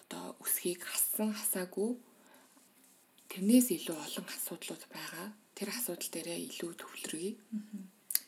одоо 0.00 0.36
үсгийг 0.44 0.86
хассан 0.86 1.34
хасаагүй 1.34 1.98
тэрнээс 3.32 3.68
илүү 3.74 3.96
олон 3.96 4.26
асуудлууд 4.28 4.84
байгаа. 4.92 5.26
Тэр 5.56 5.68
асуудал 5.72 6.10
дээрээ 6.12 6.38
илүү 6.52 6.72
төвлөрье 6.76 7.32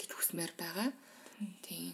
гэж 0.01 0.11
хүсмээр 0.11 0.53
байгаа. 0.59 0.89
Тийм. 1.63 1.93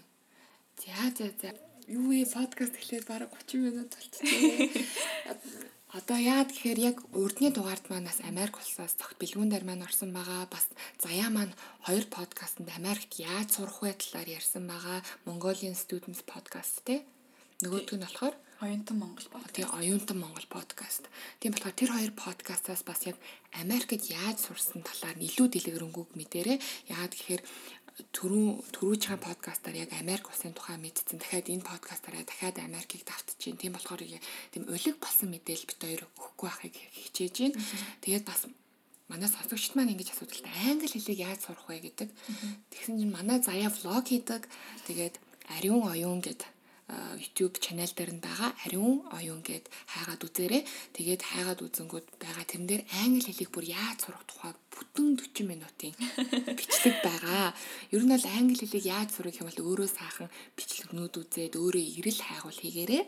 За 0.81 1.11
за 1.13 1.27
за. 1.37 1.51
Юу 1.91 2.07
вэ 2.09 2.25
подкаст 2.31 2.79
эхлээд 2.79 3.05
бараг 3.11 3.35
30 3.35 3.67
минут 3.67 3.91
болчихсон. 3.93 5.69
Одоо 5.91 6.19
яад 6.23 6.55
гэхээр 6.55 6.79
яг 6.95 6.97
урдны 7.11 7.51
дугаард 7.51 7.91
манаас 7.91 8.23
Америк 8.23 8.63
улсаас 8.63 8.95
зогт 8.95 9.19
бэлгүүн 9.19 9.51
дээр 9.51 9.67
маань 9.67 9.83
орсон 9.83 10.15
байгаа. 10.15 10.47
Бас 10.47 10.71
заяа 11.03 11.35
маань 11.35 11.51
хоёр 11.83 12.07
подкастэнд 12.07 12.71
Америкт 12.79 13.19
яаж 13.19 13.59
сурах 13.59 13.83
вэ 13.83 13.99
талаар 13.99 14.29
ярьсан 14.39 14.71
байгаа. 14.71 15.03
Mongolian 15.27 15.75
Students 15.75 16.23
podcast 16.23 16.87
те. 16.87 17.03
Нөгөөдг 17.67 17.99
нь 17.99 18.07
болохоор 18.07 18.35
Оюутан 18.61 19.03
Монгол 19.03 19.25
подкаст. 19.35 19.57
Тэгээ 19.57 19.73
Оюутан 19.73 20.19
Монгол 20.21 20.47
подкаст. 20.53 21.09
Тийм 21.41 21.57
болохоор 21.59 21.75
тэр 21.75 21.91
хоёр 21.97 22.13
подкастаас 22.13 22.83
бас 22.87 23.01
яг 23.11 23.17
Америкт 23.59 24.05
яаж 24.07 24.37
сурсан 24.47 24.87
талаар 24.87 25.17
илүү 25.19 25.49
дэлгэрэнгүй 25.49 26.05
мэдээрээ. 26.13 26.59
Яагаад 26.93 27.15
гэхээр 27.19 27.43
түрүү 28.15 28.49
түрүүж 28.75 29.03
байгаа 29.09 29.27
подкастаар 29.29 29.77
яг 29.85 29.91
Америк 29.97 30.29
улсын 30.31 30.57
тухай 30.57 30.77
мэдсэн. 30.81 31.21
Дахиад 31.21 31.53
энэ 31.53 31.65
подкастаараа 31.65 32.25
дахиад 32.25 32.57
Америкийг 32.61 33.05
давтчихээн. 33.05 33.61
Тийм 33.61 33.73
болохоор 33.77 34.01
тийм 34.01 34.65
улиг 34.69 34.97
болсон 35.01 35.29
мэдээлэл 35.31 35.69
бит 35.69 35.81
хоёр 35.81 36.03
өгөхгүй 36.07 36.49
байхыг 36.49 36.75
хичээж 36.77 37.35
байна. 37.41 37.61
Тэгээд 38.05 38.25
бас 38.25 38.41
манай 39.11 39.29
сонсогчд 39.29 39.75
маань 39.75 39.93
ингэж 39.93 40.15
асуудалтай 40.15 40.53
англи 40.71 40.89
хэлийг 40.89 41.19
яаж 41.21 41.41
сурах 41.45 41.67
вэ 41.69 41.85
гэдэг. 41.85 42.09
Тэгсэн 42.73 42.97
чинь 42.99 43.15
манай 43.15 43.39
заяа 43.43 43.71
влог 43.71 44.07
хийдэг. 44.07 44.47
Тэгээд 44.87 45.15
ариун 45.57 45.89
оюун 45.91 46.23
гэдэг 46.23 46.60
YouTube 47.23 47.57
channel 47.63 47.91
дээр 47.95 48.13
нь 48.19 48.25
байгаа 48.25 48.51
ариун 48.67 49.07
оюун 49.15 49.43
гэд 49.47 49.71
хайгаад 49.95 50.27
үзээрэй. 50.27 50.63
Тэгээд 50.97 51.23
хайгаад 51.23 51.61
үзэнгүүд 51.63 52.07
байгаа 52.19 52.45
тэрэн 52.47 52.67
дээр 52.67 52.83
англи 53.03 53.23
хэлийг 53.23 53.51
бүр 53.55 53.67
яаж 53.71 53.99
сурах 54.03 54.25
тухай 54.27 54.53
бүтэн 54.75 55.15
40 55.15 55.51
минутын 55.51 55.95
бичлэг 56.59 56.97
байгаа. 57.07 57.55
Ер 57.95 58.03
нь 58.03 58.15
бол 58.15 58.27
англи 58.35 58.59
хэлийг 58.59 58.87
яаж 58.91 59.09
сурах 59.15 59.39
юм 59.39 59.47
бол 59.47 59.63
өөрөө 59.71 59.89
сайхан 59.91 60.29
бичлэгнүүд 60.59 61.15
үзээд 61.15 61.55
өөрөө 61.55 61.85
ирэл 62.01 62.21
хайгуул 62.27 62.59
хийгээрэй. 62.59 63.05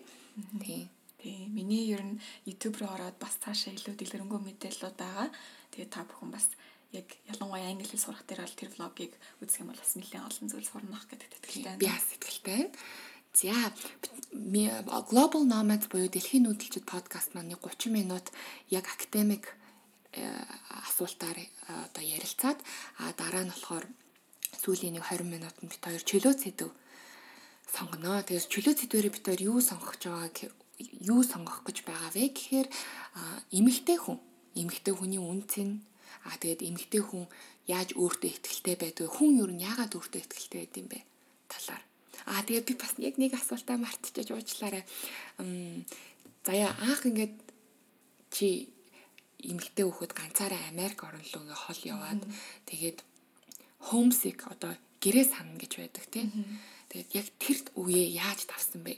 Тийм. 0.62 0.86
Тийм. 1.22 1.54
Миний 1.54 1.90
ер 1.90 2.02
нь 2.02 2.20
YouTube 2.46 2.82
руу 2.82 2.90
ороод 2.94 3.18
бас 3.18 3.38
цаашаа 3.42 3.74
илүү 3.74 3.94
дэлгэрэнгүй 3.98 4.40
мэдээлэлүүд 4.42 4.96
байгаа. 4.98 5.28
Тэгээд 5.70 5.90
та 5.94 6.02
бүхэн 6.06 6.30
бас 6.34 6.46
яг 6.92 7.08
ялангуяа 7.30 7.70
англи 7.72 7.88
хэл 7.88 8.04
сурах 8.04 8.22
дээр 8.26 8.44
бол 8.44 8.58
тэр 8.58 8.70
влогийг 8.74 9.12
үзэх 9.40 9.64
юм 9.64 9.70
бол 9.72 9.80
бас 9.80 9.94
нэлээд 9.96 10.26
олон 10.28 10.46
зүйл 10.50 10.68
сурнах 10.68 11.04
гэдэг 11.08 11.30
итгэлтэй 11.40 11.64
байна. 11.64 11.80
Би 11.80 11.88
бас 11.88 12.06
итгэлтэй 12.12 12.58
байна. 12.58 12.76
За 13.32 13.72
Global 15.08 15.42
Nomads 15.48 15.88
буюу 15.88 16.12
дэлхийн 16.12 16.44
нүүдэлчд 16.44 16.84
подкаст 16.84 17.32
маань 17.32 17.56
30 17.56 17.88
минут 17.88 18.28
яг 18.68 18.84
академик 18.84 19.56
э, 20.12 20.20
асуултаар 20.84 21.40
э, 21.40 21.48
одоо 21.68 22.04
ярилцаад 22.04 22.60
а 23.00 23.16
дараа 23.16 23.48
нь 23.48 23.52
болохоор 23.52 23.88
сүүлийн 24.60 25.00
нэг 25.00 25.08
20 25.08 25.32
минутанд 25.32 25.64
бит 25.72 25.80
хоёр 25.80 26.04
чөлөө 26.04 26.34
сэдв 26.36 26.68
сонгоно. 27.72 28.20
Тэгээд 28.20 28.52
чөлөө 28.52 28.74
сэдвэрээ 28.76 29.12
бит 29.16 29.24
хоёр 29.24 29.40
юу 29.48 29.58
сонгох 29.64 29.96
гэж 29.96 30.02
байгааг 30.12 30.36
юу 31.00 31.20
сонгох 31.24 31.64
гэж 31.64 31.88
байгаа 31.88 32.12
вэ 32.12 32.36
гэхээр 32.36 32.68
эмэгтэй 33.48 33.96
хүн 33.96 34.20
эмэгтэй 34.60 34.92
хүний 34.92 35.20
үнцэн 35.24 35.80
а 36.28 36.36
тэгээд 36.36 36.68
эмэгтэй 36.68 37.00
хүн 37.00 37.24
яаж 37.64 37.96
өөртөө 37.96 38.28
ихтэй 38.28 38.76
байдгүй 38.76 39.08
хүн 39.08 39.40
юу 39.40 39.48
нь 39.48 39.64
яагаад 39.64 39.96
өөртөө 39.96 40.20
ихтэй 40.20 40.68
байд 40.68 40.76
юм 40.76 40.88
бэ 40.92 41.00
талаар 41.48 41.82
Аа 42.26 42.42
тэгээ 42.46 42.68
би 42.68 42.74
бас 42.78 42.94
яг 42.98 43.16
нэг 43.18 43.34
асуултаа 43.34 43.76
мартчихэж 43.80 44.28
уучлаарай. 44.32 44.84
Заяа 46.46 46.70
анх 46.82 47.02
ингээд 47.06 47.34
чи 48.30 48.72
эмэгтэй 49.42 49.84
хүүхэд 49.86 50.12
ганцаараа 50.14 50.70
Америк 50.70 51.02
орн 51.02 51.22
руу 51.22 51.42
ингээ 51.42 51.60
хол 51.66 51.80
яваад 51.82 52.22
тэгээд 52.70 52.98
homesick 53.90 54.46
одоо 54.46 54.78
гэрээ 55.02 55.26
санана 55.26 55.58
гэж 55.58 55.72
байдаг 55.82 56.04
тийм. 56.10 56.30
Тэгээд 56.90 57.10
яг 57.18 57.26
тэр 57.42 57.58
үеэ 57.74 58.06
яаж 58.22 58.46
давсан 58.46 58.86
бэ? 58.86 58.94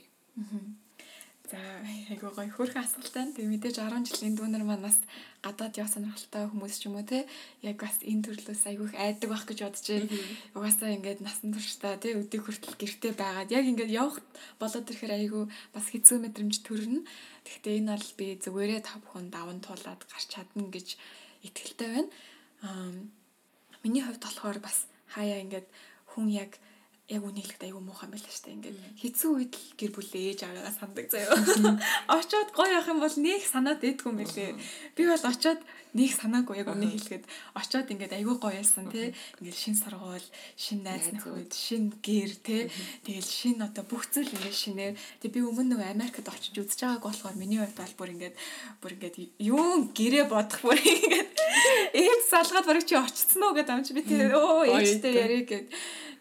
За 1.45 1.61
айгуу 2.09 2.33
гоё 2.33 2.49
хөрхөн 2.49 2.81
асуулт 2.81 3.13
байна. 3.13 3.33
Тэгээ 3.37 3.53
мэдээж 3.53 3.77
10 3.77 4.09
жилийн 4.09 4.33
дүүнер 4.33 4.65
маань 4.65 4.81
бас 4.81 4.97
гадаад 5.45 5.77
яв 5.77 5.85
сонирхолтой 5.93 6.49
хүмүүс 6.49 6.75
ч 6.81 6.89
юм 6.89 6.97
уу 6.97 7.05
те 7.05 7.29
яг 7.61 7.77
бас 7.77 8.01
энэ 8.01 8.25
төрлөөс 8.25 8.63
айгүйх 8.65 8.93
айдаг 8.97 9.29
байх 9.29 9.45
гэж 9.45 9.59
бодож 9.61 9.85
байна. 9.85 10.09
Угаасаа 10.57 10.89
ингээд 10.97 11.21
насан 11.21 11.53
туршдаа 11.53 12.01
те 12.01 12.17
өдөө 12.17 12.41
хүртэл 12.41 12.81
гэрте 12.81 13.13
байгаад 13.13 13.53
яг 13.53 13.65
ингээд 13.69 13.93
явах 13.93 14.17
болоод 14.57 14.89
ирэхээр 14.89 15.13
айгүй 15.21 15.43
бас 15.69 15.85
хэцүү 15.93 16.17
мэдрэмж 16.25 16.55
төрнө. 16.65 17.05
Гэхдээ 17.45 17.77
энэ 17.77 17.93
бол 17.93 18.09
би 18.17 18.27
зүгээрээ 18.41 18.81
та 18.81 18.97
бүхэн 19.05 19.29
даван 19.29 19.59
туулаад 19.61 20.01
гарч 20.01 20.27
чадна 20.33 20.65
гэж 20.73 20.97
итгэлтэй 21.45 21.89
байна. 21.93 22.09
Аа 22.65 22.89
миний 23.85 24.01
хувьд 24.01 24.25
болохоор 24.25 24.57
бас 24.65 24.89
хаяа 25.13 25.45
ингээд 25.45 25.69
хүн 26.09 26.27
яг 26.33 26.57
яг 27.05 27.21
л 27.21 27.37
айгүй 27.37 27.81
муухан 27.85 28.09
байлаа 28.09 28.33
штэ. 28.33 28.49
Ингээд 28.57 28.97
хэцүү 28.97 29.29
үед 29.37 29.53
л 29.53 29.77
гэр 29.77 29.91
бүлээ 29.93 30.25
ээж 30.33 30.39
аваагаа 30.49 30.73
сандаг 30.73 31.05
заяа. 31.13 31.37
Очоод 32.17 32.49
гоё 32.49 32.81
явах 32.81 32.89
юм 32.89 32.97
бол 32.97 33.17
нэг 33.21 33.45
санаад 33.45 33.85
идэггүй 33.85 34.09
юм 34.09 34.17
билээ. 34.25 34.57
Би 34.97 35.05
бол 35.05 35.21
очоод 35.21 35.61
нэг 35.93 36.11
санаагүй 36.17 36.65
яг 36.65 36.73
үнийг 36.73 36.97
хэлгээд 36.97 37.25
очоод 37.53 37.93
ингээд 37.93 38.17
айгүй 38.17 38.35
гоё 38.41 38.57
яасан 38.57 38.89
тий. 38.89 39.13
Ингээд 39.37 39.53
шин 39.53 39.77
сургууль, 39.77 40.29
шин 40.57 40.81
найз 40.81 41.13
нөхөд, 41.13 41.53
шин 41.53 41.93
гэр 42.01 42.31
тий. 42.41 42.73
Тэгэл 43.05 43.29
шин 43.29 43.61
одоо 43.61 43.85
бүх 43.85 44.09
зүйл 44.09 44.33
ингээд 44.33 44.57
шинээр. 44.57 44.97
Тэг 45.21 45.29
би 45.29 45.45
өмнө 45.45 45.77
нөгөө 45.77 45.93
Америкт 45.93 46.25
очиж 46.25 46.57
үзэж 46.57 46.89
байгааг 46.89 47.05
болохоор 47.05 47.37
миний 47.37 47.61
хувьд 47.61 47.77
бол 47.77 47.95
бүр 48.01 48.17
ингээд 48.17 48.35
бүр 48.81 48.97
ингээд 48.97 49.15
юу 49.45 49.93
гэрээ 49.93 50.25
бодох 50.25 50.57
бүр 50.65 50.81
ингээд 50.81 51.37
ээж 52.01 52.21
салгаад 52.33 52.65
барыг 52.65 52.89
чи 52.89 52.97
очицсан 52.97 53.45
уу 53.45 53.53
гэдэг 53.53 53.73
амч 53.77 53.93
би 53.93 54.01
тэр 54.01 54.35
өө 54.35 54.73
ээжтэй 54.73 55.13
яриг 55.21 55.45
гэд 55.47 55.67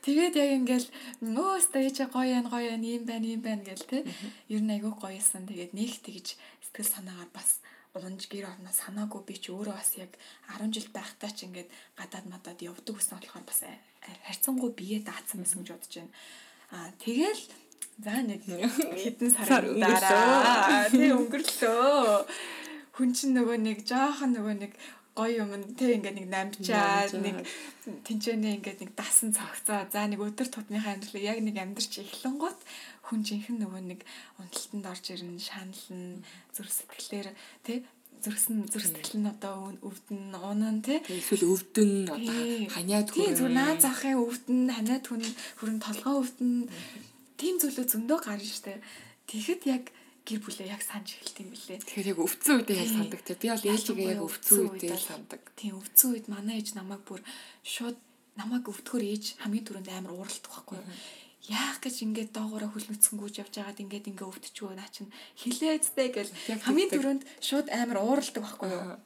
Тэгээд 0.05 0.35
яг 0.37 0.51
ингээл 0.61 0.89
өө 1.25 1.65
стэйч 1.65 2.05
гоё 2.13 2.45
юм 2.45 2.47
гоё 2.53 2.77
юм 2.77 2.85
ийм 2.85 3.03
байна 3.09 3.25
ийм 3.25 3.41
байна 3.41 3.65
гэл 3.65 3.89
те. 3.89 4.05
Ер 4.53 4.61
нь 4.61 4.73
айгүй 4.77 4.93
гоёсэн. 4.93 5.49
Тэгээд 5.49 5.73
нэг 5.73 5.97
тэгж 6.05 6.37
сэтгэл 6.61 6.93
санаагаар 6.93 7.33
бас 7.33 7.65
уламж 7.97 8.29
гэр 8.29 8.53
орно 8.53 8.69
санаагүй 8.69 9.23
би 9.25 9.35
ч 9.41 9.49
өөрөө 9.49 9.73
бас 9.73 9.97
яг 9.97 10.13
10 10.51 10.77
жил 10.77 10.89
байхдаа 10.93 11.31
ч 11.33 11.49
ингээд 11.49 11.71
гадаад 11.97 12.27
мадад 12.29 12.59
явдаг 12.61 13.01
гэсэн 13.01 13.17
болохоор 13.17 13.47
бас 13.49 13.65
харьцангуй 14.29 14.71
бие 14.77 14.99
даацсан 15.01 15.41
байсан 15.41 15.63
гэж 15.65 15.71
бодож 15.73 15.95
байна. 15.97 16.13
Аа 16.75 16.91
тэгэл 17.01 17.43
за 18.05 18.15
нэг 18.27 18.43
хэдэн 18.45 19.31
сар 19.31 19.65
дараа 19.79 20.91
тий 20.91 21.15
өнгөрлөө. 21.15 22.29
Хүн 22.99 23.11
чинь 23.17 23.35
нөгөө 23.39 23.59
нэг 23.63 23.79
жоохон 23.87 24.37
нөгөө 24.37 24.55
нэг 24.59 24.73
гоё 25.15 25.47
юм 25.47 25.51
те 25.79 25.95
ингээд 25.95 26.19
нэг 26.19 26.29
намжаад 26.29 27.15
нэг 27.23 27.47
тэнцэнэ 28.03 28.59
ингээд 28.59 28.79
нэг 28.83 28.91
дасан 28.99 29.31
цогцоо 29.31 29.87
за 29.87 30.11
нэг 30.11 30.19
өдөр 30.19 30.51
тутмынхаа 30.51 30.99
амьдралыг 30.99 31.23
яг 31.23 31.39
нэг 31.39 31.57
амьдрч 31.63 32.03
эхлэнгуут 32.03 32.61
хүн 33.07 33.21
жинхэнэ 33.23 33.63
нөгөө 33.63 33.83
нэг 33.95 34.01
унталтанд 34.43 34.91
орж 34.91 35.05
ирнэ 35.15 35.39
шанална 35.39 36.19
зүрх 36.51 36.73
сэтгэлээр 36.75 37.29
те 37.63 37.87
зүрхсэн 38.25 38.65
зүрх 38.73 38.89
сэтгэл 38.89 39.21
нь 39.21 39.29
одоо 39.29 39.77
өвдөн 39.85 40.33
унан 40.33 40.81
тий 40.81 40.99
эсвэл 41.05 41.45
өвдөн 41.53 41.93
одоо 42.09 42.41
ханиад 42.73 43.09
хүрэн 43.13 43.29
тий 43.29 43.37
зүр 43.37 43.53
наа 43.53 43.77
захын 43.77 44.17
өвдөн 44.17 44.61
ханиад 44.73 45.05
хүн 45.05 45.23
хүрэн 45.61 45.79
толгоо 45.85 46.25
өвдөн. 46.25 46.65
Тийм 47.37 47.55
зүйлүүд 47.61 47.93
зөндөө 47.93 48.19
гарна 48.25 48.49
штэ. 48.49 48.81
Тэгэхэд 49.29 49.63
яг 49.69 49.85
гэр 50.25 50.41
бүлээ 50.41 50.73
яг 50.73 50.81
санаж 50.81 51.21
эхэлт 51.21 51.39
юм 51.45 51.51
билээ. 51.53 51.79
Тэгэхээр 51.85 52.11
яг 52.17 52.21
өвцөн 52.25 52.55
үедээ 52.65 52.81
яг 52.81 52.91
сандаг 52.97 53.21
те. 53.21 53.37
Би 53.37 53.49
бол 53.53 53.69
ээлжигээ 53.69 54.09
яг 54.17 54.23
өвцөн 54.25 54.61
үедээ 54.73 54.97
сандаг. 54.97 55.43
Тийм 55.53 55.77
өвцөн 55.79 56.11
үед 56.17 56.27
манай 56.33 56.57
ээж 56.59 56.69
намайг 56.75 57.03
бүр 57.05 57.21
шууд 57.61 57.99
намайг 58.41 58.65
өвтгөр 58.67 59.03
ээж 59.05 59.25
хамгийн 59.45 59.67
түрүүнд 59.69 59.89
амар 59.93 60.17
ууралдах 60.17 60.51
байхгүй 60.51 60.81
юу. 60.81 60.89
Яах 61.45 61.79
гэж 61.85 61.97
ингээд 62.09 62.33
доогоороо 62.33 62.73
хүлнэцэнгүүж 62.73 63.35
явж 63.45 63.55
байгаад 63.61 63.83
ингээд 63.85 64.09
ингээ 64.11 64.31
өвдчихвөө 64.33 64.75
наа 64.81 64.89
чин 64.89 65.13
хилээцтэй 65.37 66.09
гэл 66.09 66.33
хамгийн 66.65 66.91
түрүүнд 66.97 67.23
шууд 67.45 67.69
амар 67.69 68.01
ууралдаг 68.01 68.43
байхгүй 68.43 68.71
юу. 68.73 68.97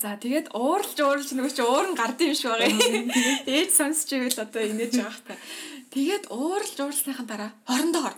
За 0.00 0.16
тэгээд 0.16 0.56
ууралж 0.56 0.96
ууралж 1.00 1.30
нөгөө 1.36 1.52
чи 1.52 1.64
уурн 1.64 1.92
гардыг 1.96 2.32
юм 2.32 2.36
шиг 2.36 2.52
байгаа. 2.52 2.72
Ээж 3.56 3.70
сонсч 3.76 4.08
ивэл 4.16 4.40
одоо 4.40 4.62
инээж 4.64 4.94
байгаа 5.00 5.16
хта. 5.16 5.34
Тэгээд 5.92 6.32
ууралж 6.32 6.72
ууралсныхан 6.80 7.28
дараа 7.28 7.52
орондоо 7.68 8.08
ор. 8.08 8.16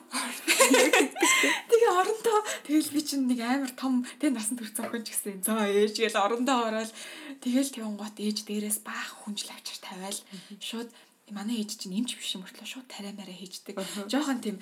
Тэгээ 1.67 1.91
орондоо 1.91 2.39
тэгэл 2.71 2.95
би 2.95 3.03
чинь 3.03 3.27
нэг 3.27 3.43
амар 3.43 3.75
том 3.75 4.07
тэг 4.23 4.31
насан 4.31 4.55
турш 4.55 4.79
зохион 4.79 5.03
ч 5.03 5.11
гэсэн. 5.11 5.43
За 5.43 5.67
ээж 5.67 5.99
гээл 5.99 6.23
орондоо 6.23 6.71
ороод 6.71 6.95
тэгэл 7.43 7.75
тэгэн 7.75 7.99
гот 7.99 8.15
ээж 8.23 8.47
дээрээс 8.47 8.79
баах 8.87 9.27
хүнжил 9.27 9.51
авчир 9.51 9.79
тавиал 9.83 10.19
шууд 10.63 10.87
манай 11.33 11.65
ээж 11.65 11.81
чинь 11.81 11.97
эмч 11.97 12.21
биш 12.21 12.37
юм 12.37 12.45
болтлоо 12.45 12.69
шууд 12.69 12.85
тариа 12.85 13.17
мараа 13.17 13.33
хийждэг. 13.33 13.81
Жохон 14.13 14.45
тийм 14.45 14.61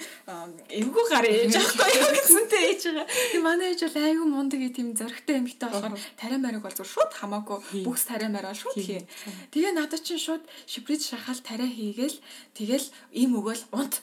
эвгүй 0.71 1.05
гар 1.11 1.27
ээж 1.27 1.59
аахгүй 1.59 1.91
юу 1.99 2.11
гэсэнтэй 2.15 2.63
ээж 2.71 2.83
байгаа. 2.87 3.07
Тийм 3.35 3.43
манай 3.43 3.75
ээж 3.75 3.81
бол 3.91 3.99
айгүй 3.99 4.27
мундаг 4.31 4.61
тийм 4.71 4.95
зөрөгтэй 4.95 5.43
эмэгтэй 5.43 5.69
болохоор 5.69 5.99
тариа 6.15 6.39
мараг 6.39 6.63
бол 6.63 6.77
зүр 6.79 6.87
шууд 6.87 7.11
хамаагүй 7.19 7.83
бүхс 7.83 8.07
тариа 8.07 8.31
мараа 8.31 8.55
шууд 8.55 8.79
хий. 8.79 9.03
Тэгээ 9.51 9.75
надад 9.75 10.07
чинь 10.07 10.23
шууд 10.23 10.47
шиприд 10.71 11.03
шахал 11.03 11.43
тариа 11.43 11.67
хийгээл 11.67 12.23
тэгэл 12.55 12.87
им 13.11 13.35
өгөөл 13.43 13.67
унт. 13.75 13.99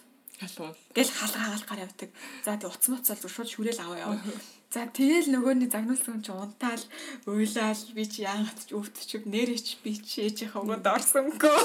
Гэл 0.92 1.12
халгаагаал 1.16 1.64
гар 1.64 1.80
явдаг. 1.88 2.10
За 2.44 2.60
тэг 2.60 2.68
утас 2.76 2.92
муцал 2.92 3.16
шууд 3.16 3.48
шүрэл 3.48 3.80
аваа 3.80 4.04
яваа. 4.04 4.20
За 4.70 4.86
тэгэл 4.86 5.34
нөгөөний 5.34 5.66
загнуулсан 5.66 6.22
чи 6.22 6.30
унтаал 6.30 6.84
уйлаал 7.26 7.82
би 7.98 8.06
чи 8.06 8.22
яагаад 8.22 8.70
ч 8.70 8.78
өвтчв 8.78 9.26
нэрэж 9.26 9.82
би 9.82 9.98
чи 9.98 10.30
ээжийнхээ 10.30 10.62
өгөөд 10.62 10.86
орсонгүй. 10.86 11.58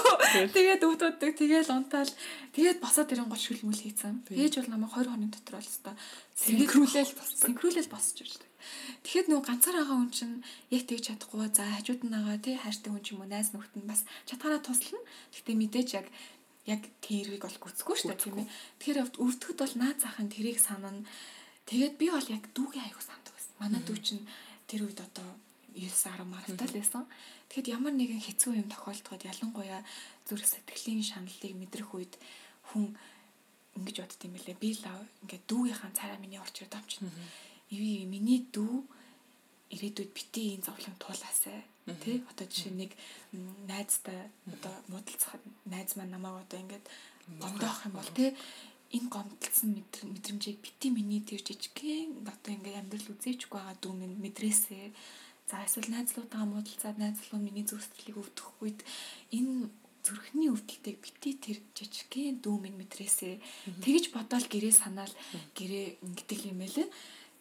Тэгээд 0.57 0.89
өвдөддөг 0.89 1.33
тэгэл 1.37 1.69
унтаал 1.69 2.09
тэгээд 2.57 2.81
босоод 2.81 3.13
ирэн 3.13 3.29
гол 3.29 3.37
шүлмэл 3.37 3.85
хийцэн. 3.85 4.25
Ээж 4.33 4.65
бол 4.65 4.73
намайг 4.73 4.97
20 4.97 5.13
хоногийн 5.13 5.35
дотор 5.37 5.61
бол 5.61 5.69
хэвээр 5.69 6.01
синхруулэл 6.33 7.13
босдог. 7.13 7.41
Синхруулэл 7.45 7.93
босч 7.93 8.17
ирдэг. 8.25 8.51
Тэгэхэд 9.05 9.29
нөгөө 9.29 9.45
ганцаар 9.53 9.77
байгаа 9.85 9.97
хүн 10.01 10.13
чинь 10.17 10.37
яг 10.73 10.83
тэгж 10.89 11.05
чадахгүй 11.13 11.53
за 11.53 11.65
хажууд 11.77 12.03
нь 12.09 12.15
байгаа 12.17 12.41
тий 12.41 12.57
хайртай 12.57 12.89
хүн 12.89 13.05
ч 13.05 13.13
юм 13.13 13.21
уу 13.21 13.29
найз 13.29 13.53
нөхд 13.53 13.77
нь 13.77 13.85
бас 13.85 14.09
чадхаараа 14.25 14.65
туслана. 14.65 15.05
Гэхдээ 15.29 15.57
мэдээж 15.61 15.89
яг 16.01 16.09
яг 16.65 16.81
тэрийг 17.05 17.45
бол 17.45 17.61
гүцэхгүй 17.61 17.97
шүү 18.01 18.09
дээ 18.17 18.25
тийм 18.25 18.37
ээ. 18.41 18.49
Тэгэхээр 18.81 19.21
өвдөхөд 19.21 19.59
бол 19.61 19.75
наад 19.77 19.99
захын 20.01 20.33
тэрийг 20.33 20.57
санана. 20.57 21.05
Тэгээд 21.65 21.95
би 21.97 22.07
бол 22.13 22.29
яг 22.29 22.45
дүүгийн 22.53 22.85
аягүй 22.85 23.05
санддаг 23.05 23.33
байсан. 23.33 23.55
Манай 23.61 23.81
дүү 23.85 23.99
чинь 24.05 24.25
тэр 24.69 24.85
үед 24.85 25.01
одоо 25.01 25.29
9 25.75 25.89
10 25.91 26.25
маргатай 26.29 26.69
л 26.69 26.79
байсан. 26.79 27.05
Тэгэхэд 27.49 27.73
ямар 27.73 27.95
нэгэн 27.97 28.23
хэцүү 28.23 28.53
юм 28.61 28.69
тохиолдоход 28.71 29.25
ялангуяа 29.25 29.81
зүрх 30.29 30.47
сэтгэлийн 30.47 31.03
шаналлыг 31.03 31.55
мэдрэх 31.57 31.91
үед 31.97 32.15
хүн 32.71 32.95
ингэж 33.75 33.97
бодд 34.05 34.21
юм 34.23 34.33
бэлээ. 34.37 34.63
Би 34.63 34.71
л 34.77 34.87
ингээд 35.25 35.45
дүүгийнхаа 35.51 35.91
царай 35.97 36.19
миний 36.21 36.39
орч 36.39 36.63
ирд 36.63 36.75
амч. 36.79 37.03
Иви 37.75 38.07
миний 38.07 38.47
дүү 38.55 38.75
ирээдүйд 39.75 40.11
бити 40.15 40.55
энэ 40.55 40.67
зовлон 40.69 40.97
туулаасай. 41.03 41.65
Тий 42.01 42.23
одоо 42.31 42.47
жишээ 42.47 42.73
нэг 42.77 42.93
найзтай 43.67 44.31
одоо 44.47 44.75
муудалцах 44.89 45.37
найз 45.67 45.97
маань 45.97 46.15
намайг 46.15 46.45
одоо 46.45 46.59
ингээд 46.63 46.87
гомдоох 47.43 47.85
юм 47.89 47.95
бол 47.99 48.11
тий 48.15 48.31
энэ 48.95 49.09
гомдлсон 49.11 49.71
мэдрэмжийг 49.75 50.59
бити 50.63 50.89
миний 50.95 51.21
тэр 51.27 51.43
жижигхэн 51.43 52.23
одоо 52.23 52.51
ингээд 52.55 52.81
амьдрал 52.81 53.13
үзээчгүй 53.19 53.59
байгаа 53.59 53.93
минь 53.99 54.23
мэдрээсээ. 54.23 54.95
За 55.51 55.67
эсвэл 55.67 55.91
найзлуудаа 55.91 56.47
муудалцаад 56.47 56.97
найзлууд 57.03 57.43
миний 57.43 57.67
сэтгэлийг 57.67 58.23
өвдөх 58.23 58.49
үед 58.63 58.81
энэ 59.35 59.69
зүрхний 60.07 60.49
өвдөлтийг 60.55 60.97
бити 61.03 61.31
тэр 61.43 61.59
жижигхэн 61.75 62.39
дүү 62.39 62.57
минь 62.63 62.79
мэдрээсээ. 62.79 63.43
Тэгж 63.83 64.15
бодоол 64.15 64.47
гэрээ 64.47 64.73
санаал 64.73 65.15
гэрээ 65.59 65.99
ингэдэг 66.07 66.41
юм 66.55 66.63
байлээ 66.63 66.89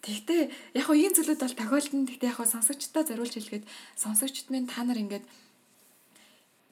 Тэгтээ 0.03 0.41
яг 0.75 0.83
хоо 0.83 0.99
ийм 0.99 1.15
зүйлүүд 1.15 1.39
бол 1.39 1.55
тохиолдно. 1.55 2.03
Тэгтээ 2.11 2.27
яг 2.27 2.35
хоо 2.35 2.47
сонсогчдоо 2.47 3.07
зориулж 3.07 3.39
хэлгээд 3.39 3.65
сонсогчд 3.95 4.51
минь 4.51 4.67
та 4.67 4.83
нар 4.83 4.99
ингээд 4.99 5.23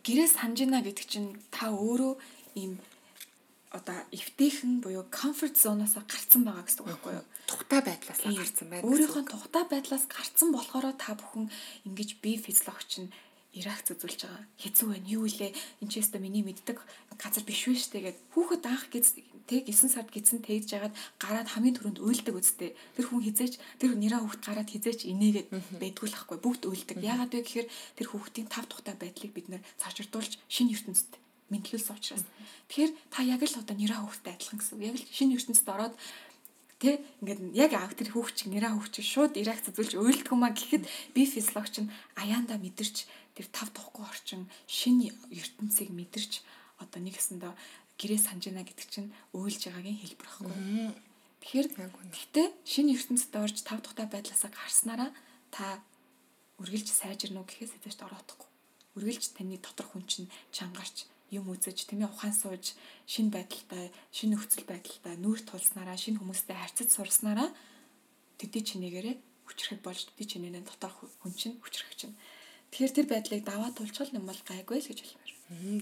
гэрээ 0.04 0.28
санаж 0.28 0.60
гинэ 0.60 0.84
гэдэг 0.84 1.08
чинь 1.08 1.40
та 1.48 1.72
өөрөө 1.72 2.20
ийм 2.60 2.76
одоо 3.72 3.98
эвтэйхэн 4.12 4.84
буюу 4.84 5.08
comfort 5.08 5.56
zone-оос 5.56 5.96
гарцсан 6.04 6.44
байгаа 6.44 6.68
гэсэн 6.68 6.84
үг 6.84 6.92
байхгүй 6.92 7.14
юу? 7.16 7.26
Тухтай 7.48 7.80
байдлаас 7.80 8.20
гарцсан 8.20 8.68
байна. 8.68 8.84
Өөрийнхөө 8.84 9.24
тухтай 9.32 9.64
байдлаас 9.72 10.06
гарцсан 10.12 10.50
болохоор 10.52 10.92
та 11.00 11.16
бүхэн 11.16 11.48
ингэж 11.88 12.20
бие 12.20 12.36
физиологч 12.36 12.92
нь 13.00 13.14
реакц 13.56 13.92
үзүүлж 13.96 14.28
байгаа. 14.28 14.44
Хэцүү 14.60 14.88
байна. 14.92 15.08
Юу 15.08 15.24
илээ? 15.24 15.56
Энд 15.84 15.92
ч 15.92 16.04
яста 16.04 16.20
миний 16.20 16.44
мэддэг 16.44 16.84
газар 17.16 17.44
биш 17.48 17.68
вэ 17.68 17.76
штэ 17.80 18.00
гэд 18.00 18.18
хүүхэд 18.36 18.64
анх 18.68 18.88
гэж 18.92 19.06
тэг 19.48 19.68
9 19.68 19.92
сард 19.92 20.12
гидсэн 20.12 20.40
тэгж 20.44 20.68
жагаад 20.72 20.96
гараад 21.20 21.52
хамгийн 21.52 21.76
түрүүнд 21.76 22.00
уйлдаг 22.00 22.36
үсттэй. 22.40 22.76
Тэр 22.96 23.08
хүн 23.12 23.24
хизээч 23.28 23.60
тэр 23.80 23.96
нэраа 24.00 24.24
хүүхэд 24.24 24.44
гараад 24.48 24.72
хизээч 24.72 25.08
инээгээд 25.08 25.50
байдгүй 25.80 26.08
л 26.12 26.16
ахгүй. 26.16 26.38
Бүгд 26.40 26.64
уйлдаг. 26.68 27.00
Яагаад 27.04 27.36
вэ 27.36 27.44
гэхээр 27.44 27.68
тэр 28.00 28.08
хүүхдийн 28.08 28.48
тав 28.48 28.68
тухтай 28.72 28.96
байдлыг 28.96 29.32
бид 29.36 29.48
нэр 29.52 29.64
цаашрдуулж 29.80 30.40
шинэ 30.48 30.72
ертөнцид 30.76 31.12
мэдлүүлсэн 31.52 31.96
учраас. 32.00 32.26
Тэгэхээр 32.72 32.92
та 33.12 33.20
яг 33.28 33.44
л 33.44 33.60
одоо 33.60 33.76
нэраа 33.76 34.02
хүүхдэд 34.08 34.34
адилхан 34.34 34.60
гэсэн. 34.60 34.80
Яг 34.82 34.96
л 34.96 35.06
шинэ 35.12 35.36
ертөнцид 35.36 35.68
ороод 35.68 35.96
Тэ 36.82 36.98
ингээд 37.22 37.54
яг 37.54 37.78
аав 37.78 37.94
тэр 37.94 38.10
хүүхч 38.10 38.50
нэраа 38.50 38.74
хүүхч 38.74 39.06
шууд 39.06 39.38
реакц 39.38 39.70
үзүүлж 39.70 40.02
уйлдгүй 40.02 40.34
маа 40.34 40.50
гэхэд 40.50 40.90
би 41.14 41.30
физиологч 41.30 41.86
нь 41.86 41.94
аяанда 42.18 42.58
мэдэрч 42.58 43.06
тэр 43.38 43.46
тав 43.54 43.70
тухгүй 43.70 44.02
орчин 44.02 44.50
шинэ 44.66 45.14
ертөнцийг 45.30 45.94
мэдэрч 45.94 46.42
одоо 46.82 47.00
нэгсэндээ 47.06 47.54
гэрээ 48.02 48.18
санджина 48.18 48.66
гэдэг 48.66 48.88
чинь 48.90 49.14
уйлж 49.30 49.62
байгаагийн 49.62 50.02
хэлбэр 50.02 50.26
байхгүй. 50.26 50.54
Тэгэхээр 51.46 51.68
гэхдээ 52.18 52.48
шинэ 52.66 52.98
ертөнцид 52.98 53.34
орж 53.38 53.62
тав 53.62 53.78
тухтай 53.86 54.10
байдлаасаа 54.10 54.50
гарснараа 54.50 55.14
та 55.54 55.86
үргэлж 56.58 56.90
сайжирнө 56.90 57.46
гэхээс 57.46 57.78
ч 57.78 58.02
ороодохгүй. 58.02 58.50
Үргэлж 58.98 59.38
таны 59.38 59.62
доторх 59.62 59.94
хүн 59.94 60.10
чинь 60.10 60.34
чангарч 60.50 61.06
юм 61.32 61.48
үзэж 61.52 61.88
тэмээ 61.88 62.12
ухаан 62.12 62.36
сууж 62.36 62.76
шинэ 63.08 63.32
байдалтай 63.32 63.90
шинэ 64.12 64.36
нөхцөл 64.36 64.68
байдалтай 64.68 65.16
нүүр 65.18 65.40
тулснараа 65.48 65.98
шинэ 65.98 66.20
хүмүүстэй 66.20 66.56
харьцаж 66.60 66.90
сурснараа 66.92 67.50
тэдний 68.40 68.64
чинээгээрээ 68.68 69.16
хүчрэхэд 69.48 69.82
болж 69.82 70.00
тэдний 70.12 70.28
чинэнэ 70.28 70.60
дотор 70.68 70.92
хүн 71.24 71.34
чинь 71.40 71.58
хүчрэх 71.64 71.96
чинь 71.96 72.16
тэгэхээр 72.72 72.96
тэр 72.96 73.08
байдлыг 73.12 73.42
даваа 73.44 73.72
тулчвал 73.76 74.16
юм 74.16 74.26
бол 74.28 74.42
гайгүй 74.48 74.80
л 74.80 74.90
гэж 74.90 75.00
хэлмээр. 75.04 75.32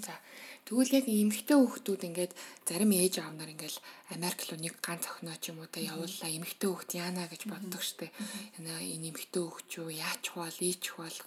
За 0.01 0.17
тэгвэл 0.65 0.97
яг 0.97 1.05
эмэгтэй 1.05 1.53
хүүхдүүд 1.53 2.01
ингээд 2.09 2.33
зарим 2.65 2.89
ээж 2.89 3.21
аав 3.21 3.37
нар 3.37 3.53
ингээд 3.53 3.77
Америк 4.17 4.41
руу 4.49 4.57
нэг 4.57 4.75
ганц 4.81 5.05
охиноо 5.05 5.37
ч 5.37 5.53
юм 5.53 5.61
уу 5.61 5.69
та 5.69 5.77
явууллаа 5.77 6.29
эмэгтэй 6.33 6.69
хүүхд 6.69 6.91
яана 6.97 7.29
гэж 7.29 7.41
боддог 7.45 7.81
штеп. 7.85 8.09
Энэ 8.57 8.97
эмэгтэй 8.97 9.43
хүүхд 9.45 9.69
юу 9.77 9.93
яач 9.93 10.23
хвал 10.33 10.57
ийч 10.57 10.83
хвал 10.89 11.17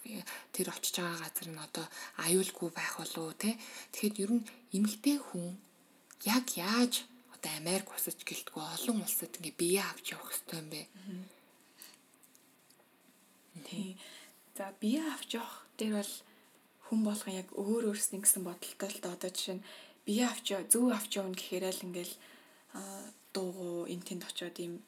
тэр 0.50 0.66
очиж 0.74 0.94
байгаа 0.98 1.22
газар 1.22 1.48
нь 1.54 1.62
одоо 1.62 1.86
аюулгүй 2.26 2.70
байх 2.74 2.98
болов 2.98 3.38
те. 3.38 3.54
Тэгэхэд 3.94 4.18
ер 4.26 4.30
нь 4.42 4.46
эмэгтэй 4.74 5.22
хүн 5.22 5.54
яг 6.26 6.46
яаж 6.58 7.06
одоо 7.30 7.50
Америк 7.62 7.94
усаж 7.94 8.18
гэлтгүй 8.26 8.62
олон 8.62 9.06
улсад 9.06 9.38
ингээ 9.38 9.54
бие 9.54 9.82
авч 9.86 10.18
явах 10.18 10.34
хэрэгтэй 10.34 10.58
юм 10.58 10.68
бэ? 10.70 10.82
Тий. 13.70 13.98
За 14.57 14.72
бие 14.80 15.00
авч 15.14 15.34
явах 15.40 15.66
дээр 15.78 15.94
бол 16.00 16.12
хүн 16.86 17.00
болгон 17.09 17.34
яг 17.40 17.48
өөр 17.57 17.88
өөрснөө 17.88 18.20
гэсэн 18.20 18.42
бодолтой 18.44 18.88
л 18.92 19.00
одоо 19.09 19.30
жишээ 19.32 19.57
нь 19.57 19.66
бие 20.05 20.28
авч 20.28 20.46
зөв 20.68 20.92
авч 20.92 21.16
явна 21.16 21.32
гэхээр 21.32 21.64
л 21.72 21.86
ингээл 21.88 22.14
дуугу 23.32 23.88
эн 23.88 24.00
тэнд 24.05 24.28
очиод 24.28 24.57
ийм 24.61 24.84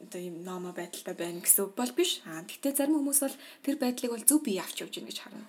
одоо 0.00 0.20
ийм 0.20 0.36
номо 0.48 0.72
байдалтай 0.72 1.12
байна 1.12 1.44
гэсэн 1.44 1.68
үг 1.68 1.72
бол 1.76 1.92
биш. 1.92 2.24
Аа 2.24 2.40
тэгтээ 2.48 2.72
зарим 2.72 2.96
хүмүүс 3.00 3.20
бол 3.20 3.36
тэр 3.64 3.76
байдлыг 3.76 4.10
бол 4.12 4.24
зөв 4.24 4.40
бие 4.44 4.60
авч 4.64 4.80
явж 4.80 4.94
гин 4.96 5.08
гэж 5.08 5.18
харна. 5.20 5.44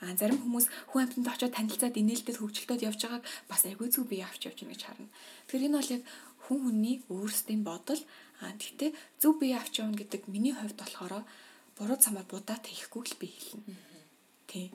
А 0.00 0.16
зарим 0.16 0.40
хүмүүс 0.40 0.66
хүн 0.92 1.02
амьтанд 1.04 1.28
очиод 1.32 1.56
танилцаад 1.56 2.00
инээлтэд 2.00 2.40
хөвгчлөлтөд 2.40 2.84
явж 2.88 3.00
байгааг 3.04 3.24
бас 3.48 3.62
айгүй 3.64 3.88
зүг 3.88 4.08
бие 4.08 4.24
авч 4.24 4.48
явж 4.48 4.58
байна 4.60 4.72
гэж 4.72 4.82
харна. 4.84 5.08
Тэгэхээр 5.48 5.66
энэ 5.68 5.78
бол 5.80 5.94
яг 5.96 6.02
хүн 6.44 6.58
хүний 6.64 6.96
өөрсдийн 7.08 7.62
бодол 7.64 8.02
а 8.44 8.52
тэгтээ 8.60 8.90
зөв 9.20 9.32
бие 9.40 9.56
авч 9.56 9.80
явна 9.80 9.96
гэдэг 9.96 10.28
миний 10.28 10.52
хувьд 10.52 10.76
болохоор 10.76 11.24
буруу 11.78 11.98
замаар 12.00 12.26
будаа 12.30 12.58
тэхгүй 12.58 13.02
л 13.02 13.14
би 13.20 13.28
хэлнэ. 13.28 13.74
Тий. 14.46 14.66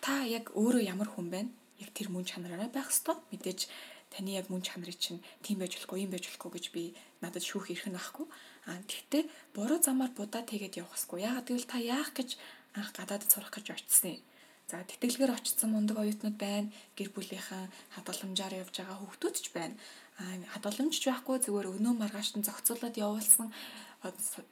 Та 0.00 0.22
яг 0.24 0.54
өөрөө 0.54 0.82
ямар 0.84 1.08
хүн 1.10 1.28
байна? 1.30 1.50
Яг 1.82 1.90
тэр 1.96 2.08
мөн 2.14 2.24
чанараараа 2.24 2.70
байх 2.70 2.90
ёстой. 2.92 3.18
Мэдээж 3.32 3.66
таны 4.12 4.36
яг 4.36 4.46
мөн 4.52 4.62
чанарыг 4.62 4.98
чинь 5.00 5.24
тийм 5.42 5.58
байж 5.58 5.74
болохгүй, 5.74 6.06
юм 6.06 6.12
байж 6.14 6.30
болохгүй 6.30 6.50
гэж 6.54 6.66
би 6.70 6.82
надад 7.18 7.42
шүүх 7.42 7.72
эрх 7.74 7.86
нь 7.90 7.96
байхгүй. 7.96 8.26
А 8.70 8.78
тэгтээ 8.86 9.22
буруу 9.56 9.82
замаар 9.82 10.12
будаа 10.14 10.46
тэгээд 10.46 10.78
явах 10.78 10.94
ёсгүй. 10.94 11.26
Яагаад 11.26 11.48
гэвэл 11.50 11.66
та 11.66 11.78
яах 11.82 12.14
гэж 12.14 12.38
анх 12.78 12.90
гадаадд 12.94 13.30
сурах 13.32 13.50
гэж 13.50 13.74
очсон 13.74 14.20
юм 14.20 14.22
За 14.70 14.80
тэтгэлгээр 14.80 15.36
очсон 15.36 15.76
мундаг 15.76 16.00
оюутнууд 16.00 16.36
байна. 16.40 16.72
Гэр 16.96 17.12
бүлийнхэн 17.12 17.68
хадгаламжаар 17.94 18.64
явж 18.64 18.74
байгаа 18.80 18.96
хүүхдүүд 18.96 19.36
ч 19.36 19.46
байна. 19.52 19.76
Аа 20.16 20.40
хадгаламж 20.56 20.94
ч 20.96 21.04
байхгүй 21.12 21.36
зүгээр 21.44 21.68
өнөө 21.76 21.94
маргааш 22.00 22.40
нь 22.40 22.46
зохицуулаад 22.48 22.96
явуулсан 22.96 23.52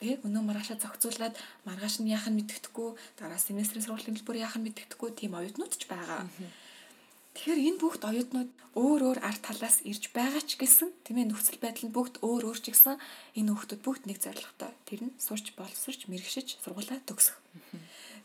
тий 0.01 0.17
өнөө 0.25 0.43
маргаашаа 0.49 0.81
зохицуулаад 0.81 1.35
маргааш 1.69 2.01
нь 2.01 2.13
яах 2.13 2.29
нь 2.29 2.37
мэддэхгүй 2.41 2.89
дараа 3.21 3.41
семестрийн 3.41 3.85
сургуулийн 3.85 4.17
хэлбэр 4.17 4.45
яах 4.45 4.57
нь 4.57 4.65
мэддэхгүй 4.69 5.11
тийм 5.17 5.37
оюутнууд 5.37 5.73
ч 5.77 5.85
байгаа. 5.89 6.29
Тэгэхээр 7.33 7.61
энэ 7.69 7.81
бүгд 7.81 8.03
оюутнууд 8.05 8.51
өөр 8.77 9.01
өөр 9.09 9.19
арт 9.25 9.43
талаас 9.49 9.81
ирж 9.89 10.13
байгаа 10.13 10.45
ч 10.45 10.61
гэсэн 10.61 10.93
тийм 11.05 11.17
ээ 11.21 11.29
нөхцөл 11.33 11.61
байдал 11.61 11.89
нь 11.89 11.95
бүгд 11.97 12.15
өөр 12.21 12.43
өөр 12.49 12.59
ч 12.61 12.73
гэсэн 12.73 12.97
энэ 13.41 13.51
хүүхдүүд 13.53 13.81
бүгд 13.85 14.03
нэг 14.09 14.19
зорилготой. 14.21 14.73
Тэр 14.89 15.01
нь 15.09 15.17
сурч 15.17 15.57
боловсрч 15.57 16.09
мэрэгшиж 16.09 16.61
сургуулаа 16.61 17.01
төгсөх. 17.09 17.37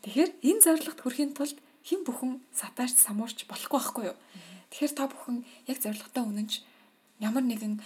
Тэгэхээр 0.04 0.30
энэ 0.44 0.60
зорилгот 0.64 1.00
хүрэхин 1.00 1.32
тулд 1.32 1.56
хэн 1.88 2.04
бүхэн 2.04 2.32
сатаарч 2.52 3.00
самуурч 3.00 3.48
болохгүй 3.48 3.80
байхгүй 3.80 4.04
юу. 4.12 4.18
Тэгэхээр 4.68 4.92
та 4.92 5.08
бүхэн 5.08 5.36
яг 5.64 5.78
зоригтой 5.80 6.24
үнэнч 6.28 6.52
ямар 7.24 7.42
нэгэн 7.48 7.80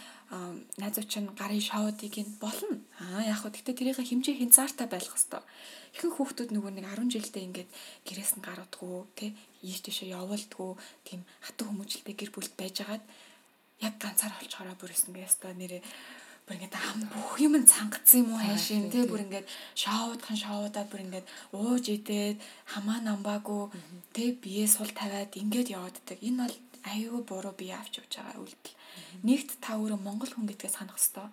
найзууч 0.83 1.13
нь 1.23 1.31
гарын 1.39 1.63
шоудыг 1.63 2.15
нь 2.19 2.37
болно. 2.43 2.83
Аа 2.99 3.23
яг 3.23 3.39
хөө 3.47 3.55
гэхдээ 3.55 3.79
тэрийг 3.79 3.99
хэмжээ 4.03 4.43
хязгаартай 4.43 4.87
байх 4.91 5.07
хэвээр. 5.07 5.47
Ихэнх 5.95 6.17
хүүхдүүд 6.19 6.51
нөгөө 6.53 6.73
нэг 6.75 6.87
10 6.91 7.15
жилдээ 7.15 7.47
ингээд 7.47 7.71
гэрээс 8.05 8.33
нь 8.37 8.45
гаруудгүй 8.45 8.97
тий 9.17 9.31
ийш 9.63 9.81
тийшээ 9.87 10.19
явуулдгүй 10.19 10.71
тийм 11.07 11.21
хатан 11.45 11.67
хүмүүжлтэй 11.69 12.15
гэр 12.19 12.31
бүлд 12.35 12.53
байжгаад 12.59 13.05
яг 13.87 13.95
ганцаар 14.03 14.35
олчгороо 14.41 14.77
бүрсэн 14.81 15.13
гээ 15.15 15.29
өстой 15.29 15.53
нэрээ 15.55 15.83
бүр 16.53 16.61
ингээд 16.61 16.77
ам 16.77 17.01
бүх 17.09 17.41
юм 17.41 17.57
цангацсан 17.65 18.21
юм 18.21 18.37
уу 18.37 18.45
хайшин 18.45 18.93
тий. 18.93 19.09
бүр 19.09 19.25
ингээд 19.25 19.49
шоудхан 19.73 20.37
шоудаад 20.37 20.89
бүр 20.93 21.05
ингээд 21.09 21.27
ууж 21.57 21.85
идээд 21.89 22.37
хамаа 22.73 23.01
намбаагүй 23.01 23.73
тий 24.13 24.37
бие 24.37 24.69
сул 24.69 24.93
тавиад 24.93 25.33
ингээд 25.33 25.73
явааддаг 25.73 26.19
энэ 26.21 26.45
бол 26.45 26.57
аюу 26.93 27.25
буруу 27.25 27.55
бие 27.57 27.73
авч 27.73 28.05
явж 28.05 28.13
байгаа 28.21 28.45
үйлдэл. 28.45 28.77
Нэгт 29.25 29.51
та 29.65 29.81
өөрөө 29.81 29.97
монгол 30.05 30.29
хүн 30.29 30.49
гэдгээ 30.53 30.77
санах 30.77 31.01
хэрэгтэй 31.01 31.29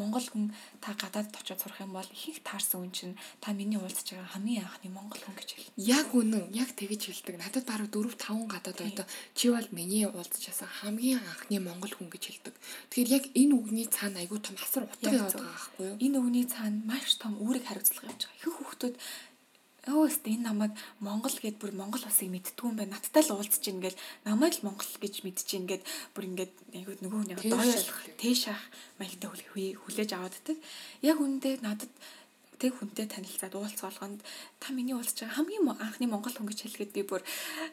Монгол 0.00 0.24
хүн 0.24 0.44
та 0.80 0.96
гадаадд 0.96 1.36
очиод 1.36 1.60
сурах 1.60 1.84
юм 1.84 1.92
бол 1.92 2.08
их 2.08 2.24
их 2.32 2.40
таарсан 2.40 2.80
хүн 2.80 2.92
чинь 2.96 3.14
та 3.44 3.52
миний 3.52 3.76
уулзж 3.76 4.16
байгаа 4.16 4.32
хамгийн 4.32 4.64
анхны 4.64 4.88
монгол 4.88 5.20
хүн 5.20 5.36
гэж 5.36 5.48
хэлнэ. 5.52 5.70
Яг 5.76 6.08
үнэн, 6.16 6.48
яг 6.56 6.72
тэгэж 6.72 7.02
хэлдэг. 7.12 7.36
Надад 7.36 7.64
баруун 7.68 7.92
4 7.92 8.16
5 8.16 8.48
гадаад 8.48 8.80
одоо 8.80 9.06
чи 9.36 9.52
бол 9.52 9.68
миний 9.76 10.08
уулзчаасан 10.08 10.68
хамгийн 10.80 11.20
анхны 11.20 11.60
монгол 11.60 11.92
хүн 11.92 12.08
гэж 12.08 12.22
хэлдэг. 12.26 12.54
Тэгэхээр 12.88 13.14
яг 13.20 13.24
энэ 13.36 13.54
үгний 13.54 13.86
цаана 13.86 14.24
айгүй 14.24 14.40
том 14.40 14.56
асар 14.56 14.88
утга 14.88 15.12
яваад 15.12 15.36
байгаа 15.36 15.52
байхгүй 15.52 15.84
юу? 15.86 15.96
Энэ 16.00 16.16
үгний 16.18 16.46
цаана 16.48 16.80
маш 16.88 17.20
том 17.20 17.36
үүрэг 17.36 17.68
хариуцлага 17.68 18.08
явж 18.08 18.24
байгаа. 18.24 18.38
Ихэнх 18.40 18.56
хүүхдүүд 18.56 18.94
өөст 19.92 20.24
энэ 20.26 20.46
намайг 20.46 20.72
Монгол 21.02 21.34
гэд 21.34 21.56
бүр 21.58 21.72
Монгол 21.74 22.04
улсыг 22.06 22.30
мэдтгүй 22.30 22.70
юм 22.70 22.76
байна. 22.78 22.94
Надтай 22.96 23.22
л 23.26 23.34
уулзж 23.34 23.64
ийн 23.66 23.80
гэл 23.82 23.98
намайг 24.24 24.54
л 24.58 24.66
Монгол 24.66 24.90
гэж 25.02 25.14
мэдж 25.26 25.48
ийн 25.54 25.66
гэд 25.66 25.82
бүр 26.14 26.28
ингээд 26.30 26.54
айгуу 26.74 26.96
нөгөө 27.02 27.22
нэг 27.34 27.38
доойлох 27.44 28.00
тийшаах 28.20 28.62
маягтай 28.98 29.28
хүлээж 29.30 30.10
авааддаг. 30.14 30.56
Яг 31.02 31.18
үндэ 31.18 31.60
надад 31.64 31.92
тэг 32.60 32.76
хүнтэй 32.76 33.08
танилцаад 33.08 33.56
уулзах 33.56 33.88
болгонд 33.88 34.20
та 34.60 34.76
миний 34.76 34.92
уулзж 34.94 35.24
байгаа 35.24 35.36
хамгийн 35.40 35.64
анхны 35.72 36.06
монгол 36.06 36.36
хүн 36.36 36.48
гэж 36.52 36.60
хэлгээд 36.68 36.92
би 36.92 37.02
бүр 37.08 37.24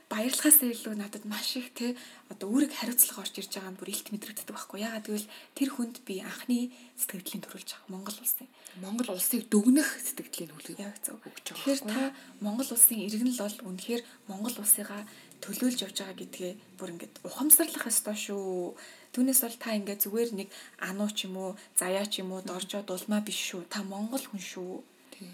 баярлахаас 0.07 0.63
илүү 0.63 0.95
надад 0.95 1.27
маш 1.27 1.59
их 1.59 1.75
те 1.75 1.99
одоо 2.31 2.47
үүрэг 2.47 2.71
хариуцлага 2.71 3.27
орж 3.27 3.35
ирж 3.37 3.51
байгаа 3.51 3.71
нь 3.75 3.79
бүр 3.79 3.91
илт 3.91 4.07
мэдрэгддэг 4.07 4.55
байхгүй 4.55 4.79
ягаад 4.87 5.05
гэвэл 5.05 5.31
тэр 5.57 5.69
хүнд 5.75 5.95
би 6.07 6.15
анхны 6.23 6.71
сэтгэлийн 6.95 7.43
төрүүлж 7.43 7.69
байгаа 7.75 7.91
монгол 7.91 8.17
улсын 8.23 8.47
монгол 8.79 9.09
улсыг 9.11 9.41
дүгнэх 9.51 9.89
сэтгэлийн 9.99 10.51
хүлээг 10.55 10.79
өгч 10.79 11.45
байгаа. 11.51 11.75
Тэгэхээр 11.75 11.81
та 11.91 12.01
монгол 12.39 12.69
улсын 12.71 13.03
иргэн 13.03 13.35
л 13.35 13.43
бол 13.43 13.57
үнэхээр 13.67 14.01
монгол 14.31 14.55
улсыгаа 14.63 15.01
төлөөлж 15.43 15.79
явж 15.85 15.97
байгаа 15.99 16.17
гэдгээ 16.23 16.53
бүр 16.79 16.89
ингээд 16.95 17.15
ухамсарлах 17.27 17.89
ёстой 17.91 18.15
шүү 18.15 18.79
Түүнээс 19.17 19.41
бол 19.41 19.57
та 19.57 19.73
ингээд 19.73 20.03
зүгээр 20.05 20.29
нэг 20.37 20.49
ануу 20.77 21.09
ч 21.09 21.25
юм 21.25 21.41
уу, 21.41 21.51
заяа 21.73 22.05
ч 22.05 22.21
юм 22.21 22.37
уу, 22.37 22.45
доржоо 22.45 22.85
дулмаа 22.85 23.25
биш 23.25 23.39
шүү. 23.49 23.65
Та 23.65 23.81
монгол 23.81 24.21
хүн 24.21 24.37
шүү. 24.37 24.85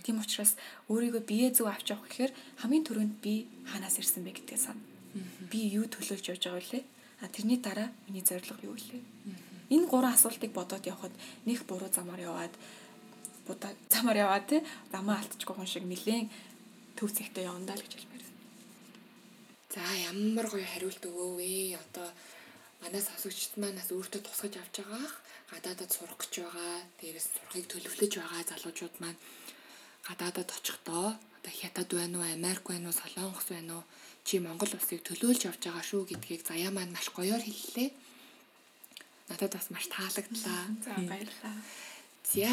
Тийм 0.03 0.19
учраас 0.23 0.55
өөрийгөө 0.88 1.23
бие 1.27 1.51
зүг 1.51 1.67
авч 1.67 1.91
явах 1.91 2.07
гэхээр 2.07 2.31
хамгийн 2.63 2.88
түрүүнд 2.88 3.15
би 3.19 3.47
хаанаас 3.67 3.99
ирсэн 3.99 4.23
бэ 4.23 4.31
гэдгээ 4.39 4.59
сана. 4.59 4.79
Би 5.51 5.59
юу 5.75 5.86
төлөөлж 5.91 6.25
явж 6.31 6.43
байгаа 6.47 6.63
вэ? 6.63 6.81
А 7.23 7.27
тэрний 7.27 7.59
дараа 7.59 7.91
миний 8.07 8.23
зорилго 8.23 8.63
юу 8.63 8.75
вэ? 8.79 9.03
Энэ 9.75 9.88
гурван 9.91 10.15
асуултыг 10.15 10.51
бодоод 10.55 10.88
явхад 10.88 11.11
нэг 11.43 11.67
буруу 11.67 11.91
замаар 11.91 12.21
яваад 12.23 12.53
будаа 13.47 13.71
замаар 13.91 14.17
яваад 14.23 14.45
те 14.47 14.63
замаа 14.91 15.19
алдчихгүй 15.19 15.55
хүн 15.55 15.67
шиг 15.67 15.84
нилээн 15.84 16.31
төв 16.95 17.11
зэгтээ 17.11 17.47
явандаа 17.51 17.75
л 17.75 17.84
гэж 17.84 17.93
хэлмээр. 17.99 18.25
За 19.73 19.84
ямар 20.11 20.47
гоё 20.47 20.63
хариулт 20.63 21.03
өгөө 21.03 21.29
вэ? 21.39 21.75
Одоо 21.75 22.07
манай 22.84 23.01
сонсогчд 23.03 23.59
манаас 23.59 23.89
өөртөө 23.91 24.21
тусгаж 24.23 24.53
авч 24.59 24.75
байгаа 24.79 25.11
гадаадад 25.51 25.91
сурах 25.91 26.17
гэж 26.19 26.34
байгаа 26.43 26.73
дээрээс 26.99 27.27
сурахыг 27.34 27.65
төлөвлөж 27.69 28.13
байгаа 28.19 28.41
залуучууд 28.47 28.95
маань 28.99 29.19
гадаадад 30.07 30.49
очихдоо 30.57 31.15
одоо 31.15 31.53
хятад 31.59 31.89
байна 31.93 32.19
уу 32.19 32.25
Америк 32.37 32.63
байна 32.69 32.89
уу 32.89 32.99
Солонгос 33.01 33.47
байна 33.49 33.71
уу 33.77 33.83
чи 34.27 34.39
Монгол 34.39 34.71
улсыг 34.75 35.01
төлөөлж 35.07 35.41
явж 35.49 35.61
байгаа 35.63 35.83
шүү 35.83 36.01
гэдгийг 36.09 36.41
заяа 36.47 36.71
маань 36.71 36.95
маш 36.95 37.07
гоёор 37.11 37.43
хэллээ. 37.43 37.89
Надад 39.29 39.51
бас 39.55 39.67
маш 39.71 39.85
таалагдлаа. 39.91 40.63
За 40.85 40.91
баярлалаа. 41.11 41.55
За 42.31 42.51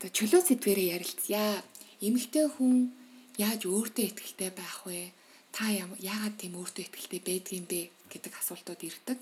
за 0.00 0.06
чөлөө 0.16 0.42
сэдвэрээ 0.46 0.94
ярилцъя. 0.96 1.62
Эмэгтэй 2.06 2.46
хүн 2.46 2.94
яаж 3.42 3.66
өөртөө 3.66 4.04
ихтэй 4.06 4.50
байх 4.54 4.86
вэ? 4.86 5.10
Та 5.50 5.66
яагаад 5.74 6.38
тийм 6.38 6.54
өөртөө 6.60 6.84
ихтэй 6.86 7.20
байдгийм 7.26 7.66
бэ? 7.66 7.90
гэдэг 8.08 8.32
асуултууд 8.40 8.80
ирдэг. 8.82 9.18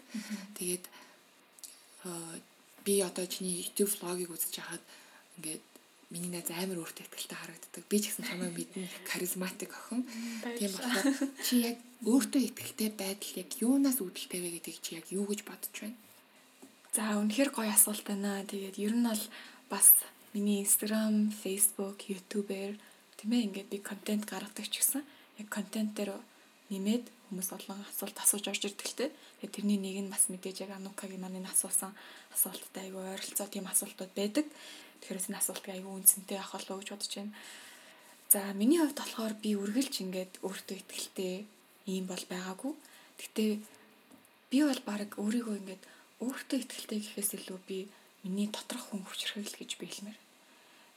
Тэгээд 0.59 0.85
би 2.87 2.95
одоо 3.03 3.27
чиний 3.27 3.67
YouTube 3.67 3.91
vlog-ыг 3.99 4.31
үзэж 4.31 4.63
хахад 4.63 4.83
ингээд 5.39 5.65
миний 6.11 6.31
найз 6.31 6.51
амар 6.55 6.79
өөртөө 6.87 7.03
ихтэй 7.03 7.35
харагддаг. 7.35 7.83
Би 7.91 7.99
ч 7.99 8.15
гэсэн 8.15 8.25
чамайг 8.31 8.55
мэднэ 8.55 8.87
харизматик 9.11 9.75
охин. 9.75 10.07
Тийм 10.55 10.71
болохоор 10.71 11.07
чи 11.43 11.55
яг 11.67 11.79
өөртөө 12.07 12.43
ихтэй 12.47 12.91
байдал 12.95 13.33
яг 13.43 13.51
юунаас 13.59 13.99
үүдэлтэй 13.99 14.39
вэ 14.39 14.51
гэдгийг 14.63 14.79
чи 14.85 14.91
яг 15.03 15.07
юу 15.11 15.27
гэж 15.27 15.43
бодож 15.43 15.75
байна? 15.83 15.99
За 16.95 17.19
үнэхээр 17.19 17.51
гоё 17.51 17.75
асуулт 17.75 18.07
байна. 18.07 18.47
Тэгээд 18.47 18.79
ер 18.79 18.95
нь 18.95 19.03
бол 19.03 19.25
бас 19.67 19.99
миний 20.31 20.63
Instagram, 20.63 21.35
Facebook, 21.35 22.07
YouTube-ээр 22.07 22.79
тийм 23.19 23.31
ээ 23.35 23.47
ингээд 23.51 23.69
би 23.75 23.79
контент 23.83 24.31
гаргадаг 24.31 24.71
ч 24.71 24.79
гэсэн 24.79 25.03
яг 25.43 25.49
контент 25.51 25.99
дээр 25.99 26.15
нэмээд 26.71 27.11
хүмүүс 27.27 27.51
олон 27.51 27.83
асуулт 27.83 28.17
асууж 28.23 28.47
орж 28.47 28.63
ирдэг 28.63 28.87
л 28.87 28.99
те. 28.99 29.07
Тэгээд 29.43 29.55
тэрний 29.59 29.79
нэг 29.83 29.97
нь 30.07 30.13
бас 30.15 30.31
мэдээж 30.31 30.71
яг 30.71 30.79
Анукагийн 30.79 31.27
энэ 31.27 31.51
асуусан 31.51 31.91
асуулттай 32.31 32.87
айгүй 32.87 33.03
ойролцоо 33.03 33.47
тийм 33.51 33.67
асуултууд 33.67 34.13
байдаг. 34.15 34.47
Тэгэхээр 35.01 35.21
энэ 35.31 35.41
асуултыг 35.41 35.73
айгүй 35.73 35.93
үнцэнтэй 35.97 36.39
авах 36.39 36.53
болов 36.67 36.79
гэж 36.81 36.89
бодож 36.91 37.13
байна. 37.17 37.35
За 38.33 38.41
миний 38.53 38.81
хувьд 38.81 38.99
болохоор 38.99 39.35
би 39.39 39.51
үргэлж 39.55 39.95
ингээд 40.03 40.33
өөртөө 40.43 40.77
ихтэй 40.83 41.47
ийм 41.87 42.05
бол 42.11 42.25
байгаагүй. 42.27 42.73
Гэтэ 43.21 43.45
би 44.51 44.59
бол 44.67 44.83
баг 44.89 45.11
өөрийгөө 45.15 45.55
ингээд 45.61 45.83
өөртөө 46.25 46.59
ихтэй 46.59 46.99
гэхээс 47.01 47.31
илүү 47.39 47.59
би 47.69 47.79
миний 48.25 48.49
доторх 48.51 48.91
хүн 48.91 49.07
хүчрхэгл 49.07 49.55
гэж 49.61 49.71
би 49.79 49.87
хэлмээр. 49.87 50.19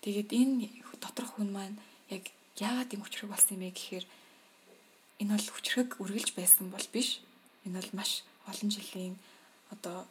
Тэгээд 0.01 0.29
энэ 0.33 0.67
доторх 1.03 1.37
хүн 1.37 1.51
маань 1.53 1.77
яг 2.09 2.31
яагаад 2.57 2.93
юм 2.95 3.03
хүчрэг 3.03 3.29
болсон 3.29 3.61
юм 3.61 3.63
бэ 3.67 3.77
гэхээр 3.77 4.05
энэ 5.21 5.33
бол 5.35 5.49
хүчрэг 5.53 5.89
үргэлж 6.01 6.29
байсан 6.33 6.71
бол 6.73 6.87
биш. 6.89 7.21
Энэ 7.67 7.77
бол 7.77 7.91
маш 7.99 8.23
олон 8.49 8.69
жилийн 8.73 9.15
одоо 9.69 10.07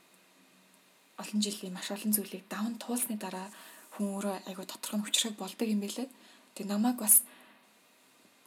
олон 1.19 1.41
жилийн 1.43 1.75
маш 1.75 1.91
олон 1.91 2.13
зүйлийг 2.15 2.45
даван 2.53 2.79
туулсны 2.79 3.17
дараа 3.19 3.49
хүн 3.99 4.15
өөрөө 4.15 4.47
айгу 4.47 4.63
доторх 4.63 4.95
нь 4.95 5.03
хүчрэг 5.03 5.35
болдог 5.35 5.67
юм 5.67 5.83
байлээ. 5.83 6.07
Тэг 6.55 6.65
намайг 6.71 7.03
бас 7.03 7.27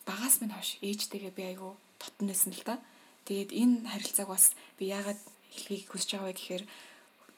багаас 0.08 0.40
минь 0.40 0.56
хойш 0.56 0.80
ээжтэйгээ 0.80 1.36
би 1.36 1.44
айгу 1.52 1.76
дотн 2.00 2.32
байсан 2.32 2.56
л 2.56 2.64
да. 2.64 2.80
Тэгээд 3.28 3.52
энэ 3.52 3.76
харилцааг 3.92 4.30
бас 4.32 4.56
би 4.80 4.96
яагаад 4.96 5.20
хэлхийг 5.52 5.92
хүсэж 5.92 6.10
байгаа 6.16 6.32
вэ 6.32 6.40
гэхээр 6.40 6.64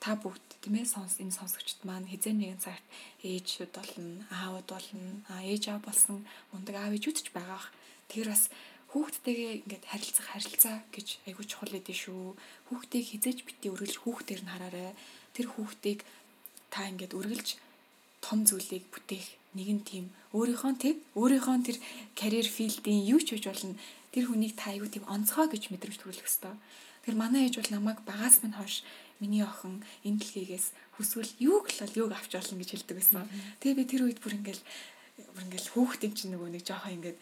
та 0.04 0.14
бүгд 0.20 0.46
тийм 0.62 0.76
ээ 0.78 0.88
сонс 0.94 1.18
энэ 1.18 1.34
сонсогчд 1.34 1.82
маань 1.90 2.06
хизээ 2.06 2.36
нэгэн 2.38 2.62
цагт 2.62 2.86
ээжүүд 3.26 3.72
болно, 3.74 4.22
аавууд 4.30 4.68
болно, 4.70 5.26
аа 5.32 5.42
ээж 5.42 5.74
аав 5.74 5.82
болсон 5.88 6.22
мундаг 6.54 6.76
аав 6.78 6.94
ээжүүд 6.94 7.18
ч 7.26 7.28
байгаах. 7.34 7.74
Тэр 8.12 8.30
бас 8.30 8.54
хүүхдтэйгээ 8.94 9.52
ингээд 9.66 9.84
харилцах 9.90 10.28
харилцаа 10.30 10.76
гэж 10.94 11.08
айгуу 11.26 11.46
чухал 11.50 11.74
эдэн 11.74 11.98
шүү. 11.98 12.38
Хүүхдийг 12.70 13.06
хизээж 13.10 13.40
бити 13.48 13.72
өргөлж 13.74 13.98
хүүхдээр 14.06 14.42
нь 14.46 14.52
хараарай. 14.54 14.92
Тэр 15.34 15.48
хүүхдийг 15.50 16.00
та 16.70 16.86
ингээд 16.92 17.18
өргөлж 17.18 17.63
том 18.24 18.48
зүйлийг 18.48 18.88
бүтээх 18.88 19.28
нэгэн 19.54 19.82
тим 19.84 20.06
өөрийнхөө 20.32 20.74
тийм 20.80 20.98
өөрийнхөө 21.20 21.58
тэр 21.68 21.78
карьер 22.16 22.48
филдийн 22.48 23.04
юу 23.04 23.20
ч 23.20 23.36
хийж 23.36 23.46
болно 23.52 23.76
тэр 24.16 24.26
хүнийг 24.32 24.56
та 24.56 24.72
аюу 24.72 24.88
тийм 24.88 25.06
онцгой 25.06 25.52
гэж 25.52 25.70
мэдрэмж 25.70 25.98
төрүүлэх 26.00 26.26
ёстой. 26.26 26.56
Тэр 27.04 27.16
манай 27.20 27.46
ээж 27.46 27.60
бол 27.60 27.72
намайг 27.76 28.00
багаас 28.08 28.42
минь 28.42 28.56
хойш 28.56 28.82
миний 29.20 29.44
охин 29.44 29.84
энэ 30.08 30.20
дэлхийгээс 30.24 30.68
хүсвэл 30.96 31.34
юуг 31.38 31.70
л 31.70 31.82
бол 31.84 32.00
юуг 32.02 32.12
авч 32.16 32.32
болно 32.34 32.58
гэж 32.62 32.70
хэлдэг 32.72 32.98
байсан. 32.98 33.28
Тэгээ 33.60 33.78
би 33.78 33.84
тэр 33.86 34.02
үед 34.08 34.20
бүр 34.24 34.38
ингээл 34.40 34.64
бүр 35.34 35.44
ингээл 35.46 35.74
хүүхдийн 35.74 36.14
чинь 36.18 36.32
нөгөө 36.34 36.50
нэг 36.54 36.64
жоохон 36.66 36.96
ингээд 36.98 37.20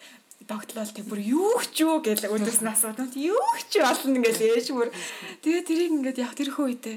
догтлол 0.48 0.92
тэг 0.92 1.06
бүр 1.08 1.20
юу 1.20 1.60
ч 1.72 1.84
юу 1.84 2.00
гэж 2.00 2.28
өдөөс 2.28 2.60
нь 2.62 2.72
асуудаг. 2.72 3.10
Юу 3.16 3.52
ч 3.68 3.80
болно 3.80 4.16
ингээл 4.16 4.56
ээж 4.56 4.66
бүр. 4.72 4.88
Тэгээ 5.44 5.62
тэрийг 5.68 5.92
ингээд 5.96 6.22
яг 6.22 6.32
тэрхүү 6.36 6.64
үедээ 6.68 6.96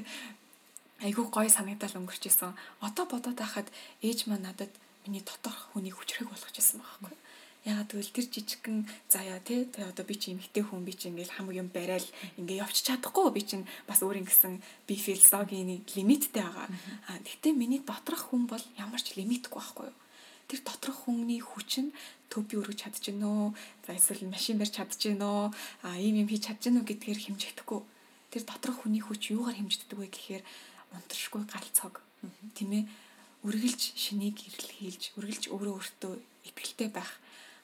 айгүй 1.04 1.26
гоё 1.28 1.50
санагдал 1.52 1.98
өнгөрчээсэн. 2.00 2.56
Одоо 2.80 3.04
бодоод 3.04 3.36
байхад 3.36 3.68
ээж 4.00 4.26
маань 4.26 4.48
надад 4.48 4.72
миний 5.04 5.20
доторх 5.20 5.72
хүнийг 5.72 5.96
хүчрэг 5.96 6.28
болгочихсон 6.30 6.80
байгаа 6.80 7.00
байхгүй. 7.02 7.24
Ягаад 7.66 7.90
гэвэл 7.90 8.14
тэр 8.14 8.26
жижигхэн 8.30 8.78
заяа 9.10 9.42
тий 9.42 9.66
тэгээ 9.66 9.90
одоо 9.90 10.06
би 10.06 10.14
чи 10.14 10.30
эмгтэй 10.30 10.62
хүн 10.62 10.86
би 10.86 10.94
чи 10.94 11.10
ингээл 11.10 11.34
хамаг 11.34 11.54
юм 11.58 11.66
барайл 11.66 12.06
ингээ 12.38 12.62
явчих 12.62 12.86
чадахгүй 12.86 13.26
би 13.34 13.42
чинь 13.42 13.66
бас 13.90 14.06
өөр 14.06 14.22
ингэсэн 14.22 14.62
би 14.86 14.94
философийн 14.94 15.82
лимиттэй 15.82 16.46
байгаа. 16.46 16.70
А 17.10 17.18
гэхдээ 17.26 17.52
миний 17.58 17.82
доторх 17.82 18.30
хүн 18.30 18.46
бол 18.46 18.62
ямар 18.78 19.02
ч 19.02 19.18
лимитгүй 19.18 19.58
байхгүй 19.58 19.90
юу? 19.90 19.98
Тэр 20.46 20.60
доторх 20.62 21.10
хүмүүний 21.10 21.42
хүч 21.42 21.70
нь 21.82 21.90
төв 22.30 22.46
би 22.46 22.54
өргөж 22.54 22.86
чадчихнөө 22.86 23.50
за 23.82 23.98
эсвэл 23.98 24.30
машин 24.30 24.62
барьж 24.62 24.78
чадчихнөө 24.78 25.50
а 25.82 25.98
ийм 25.98 26.22
юм 26.22 26.30
хийж 26.30 26.46
чадчихнөө 26.46 26.86
гэдгээр 26.86 27.18
хэмжигдэхгүй. 27.18 27.82
Тэр 28.30 28.42
доторх 28.46 28.86
хүний 28.86 29.02
хүч 29.02 29.34
юугаар 29.34 29.58
хэмжигддэг 29.58 29.98
вэ 29.98 30.06
гэхээр 30.06 30.42
унтаршгүй 30.98 31.42
галцог 31.46 31.94
тийм 32.56 32.70
ээ 32.72 32.84
үргэлж 33.46 33.82
шинийг 33.94 34.36
ирэл 34.42 34.70
хийлж 34.76 35.02
үргэлж 35.18 35.44
өөрөө 35.54 35.74
өөртөө 35.78 36.12
ихтэй 36.48 36.88
байх 36.90 37.10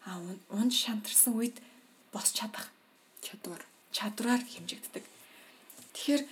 а 0.07 0.18
унж 0.51 0.74
шантарсан 0.74 1.35
үед 1.35 1.57
босч 2.14 2.39
чадах 2.39 2.70
чадвар 3.22 3.62
чадвараар 3.91 4.43
хэмжигддэг. 4.43 5.05
Тэгэхээр 5.95 6.22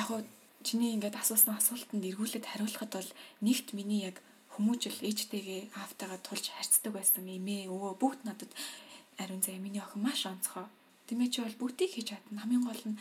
яг 0.00 0.08
уу 0.10 0.22
чиний 0.66 0.92
ингээд 0.94 1.16
асуусан 1.16 1.56
асуултанд 1.56 2.04
эргүүлээд 2.04 2.46
хариулахад 2.48 2.92
бол 2.92 3.10
нэгт 3.46 3.72
миний 3.76 4.02
яг 4.08 4.20
хүмүүжил 4.56 4.98
ээжтэйгээ 5.04 5.76
аавтайгаа 5.80 6.20
тулж 6.24 6.48
харьцдаг 6.52 6.92
байсан 6.92 7.24
эмээ 7.28 7.68
өвөө 7.72 7.92
бүгд 8.00 8.20
надад 8.24 8.52
ариун 9.20 9.42
заяа 9.44 9.60
миний 9.60 9.80
охин 9.80 10.02
маш 10.02 10.26
онцгой. 10.26 10.66
Тэмээ 11.06 11.28
чи 11.32 11.40
бол 11.40 11.60
бүгдийг 11.60 11.92
хийж 11.92 12.08
чадна. 12.10 12.40
Хамгийн 12.40 12.64
гол 12.64 12.82
нь 12.88 12.98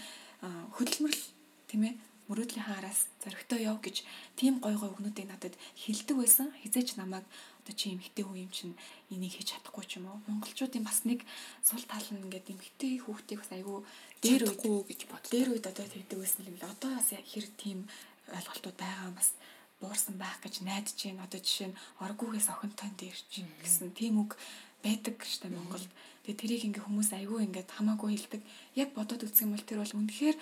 хөдөлмөрл 0.75 1.23
тийм 1.67 1.81
ээ 1.89 1.93
мөрөөдлийн 2.27 2.65
хаараас 2.65 3.09
зөрөгтэй 3.21 3.69
яв 3.69 3.77
гэж 3.85 4.01
тийм 4.39 4.57
гой 4.63 4.75
гой 4.79 4.89
өгнүүдийг 4.93 5.29
надад 5.29 5.53
хилдэг 5.77 6.17
байсан. 6.17 6.49
Хизээч 6.61 6.97
намайг 6.97 7.25
одоо 7.61 7.73
чи 7.73 7.93
эмхтэй 7.93 8.25
хүн 8.25 8.45
юм 8.45 8.51
чинь 8.53 8.75
энийг 9.13 9.33
хийж 9.37 9.57
чадахгүй 9.57 9.85
ч 9.85 9.97
юм 9.97 10.09
уу. 10.09 10.21
Монголчуудын 10.29 10.85
бас 10.85 11.05
нэг 11.05 11.25
сул 11.65 11.81
тал 11.89 12.05
нь 12.13 12.21
ингээд 12.21 12.53
эмхтэй 12.53 13.01
хүүхдийг 13.01 13.41
бас 13.41 13.51
айгүй 13.53 13.81
дээр 14.21 14.43
үгүй 14.53 14.77
гэж 14.89 15.01
бод. 15.09 15.23
Дээр 15.33 15.49
үед 15.53 15.65
одоо 15.65 15.85
тэгдэг 15.85 16.17
байсан 16.21 16.45
юм 16.45 16.57
л 16.61 16.69
одоо 16.69 16.91
бас 16.97 17.09
хэр 17.09 17.45
тийм 17.57 17.89
ойлголтууд 18.29 18.77
байгаа 18.77 19.11
бас 19.17 19.33
буурсан 19.81 20.15
байх 20.21 20.37
гэж 20.41 20.61
найдаж 20.61 20.97
байна. 20.97 21.25
Одоо 21.25 21.39
жишээ 21.41 21.69
нь 21.73 21.79
оргуугээс 22.05 22.47
охинтой 22.53 22.89
дээр 22.97 23.17
чинь 23.33 23.49
гэсэн 23.61 23.93
тийм 23.97 24.21
үг 24.21 24.37
байдаг 24.85 25.17
штэ 25.25 25.49
Монголд. 25.49 25.89
Тэгээ 26.25 26.41
тэрийг 26.41 26.63
ингээ 26.69 26.85
хүмүүс 26.85 27.09
айгүй 27.17 27.49
ингээд 27.49 27.69
хамаагүй 27.73 28.09
хэлдэг. 28.13 28.41
Яг 28.77 28.89
бодоод 28.93 29.25
үзэх 29.25 29.45
юм 29.45 29.57
бол 29.57 29.65
тэр 29.65 29.81
бол 29.81 29.97
үнэхээр 29.97 30.37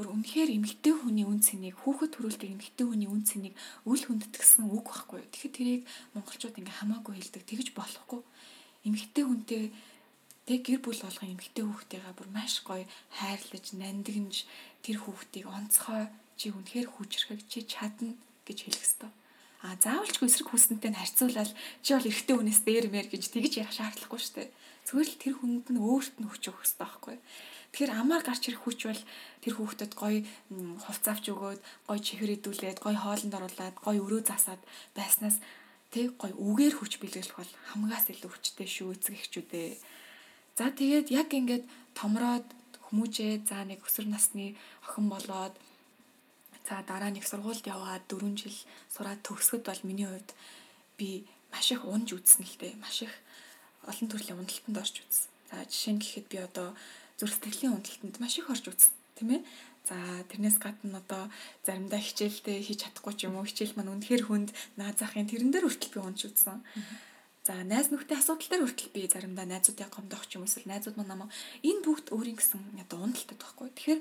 бүр 0.00 0.16
үнэхээр 0.16 0.56
эмгтэй 0.56 0.96
хүний 0.96 1.28
үн 1.28 1.44
цэнийг 1.44 1.76
хүүхэд 1.84 2.16
төрүүлдэг 2.16 2.48
эмгтэй 2.56 2.86
хүний 2.88 3.04
үн 3.04 3.20
цэнийг 3.20 3.52
үл 3.84 4.00
хүндэтгсэн 4.00 4.64
үг 4.72 4.88
байхгүй. 4.88 5.28
Тэгэхээр 5.28 5.52
тэрийг 5.52 5.82
монголчууд 6.16 6.56
ингээ 6.56 6.80
хамаагүй 6.80 7.20
хэлдэг. 7.20 7.44
Тэгж 7.44 7.68
болохгүй. 7.76 8.24
Эмгтэй 8.88 9.24
хүнтэй 9.28 9.62
тэг 10.48 10.60
гэр 10.64 10.80
бүл 10.80 11.04
болгон 11.04 11.36
эмгтэй 11.36 11.64
хүүхдтэйгээ 11.68 12.16
бүр 12.16 12.28
маш 12.32 12.64
гоё 12.64 12.88
хайрлаж, 13.12 13.66
нандинж 13.76 14.48
тэр 14.80 14.96
хүүхдийг 15.04 15.44
онцгой 15.52 16.08
чи 16.40 16.48
үнэхээр 16.48 16.88
хүчрхэг 16.88 17.44
чи 17.44 17.60
чадна 17.68 18.16
гэж 18.48 18.58
хэлэх 18.64 18.80
ёстой. 18.80 19.12
А 19.60 19.76
заавалчгүй 19.76 20.24
эсрэг 20.28 20.48
хүснэнтэй 20.48 20.96
харьцуулаад 20.96 21.52
чи 21.84 21.90
бол 21.92 22.08
эрэгтэй 22.08 22.36
хүнээс 22.36 22.60
дээрмээр 22.64 23.08
гэж 23.12 23.24
тэгж 23.28 23.52
ярих 23.60 23.76
шаардлагагүй 23.76 24.20
шүү 24.20 24.34
дээ. 24.40 24.48
Зүгээр 24.88 25.08
л 25.12 25.20
тэр 25.20 25.34
хүнд 25.36 25.66
нь 25.68 25.80
өөрт 25.84 26.14
нь 26.16 26.28
хүч 26.32 26.42
өгөх 26.48 26.64
ёстой 26.64 26.80
байхгүй. 26.88 27.16
Тэгэхээр 27.70 27.92
амаар 27.92 28.22
гарч 28.24 28.42
ирэх 28.48 28.64
хүч 28.64 28.80
бол 28.88 29.02
тэр 29.44 29.54
хүүхдэд 29.54 29.92
гоё 30.00 30.24
хувцаавч 30.80 31.24
өгөөд, 31.28 31.60
гоё 31.86 32.00
чихэр 32.00 32.34
идүүлээд, 32.40 32.82
гоё 32.82 32.96
хоолнд 32.98 33.36
оруулаад, 33.36 33.76
гоё 33.84 34.00
өрөө 34.00 34.22
засаад 34.26 34.62
байснаас 34.96 35.38
тэг 35.92 36.16
гоё 36.16 36.34
үгээр 36.34 36.74
хүч 36.80 36.98
бэлгэлэх 36.98 37.36
бол 37.36 37.52
хамгаас 37.70 38.10
илүү 38.10 38.30
хүчтэй 38.32 38.66
шүү 38.66 38.96
эцэг 38.96 39.14
эхчүүдээ. 39.14 39.70
За 40.58 40.72
тэгээд 40.72 41.08
яг 41.14 41.28
ингээд 41.30 41.64
томроод 41.94 42.48
хүмүүжээ 42.90 43.46
за 43.46 43.62
нэг 43.68 43.86
өсвөр 43.86 44.10
насны 44.10 44.58
охин 44.82 45.06
болоод 45.06 45.54
за 46.68 46.82
дараа 46.86 47.10
нэг 47.10 47.24
сургуульд 47.26 47.66
яваад 47.66 48.04
4 48.08 48.36
жил 48.36 48.58
сураад 48.92 49.20
төгсгöd 49.26 49.64
бол 49.64 49.82
миний 49.88 50.08
хувьд 50.08 50.30
би 50.98 51.24
маш 51.52 51.72
их 51.72 51.84
унж 51.84 52.12
үзсэн 52.14 52.46
л 52.46 52.56
дээ. 52.60 52.78
Маш 52.78 53.02
их 53.02 53.12
олон 53.86 54.08
төрлийн 54.08 54.38
уналтанд 54.38 54.78
орж 54.78 55.02
үзсэн. 55.02 55.30
За 55.50 55.64
жишээ 55.66 55.94
нь 55.96 56.02
гэхэд 56.02 56.26
би 56.30 56.38
одоо 56.38 56.76
зүрх 57.18 57.34
сэтгэлийн 57.34 57.74
уналтанд 57.74 58.16
маш 58.22 58.38
их 58.38 58.50
орж 58.50 58.64
үзсэн 58.70 58.94
тийм 59.18 59.30
ээ. 59.36 59.42
За 59.88 59.96
тэрнээс 60.30 60.58
гадна 60.62 61.02
одоо 61.02 61.32
заримдаа 61.66 61.98
хичээлдээ 61.98 62.58
хийж 62.62 62.86
чадахгүй 62.86 63.14
ч 63.16 63.26
юм 63.26 63.40
уу 63.40 63.48
хичээл 63.48 63.74
маань 63.74 63.98
үнэхээр 63.98 64.22
хүнд 64.28 64.50
наазахын 64.78 65.26
тэрэн 65.26 65.50
дээр 65.50 65.66
хүртэл 65.66 65.94
би 65.96 66.00
унж 66.04 66.20
үзсэн. 66.28 66.62
За 67.42 67.56
найз 67.64 67.88
нөхдөй 67.90 68.20
асуудал 68.20 68.46
дээр 68.46 68.64
хүртэл 68.68 68.94
би 68.94 69.08
заримдаа 69.08 69.48
найзуудыг 69.48 69.90
гомдох 69.90 70.28
ч 70.28 70.36
юм 70.38 70.44
эсвэл 70.44 70.68
найзууд 70.70 70.94
маань 71.00 71.10
намайг 71.10 71.32
энэ 71.64 71.82
бүгд 71.82 72.12
өөрийн 72.12 72.38
гэсэн 72.38 72.60
одоо 72.84 72.98
уналтад 73.00 73.40
байхгүй. 73.40 73.68
Тэгэхээр 73.72 74.00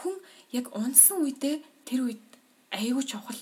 хүн 0.00 0.16
яг 0.56 0.66
унсан 0.72 1.22
үедээ 1.22 1.60
тэр 1.88 2.04
үед 2.04 2.20
аюу 2.68 3.00
чухал 3.00 3.40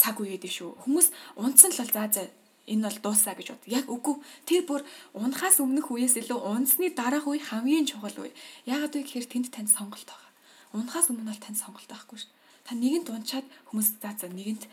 цаг 0.00 0.16
үе 0.24 0.40
гэдэг 0.40 0.52
шүү. 0.52 0.70
Хүмүүс 0.88 1.12
унтсан 1.36 1.76
л 1.76 1.80
бол 1.84 1.92
за 1.92 2.08
за 2.08 2.22
энэ 2.64 2.88
бол 2.88 2.98
дуусаа 3.12 3.36
гэж 3.36 3.52
бод. 3.52 3.64
Яг 3.68 3.84
үгүй. 3.92 4.16
Тэр 4.48 4.64
бүр 4.64 4.80
унахаас 5.12 5.60
өмнөх 5.60 5.92
үеэс 5.92 6.16
илүү 6.24 6.40
унсны 6.40 6.88
дараах 6.96 7.28
үе 7.28 7.40
хамгийн 7.40 7.84
чухал 7.84 8.16
үе. 8.24 8.32
Яагаад 8.64 8.96
вэ 8.96 9.04
гэхээр 9.04 9.28
тэнд 9.28 9.48
танд 9.52 9.68
сонголт 9.68 10.08
байгаа. 10.08 10.32
Унахаас 10.72 11.12
өмнө 11.12 11.28
бол 11.28 11.44
танд 11.44 11.60
сонголт 11.60 11.88
байхгүй 11.88 12.18
шүү. 12.24 12.32
Та 12.64 12.72
нэгэнт 12.72 13.12
унчаад 13.12 13.44
хүмүүс 13.68 14.00
за 14.00 14.16
за 14.16 14.32
нэгэнт 14.32 14.64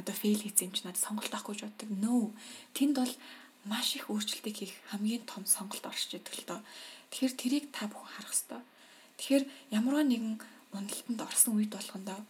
одоо 0.00 0.16
фейл 0.16 0.40
хийсэн 0.40 0.72
юм 0.72 0.74
чи 0.76 0.88
надад 0.88 1.04
сонголт 1.04 1.28
авахгүй 1.28 1.52
гэж 1.52 1.62
боддог. 1.68 1.88
No. 2.00 2.32
Тэнд 2.72 2.96
бол 2.96 3.12
маш 3.68 4.00
их 4.00 4.08
өөрчлөлтийг 4.08 4.56
хийх 4.56 4.74
хамгийн 4.88 5.28
том 5.28 5.44
сонголт 5.44 5.84
оршиж 5.84 6.16
идэг 6.16 6.32
л 6.40 6.48
доо. 6.48 6.60
Тэгэхээр 7.12 7.34
тэрийг 7.36 7.64
та 7.68 7.84
бүхэн 7.92 8.08
харах 8.16 8.32
хэрэгтэй. 8.32 8.62
Тэгэхээр 9.20 9.44
ямарваа 9.76 10.04
нэгэн 10.08 10.40
уналтанд 10.74 11.20
орсон 11.22 11.56
үед 11.56 11.72
болгондоо 11.72 12.20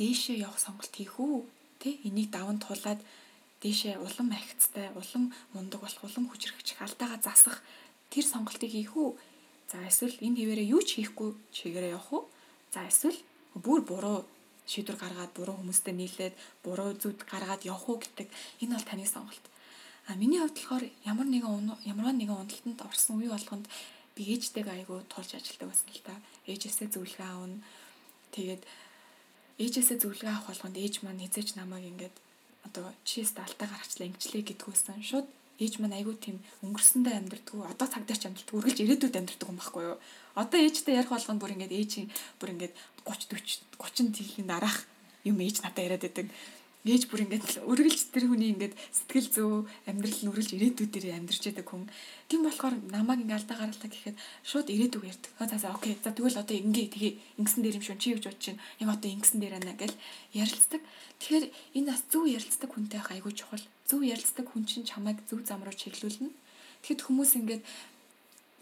дээшээ 0.00 0.42
явах 0.42 0.58
сонголт 0.58 0.92
хийх 0.96 1.14
үү? 1.20 1.44
Тэ 1.80 2.00
энийг 2.08 2.32
даван 2.34 2.58
туулаад 2.58 3.00
дээшээ 3.62 4.00
улам 4.00 4.28
ахицтай, 4.32 4.90
улам 4.96 5.32
мундаг 5.52 5.80
болох, 5.80 6.02
улам 6.04 6.24
хүчрхэгч 6.28 6.80
алдаага 6.80 7.22
засах 7.22 7.62
тэр 8.10 8.24
сонголтыг 8.24 8.70
хийх 8.72 8.96
үү? 8.96 9.14
За 9.70 9.78
эсвэл 9.88 10.16
энэ 10.20 10.38
хിവэрээ 10.40 10.72
юу 10.74 10.82
ч 10.82 11.00
хийхгүй 11.00 11.30
чигээрээ 11.54 11.94
явах 11.96 12.10
уу? 12.12 12.22
За 12.74 12.84
эсвэл 12.84 13.16
бүр 13.54 13.80
буруу 13.86 14.18
шийдвэр 14.66 14.98
гаргаад 14.98 15.32
буруу 15.36 15.56
хүмүүстэй 15.60 15.94
нийлээд 15.94 16.34
буруу 16.64 16.92
зүд 16.96 17.24
гаргаад 17.28 17.62
явах 17.64 17.88
уу 17.88 17.98
гэдэг 18.00 18.28
энэ 18.62 18.74
бол 18.74 18.88
таны 18.88 19.06
сонголт. 19.06 19.44
А 20.08 20.14
миний 20.20 20.40
хувьд 20.40 20.56
болохоор 20.56 20.84
ямар 21.04 21.28
нэгэн 21.28 21.80
ямар 21.88 22.12
нэгэн 22.12 22.36
уналтанд 22.36 22.80
орсон 22.84 23.20
үе 23.20 23.28
болгонд 23.32 23.66
би 24.14 24.22
ээжтэйгээ 24.34 24.74
айгүй 24.82 25.00
тулж 25.10 25.30
ажилладаг 25.34 25.68
байсан 25.70 25.90
л 25.90 26.02
та. 26.06 26.14
Ээжээсээ 26.46 26.88
зөвлөгөө 26.94 27.28
аавна. 27.28 27.58
Тэгээд 28.34 28.62
ээжээсээ 29.58 29.98
зөвлөгөө 30.02 30.30
авах 30.30 30.48
болгонд 30.50 30.76
ээж 30.78 30.94
маань 31.02 31.22
хизээч 31.22 31.58
намайг 31.58 31.84
ингээд 31.90 32.16
одоо 32.66 32.86
чист 33.04 33.36
алтаа 33.38 33.68
гаргачлаа 33.68 34.08
ингэчлээ 34.08 34.42
гэдгүүсэн. 34.48 35.02
Шууд 35.02 35.28
ээж 35.58 35.78
маань 35.78 35.98
айгүй 35.98 36.16
тийм 36.18 36.42
өнгөрсөндөө 36.66 37.14
амьдрдгүү 37.14 37.62
одоо 37.62 37.86
цагдаач 37.86 38.22
амьдрдгүү 38.26 38.58
үргэлж 38.58 38.78
ирээдүйд 38.82 39.18
амьдрдаг 39.18 39.48
юм 39.50 39.58
байхгүй 39.62 39.82
юу 39.86 39.98
одоо 40.34 40.58
ээжтэй 40.58 40.98
ярих 40.98 41.14
болгонд 41.14 41.38
бүр 41.38 41.54
ингээд 41.54 41.78
ээжийн 41.78 42.08
бүр 42.42 42.50
ингээд 42.58 42.74
30 43.06 43.38
40 43.38 43.62
30 43.78 44.16
тилийн 44.18 44.48
дараах 44.50 44.82
юм 45.22 45.38
ээж 45.38 45.62
надад 45.62 45.86
яриад 45.86 46.02
байдаг 46.02 46.26
ээж 46.84 47.08
бүр 47.08 47.24
ингээд 47.24 47.64
үргэлж 47.64 48.12
тэр 48.12 48.28
хүний 48.28 48.52
ингээд 48.52 48.76
сэтгэл 48.76 49.28
зөө 49.32 49.54
амьдрал 49.88 50.20
нь 50.20 50.28
үргэлж 50.28 50.50
ирээдүйдээр 50.52 51.16
амьдарч 51.16 51.42
байдаг 51.48 51.64
хүн. 51.64 51.88
Тийм 52.28 52.44
болохоор 52.44 52.76
намайг 52.92 53.24
ингээд 53.24 53.40
алдаа 53.40 53.56
гаргалаа 53.56 53.88
гэхэд 53.88 54.16
шууд 54.44 54.68
ирээдүг 54.68 55.02
ярьдаг. 55.08 55.32
За 55.40 55.56
за 55.56 55.72
окей. 55.72 55.96
За 56.04 56.12
тэгвэл 56.12 56.36
одоо 56.44 56.52
ингээ 56.52 56.92
тгий 56.92 57.12
ингэсэн 57.40 57.64
дээр 57.64 57.78
юм 57.80 57.84
шүү. 57.88 57.96
Чи 57.96 58.12
юу 58.12 58.20
бодож 58.20 58.36
чинь? 58.36 58.60
Яг 58.84 58.92
одоо 58.92 59.08
ингэсэн 59.16 59.40
дээр 59.40 59.56
байна 59.56 59.72
гэл 59.80 59.96
ярилцдаг. 60.36 60.82
Тэгэхээр 61.24 61.44
энэ 61.72 61.88
бас 61.88 62.02
зөв 62.12 62.24
ярилцдаг 62.28 62.68
хүнтэй 62.68 63.00
байх 63.00 63.10
айгүй 63.16 63.32
чухал. 63.32 63.64
Зөв 63.88 64.00
ярилцдаг 64.04 64.44
хүн 64.44 64.68
чинь 64.68 64.84
чамайг 64.84 65.24
зөв 65.24 65.40
зам 65.48 65.64
руу 65.64 65.72
чиглүүлнэ. 65.72 66.28
Тэгэхэд 66.84 67.00
хүмүүс 67.00 67.32
ингээд 67.40 67.64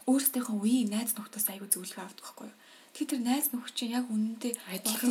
өөрсдийнхөө 0.07 0.57
үеийн 0.62 0.95
найз 0.95 1.14
нөхдөөс 1.18 1.47
айгүй 1.51 1.68
зөвлөгөө 1.75 2.07
авдаг 2.07 2.23
байхгүй 2.23 2.47
юу? 2.51 2.57
Тэгэхээр 2.93 3.09
тэр 3.09 3.22
найз 3.24 3.47
нөхөд 3.57 3.72
чинь 3.72 3.97
яг 3.97 4.07
үнэндээ 4.12 4.53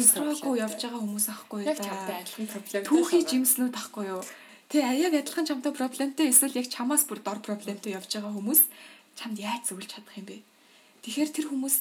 строггүй 0.05 0.61
явж 0.61 0.77
байгаа 0.86 1.01
хүмүүс 1.01 1.27
ахгүй 1.34 1.65
юу? 1.65 1.69
Яг 1.73 1.82
чамтай 1.82 2.15
адилхан 2.21 2.47
проблем. 2.53 2.84
Түүхий 2.86 3.21
жимснүүд 3.25 3.73
ахгүй 3.73 4.05
юу? 4.05 4.21
Тэ 4.69 4.86
яг 4.86 5.13
адилхан 5.17 5.49
чамтай 5.49 5.73
проблемтэй 5.73 6.29
эсвэл 6.29 6.61
яг 6.61 6.69
чамаас 6.69 7.09
бүр 7.09 7.25
дор 7.25 7.41
проблемтэй 7.41 7.97
явж 7.97 8.13
байгаа 8.13 8.38
хүмүүс 8.38 8.61
чамд 9.17 9.38
яаж 9.41 9.73
зөвлөж 9.73 9.89
чадах 9.97 10.13
юм 10.13 10.29
бэ? 10.29 10.45
Тэгэхээр 11.01 11.29
тэр 11.34 11.45
хүмүүс 11.49 11.75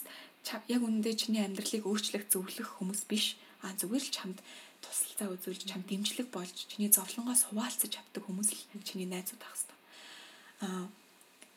яг 0.72 0.80
үнэндээ 0.80 1.14
чиний 1.20 1.44
амьдралыг 1.44 1.84
өөрчлөх 1.84 2.24
зөвлөх 2.32 2.80
хүмүүс 2.80 3.04
биш. 3.04 3.36
А 3.60 3.76
зүгээр 3.76 4.00
л 4.00 4.16
чамд 4.16 4.38
тусалцаа 4.80 5.28
үзүүлж 5.36 5.68
чамд 5.68 5.84
дэмжлэг 5.84 6.32
болж 6.32 6.56
чиний 6.64 6.88
зовлонгоос 6.88 7.52
хуваалцаж 7.52 7.92
авдаг 8.00 8.24
хүмүүс 8.24 8.48
л 8.56 8.88
чиний 8.88 9.04
найзууд 9.04 9.44
ах 9.44 9.52
хэвээр. 9.52 9.76
Аа 10.64 10.88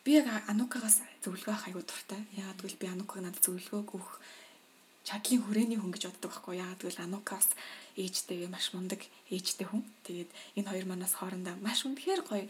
би 0.04 0.20
яг 0.20 0.28
Анукагаас 0.52 1.00
зөвлөгөө 1.24 1.54
авах 1.54 1.68
аягүй 1.68 1.84
дуртай. 1.88 2.22
Яагаад 2.36 2.60
гэвэл 2.60 2.82
би 2.82 2.88
Анукаг 2.92 3.24
надад 3.24 3.44
зөвлөгөө 3.44 3.80
өгөх 3.88 4.20
чадлын 5.08 5.44
хүрээний 5.44 5.80
хүн 5.80 5.96
гэж 5.96 6.04
боддог 6.12 6.32
байхгүй 6.32 6.60
яагаад 6.60 6.82
гэвэл 6.84 7.06
Анукаас 7.08 7.48
ээжтэйгээ 7.96 8.50
маш 8.52 8.76
мундаг 8.76 9.02
ээжтэй 9.32 9.68
хүн. 9.68 9.84
Тэгээд 10.04 10.30
энэ 10.60 10.70
хоёр 10.72 10.86
манаас 10.92 11.16
хоорондоо 11.16 11.56
маш 11.64 11.88
үнэхээр 11.88 12.22
гоё 12.28 12.46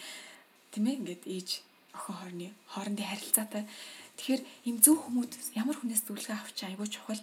тийм 0.73 0.85
ээ 0.89 0.97
ингээд 0.97 1.23
ээж 1.29 1.49
охин 1.93 2.15
хоорны 2.17 2.47
хоорондын 2.73 3.09
харилцаатай. 3.09 3.63
Тэгэхээр 4.17 4.41
ийм 4.69 4.77
зөв 4.81 4.97
хүмүүс 5.05 5.53
ямар 5.53 5.77
хүнээс 5.77 6.05
зөвлөгөө 6.09 6.37
авч 6.41 6.57
аягүй 6.65 6.89
чухал. 6.89 7.21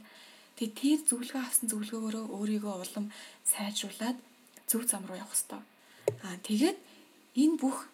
Тэгээд 0.58 0.78
тэр 0.78 1.00
зөвлөгөө 1.10 1.42
авсан 1.42 1.66
зөвлөгөөгөөрөө 1.70 2.24
өөрийгөө 2.38 2.74
улам 2.82 3.06
сайжруулад 3.50 4.18
зөв 4.70 4.82
зам 4.86 5.06
руу 5.06 5.18
явах 5.18 5.34
хэрэгтэй. 5.34 5.62
Аа 6.26 6.36
тэгээд 6.46 6.78
энэ 7.42 7.56
бүх 7.58 7.86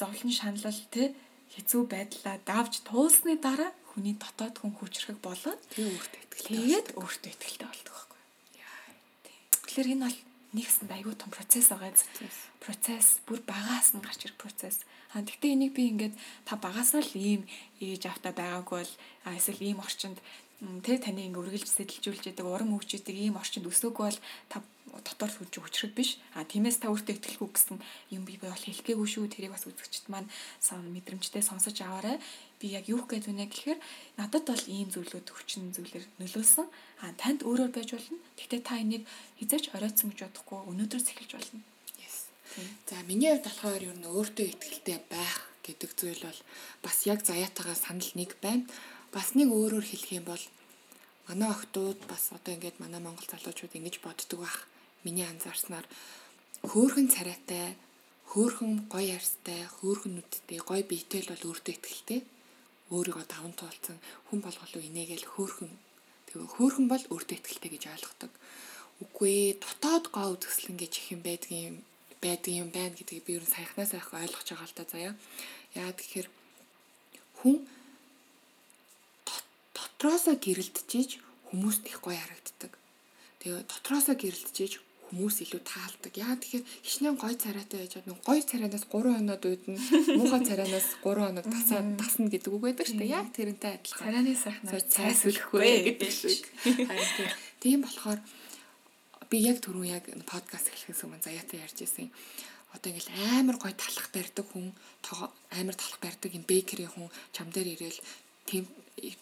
зовлон 0.00 0.32
шаналл 0.32 0.80
те 0.92 1.12
хэцүү 1.54 1.82
байдлаа 1.88 2.36
давж 2.48 2.82
туулсны 2.88 3.36
дараа 3.36 3.72
хүний 3.92 4.16
дотоод 4.16 4.56
хүн 4.56 4.72
хүчрэх 4.76 5.20
болоод 5.20 5.60
тэгээ 5.68 5.92
өөртөө 5.92 6.20
итгэлтэй. 6.24 6.48
Тэгээд 6.48 6.88
өөртөө 6.96 7.30
итгэлтэй 7.32 7.68
болдог 7.68 7.92
байхгүй. 7.92 8.20
Тэгэхээр 9.68 9.92
энэ 9.92 10.04
бол 10.08 10.18
нэгсэн 10.56 10.88
айгүй 10.88 11.14
том 11.16 11.30
процесс 11.32 11.68
байгаа 11.72 11.92
зү. 11.92 12.04
Процесс 12.60 13.08
бүр 13.28 13.40
багаас 13.44 13.92
нь 13.92 14.04
гарч 14.04 14.20
ирэх 14.28 14.40
процесс. 14.40 14.84
Аа 15.12 15.24
тэгтээ 15.24 15.52
энийг 15.56 15.72
би 15.76 15.92
ингээд 15.92 16.14
та 16.48 16.56
багасаа 16.56 17.04
л 17.04 17.12
ийм 17.16 17.42
ээж 17.80 18.08
автаа 18.08 18.32
байгаагүй 18.32 18.80
бол 18.80 18.92
эсвэл 19.36 19.60
ийм 19.60 19.78
орчинд 19.80 20.20
тэ 20.86 20.98
таны 21.02 21.26
ингээ 21.26 21.42
үргэлж 21.42 21.68
сэтэлжүүлж 21.68 22.24
яадаг 22.30 22.46
урам 22.46 22.76
өгч 22.78 23.00
яадаг 23.00 23.16
ийм 23.16 23.34
орчинд 23.40 23.66
өсөөгүй 23.66 24.04
бол 24.06 24.20
та 24.50 24.62
дотор 25.00 25.30
хүч 25.32 25.58
хүчрэг 25.58 25.92
биш. 25.96 26.20
А 26.36 26.44
тиймээс 26.44 26.84
та 26.84 26.92
өөртөө 26.92 27.16
итгэлгүй 27.16 27.48
гэсэн 27.50 27.78
юм 28.12 28.22
би 28.28 28.36
бол 28.36 28.52
хэлэхгээгүй 28.52 29.08
шүү. 29.08 29.32
Тэрийг 29.32 29.56
бас 29.56 29.64
үзэгчд 29.64 30.12
маань 30.12 30.28
сан 30.60 30.84
мэдрэмжтэй 30.92 31.42
сонсож 31.42 31.80
аваарай. 31.80 32.20
Би 32.60 32.76
яг 32.76 32.86
юу 32.92 33.02
гэж 33.08 33.32
үнэ 33.32 33.48
гэхээр 33.48 33.80
надад 34.20 34.44
бол 34.46 34.64
ийм 34.68 34.92
зүйлүүд 34.92 35.28
хүчин 35.32 35.72
зүйлэр 35.72 36.04
нөлөөлсөн. 36.20 36.66
А 37.02 37.10
танд 37.16 37.40
өөрөөр 37.42 37.72
байж 37.72 37.96
болно. 37.96 38.20
Гэхдээ 38.36 38.60
та 38.62 38.76
энийг 38.78 39.08
хизээч 39.40 39.72
оройтсон 39.72 40.12
гэж 40.12 40.28
бодохгүй 40.28 40.60
өнөөдрөөс 40.70 41.08
эхэлж 41.08 41.32
болно. 41.40 41.62
За 42.86 43.00
миний 43.08 43.32
хувьд 43.32 43.48
болохоор 43.48 43.82
юу 43.88 43.96
н 43.96 44.04
өөртөө 44.12 44.46
итгэлтэй 44.52 44.98
байх 45.08 45.48
гэдэг 45.64 45.90
зүйл 45.96 46.20
бол 46.20 46.40
бас 46.84 46.96
яг 47.08 47.24
заяатагаа 47.24 47.72
санал 47.72 48.12
нэг 48.12 48.36
байна 48.44 48.68
бас 49.14 49.36
нэг 49.36 49.48
өөрөөр 49.52 49.84
хэлэх 49.84 50.10
юм 50.18 50.26
бол 50.32 50.44
манай 51.28 51.48
охтууд 51.52 52.00
бас 52.08 52.32
одоо 52.32 52.56
ингээд 52.56 52.80
манай 52.80 53.00
монгол 53.04 53.28
залуучууд 53.28 53.76
ингэж 53.76 54.00
боддог 54.00 54.40
байх. 54.40 54.66
Миний 55.04 55.26
анзаарснаар 55.28 55.86
хөөхөн 56.64 57.08
царайтай, 57.12 57.76
хөөхөн 58.32 58.88
гоё 58.88 59.12
арьстай, 59.18 59.68
хөөхөн 59.78 60.12
нүдтэй, 60.16 60.58
гоё 60.64 60.82
биетэй 60.88 61.20
л 61.22 61.32
бол 61.32 61.52
өөртөө 61.52 61.74
ихтэй. 61.76 62.20
Өөрийгөө 62.94 63.24
даван 63.28 63.52
туулсан 63.52 63.96
хүн 64.28 64.40
болголоо 64.40 64.80
инээгээл 64.80 65.26
хөөхөн. 65.36 65.72
Тэгээ 66.28 66.48
хөөхөн 66.56 66.86
бол 66.88 67.04
өөртөө 67.12 67.36
ихтэй 67.36 67.70
гэж 67.72 67.84
ойлгодог. 67.92 68.32
Үгүй 69.02 69.30
ээ, 69.32 69.60
дотоод 69.60 70.04
гоо 70.14 70.38
үзэсгэлэн 70.38 70.78
гэж 70.78 70.92
их 71.00 71.06
юм 71.12 71.20
байдгийн 71.26 71.76
байдаг 72.22 72.52
юм 72.54 72.70
байна 72.70 72.94
гэдгийг 72.94 73.24
би 73.26 73.34
ер 73.36 73.42
нь 73.42 73.50
саяхнаас 73.50 73.92
айх 73.98 74.14
ойлгож 74.14 74.46
байгаа 74.46 74.68
л 74.70 74.78
та 74.78 74.84
заяа. 74.86 75.14
Яа 75.74 75.90
тэгэхээр 75.90 76.28
хүн 77.42 77.56
дотроосоо 80.02 80.34
гэрэлтжиж 80.34 81.22
хүмүүст 81.54 81.86
их 81.86 82.02
гоё 82.02 82.18
харагддаг. 82.18 82.74
Тэгээ 83.38 83.62
дотроосоо 83.70 84.18
гэрэлтжиж 84.18 84.82
хүмүүс 84.82 85.46
илүү 85.46 85.62
таалдаг. 85.62 86.12
Яа 86.18 86.34
тэгэхээр 86.34 86.66
хичнээн 86.82 87.16
гой 87.22 87.38
царайтай 87.38 87.86
байж 87.86 87.94
байгаа. 88.02 88.18
Гой 88.26 88.40
царайнаас 88.42 88.82
3 88.90 89.14
хоноод 89.14 89.44
үүднэ. 89.46 89.78
Муухай 90.18 90.42
царайнаас 90.42 90.88
3 91.06 91.22
хоног 91.22 91.46
тасаа 91.46 91.86
тасна 91.94 92.26
гэдэг 92.26 92.50
үг 92.50 92.62
байдаг 92.66 92.86
шүү 92.90 92.98
дээ. 92.98 93.14
Яг 93.14 93.30
тэрнтэй 93.30 93.78
адилхан. 93.78 94.02
Царайны 94.02 94.34
сайхнаар 94.34 94.82
цайс 94.90 95.22
үлэхгүй 95.22 95.70
гэдэг 95.86 96.10
шиг. 96.10 96.42
Тийм 97.62 97.86
болохоор 97.86 98.18
би 99.30 99.38
яг 99.38 99.62
түрүү 99.62 99.86
яг 99.86 100.10
подкаст 100.26 100.74
эхлэхээс 100.74 101.06
өмнө 101.06 101.22
заяатай 101.22 101.62
ярьж 101.62 101.78
ирсэн. 101.78 102.10
Одоо 102.74 102.90
ингээл 102.90 103.38
амар 103.38 103.60
гой 103.60 103.76
талах 103.76 104.08
барьдаг 104.10 104.48
хүн, 104.50 104.72
амар 105.52 105.76
талах 105.76 106.00
барьдаг 106.00 106.32
юм 106.32 106.42
бэкери 106.48 106.88
хүн 106.88 107.12
чам 107.36 107.52
дээр 107.52 107.76
ирээл 107.76 108.00
тийм 108.46 108.64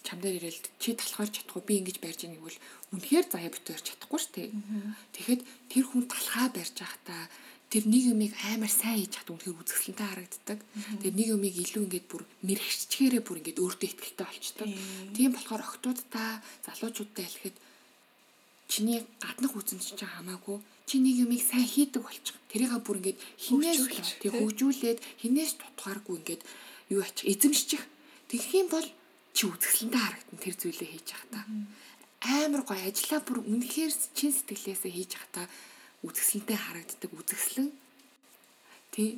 чам 0.02 0.18
дээр 0.20 0.42
ирээл 0.42 0.60
чи 0.82 0.92
талхаар 0.98 1.30
чадахгүй 1.30 1.62
би 1.64 1.74
ингэж 1.80 1.96
барьж 2.02 2.20
ийн 2.26 2.36
гэвэл 2.36 2.58
үнэхээр 2.92 3.26
заяа 3.30 3.50
битээр 3.54 3.80
чадахгүй 3.80 4.18
шүү 4.20 4.34
дээ. 4.34 4.50
Тэгэхэд 5.14 5.40
тэр 5.70 5.84
хүн 5.86 6.04
талхаа 6.10 6.48
барьж 6.50 6.74
байхдаа 6.74 7.22
тэр 7.70 7.84
нэг 7.86 8.02
юмыг 8.10 8.34
амар 8.50 8.68
сайн 8.68 8.98
хийж 8.98 9.14
чаддаг 9.14 9.34
үнэхээр 9.38 9.60
үзэсгэлэнтэй 9.62 10.08
харагддаг. 10.10 10.58
Тэгээд 11.06 11.16
нэг 11.16 11.28
юмыг 11.38 11.54
илүү 11.54 11.82
ингээд 11.86 12.06
бүр 12.10 12.22
мэрэгччихээрээ 12.42 13.22
бүр 13.22 13.38
ингээд 13.40 13.62
өөртөө 13.62 13.88
ихтэй 13.88 14.26
болчдөг. 14.26 14.68
Тийм 15.14 15.30
болохоор 15.38 15.62
октоудтай 15.62 16.30
залуучуудтай 16.66 17.24
хэлэхэд 17.30 17.56
чиний 18.66 19.06
гаднах 19.22 19.54
үзэн 19.54 19.78
чинь 19.78 20.02
хамаагүй 20.02 20.58
чи 20.90 20.98
нэг 20.98 21.14
юмыг 21.30 21.42
сайн 21.46 21.62
хийдэг 21.62 22.02
болчих. 22.02 22.34
Тэрийг 22.50 22.74
бүр 22.82 22.98
ингээд 22.98 23.18
хинээс 23.38 23.86
тэг 24.18 24.34
хөгжүүлээд 24.34 24.98
хинээс 25.22 25.52
тутгааргүй 25.62 26.14
ингээд 26.18 26.42
юу 26.90 27.06
ачих 27.06 27.30
эзэмшчих. 27.30 27.82
Тэгэх 28.26 28.66
юм 28.66 28.68
бол 28.74 28.86
чи 29.37 29.47
үзэсгэлэнтэй 29.47 30.01
харагдана 30.01 30.41
тэр 30.43 30.55
зүйлээ 30.59 30.89
хийж 30.91 31.07
явахдаа. 31.14 31.45
Амар 32.20 32.62
гоё 32.66 32.83
ажиллаа 32.85 33.20
бүр 33.24 33.39
үнэхээр 33.47 33.93
чин 34.16 34.33
сэтгэлээсээ 34.35 34.93
хийж 34.93 35.11
явахдаа 35.16 35.47
үзэсгэлэнтэй 36.05 36.59
харагддаг 36.59 37.11
үзэсгэлэн 37.12 37.70
тий 38.93 39.09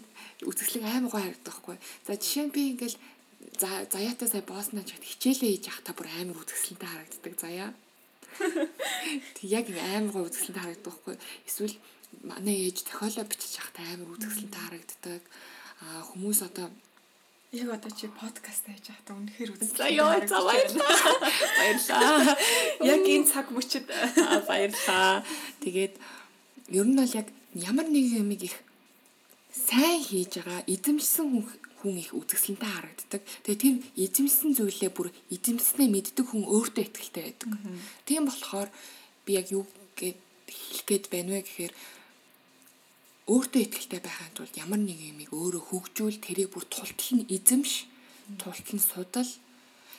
үзэсгэлэн 0.47 0.87
амар 0.87 1.11
гоё 1.11 1.23
харагддаг 1.25 1.53
байхгүй. 1.53 1.77
За 2.07 2.13
жишээ 2.19 2.45
нь 2.47 2.55
би 2.55 2.63
ингээл 2.75 2.99
за 3.59 3.69
заяатай 3.91 4.29
сая 4.29 4.45
боосноо 4.45 4.85
ч 4.85 4.95
хичээлээ 4.99 5.51
хийж 5.57 5.65
явахдаа 5.71 5.95
бүр 5.97 6.09
амар 6.11 6.39
үзэсгэлэнтэй 6.43 6.89
харагддаг 6.91 7.35
заяа. 7.41 7.71
Тэг 9.37 9.47
яг 9.47 9.67
амар 9.73 10.13
гоё 10.13 10.27
үзэсгэлэнтэй 10.29 10.63
харагддаг 10.63 10.87
байхгүй. 10.93 11.17
Эсвэл 11.49 11.77
манай 12.23 12.57
ээж 12.69 12.77
зохиолоо 12.87 13.25
бичиж 13.27 13.53
явахдаа 13.59 13.85
амар 13.95 14.11
үзэсгэлэнтэй 14.15 14.63
харагддаг. 14.63 15.23
А 15.83 15.87
хүмүүс 16.07 16.41
одоо 16.47 16.67
Яг 17.53 17.69
одоо 17.69 17.93
чи 17.93 18.09
подкаст 18.09 18.65
хийж 18.65 18.89
байхдаа 18.89 19.13
үнэхээр. 19.13 19.51
За 19.61 19.85
ёо 19.85 20.25
за 20.25 20.41
баярлаа. 20.41 20.89
Баярлаа. 21.61 22.33
Яг 22.81 23.05
энэ 23.05 23.29
цаг 23.29 23.53
мөчид 23.53 23.85
баярлаа. 24.49 25.21
Тэгээд 25.61 26.01
ер 26.73 26.87
нь 26.89 26.97
бол 26.97 27.13
яг 27.13 27.29
ямар 27.53 27.93
нэг 27.93 28.09
юм 28.25 28.33
их 28.33 28.57
сайн 29.53 30.01
хийж 30.01 30.41
байгаа 30.41 30.65
эзэмшсэн 30.65 31.29
хүн 31.85 32.01
их 32.01 32.17
үзэсгэлэнтэй 32.17 32.71
харагддаг. 32.73 33.21
Тэгээ 33.45 33.61
тэр 33.61 33.77
эзэмсэн 34.01 34.57
зүйлээ 34.57 34.91
бүр 34.97 35.13
эзэмснээ 35.29 35.93
мэддэг 35.93 36.25
хүн 36.33 36.49
өөртөө 36.49 36.89
ихтэй 36.89 37.37
байдаг. 37.37 37.53
Тийм 38.09 38.33
болохоор 38.33 38.73
би 39.29 39.37
яг 39.37 39.53
юу 39.53 39.69
гэж 40.01 40.17
хэлэх 40.49 40.85
гээд 40.89 41.05
байна 41.13 41.37
вэ 41.37 41.45
гэхээр 41.45 41.73
өөртөө 43.33 43.63
ихтэй 43.65 44.01
байхын 44.05 44.37
тулд 44.37 44.55
ямар 44.61 44.81
нэг 44.85 45.01
юмыг 45.01 45.31
өөрөө 45.33 45.63
хөгжүүл 45.73 46.21
тэрийг 46.21 46.53
бүр 46.53 46.65
тултал 46.69 47.13
нь 47.17 47.29
эзэмш, 47.33 47.89
тултал 48.37 48.75
нь 48.77 48.85
судал. 48.85 49.33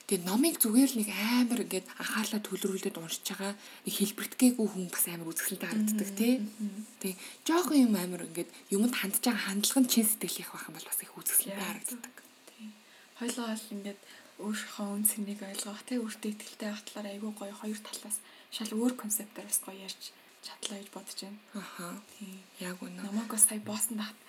Тэгээ 0.05 0.27
номыг 0.27 0.59
зүгээр 0.59 0.89
л 0.93 0.99
нэг 0.99 1.09
амар 1.09 1.63
ингээд 1.63 1.87
анхаарлаа 1.97 2.41
төлрүүлээд 2.43 2.99
уншиж 2.99 3.23
байгаа 3.23 3.55
нэг 3.55 3.93
хэлбэртгээгүй 3.97 4.67
хүн 4.67 4.91
бас 4.91 5.05
амар 5.07 5.31
үзэсгэлэнтэй 5.31 5.69
харагддаг 5.71 6.09
тий. 6.19 6.33
Тэгээ 6.99 7.17
жоохон 7.47 7.77
юм 7.87 7.95
амар 7.95 8.27
ингээд 8.27 8.51
юмд 8.75 8.93
хандж 8.99 9.23
байгаа 9.23 9.43
хандлага 9.47 9.79
нь 9.79 9.89
чин 9.89 10.03
сэтгэлийнх 10.03 10.51
байх 10.51 10.67
юм 10.67 10.75
бол 10.75 10.89
бас 10.91 10.99
их 10.99 11.15
үзэсгэлэнтэй 11.15 11.67
харагддаг. 11.71 12.13
Хоёлоо 13.15 13.45
бол 13.47 13.71
ингээд 13.79 13.99
өөрийнхөө 14.43 14.87
үн 14.91 15.05
цэнийг 15.07 15.39
ойлгох 15.39 15.81
тий 15.87 15.97
өөртөө 16.03 16.31
ихтэй 16.35 16.67
байх 16.67 16.83
талаар 16.83 17.07
айгүй 17.15 17.31
гоё 17.31 17.55
хоёр 17.55 17.79
талаас 17.79 18.17
шал 18.51 18.71
өөр 18.75 18.93
концептээр 18.99 19.47
бас 19.47 19.59
гоё 19.63 19.79
ярьж 19.87 20.03
чадлаа 20.43 20.77
гэж 20.79 20.89
бодож 20.91 21.19
байна. 21.23 21.39
Аха. 21.55 21.85
Тийм. 22.19 22.39
Яг 22.59 22.77
үнэ. 22.83 23.01
Намайг 23.01 23.31
бас 23.31 23.47
сая 23.47 23.59
боосон 23.59 23.97
дахт 23.97 24.19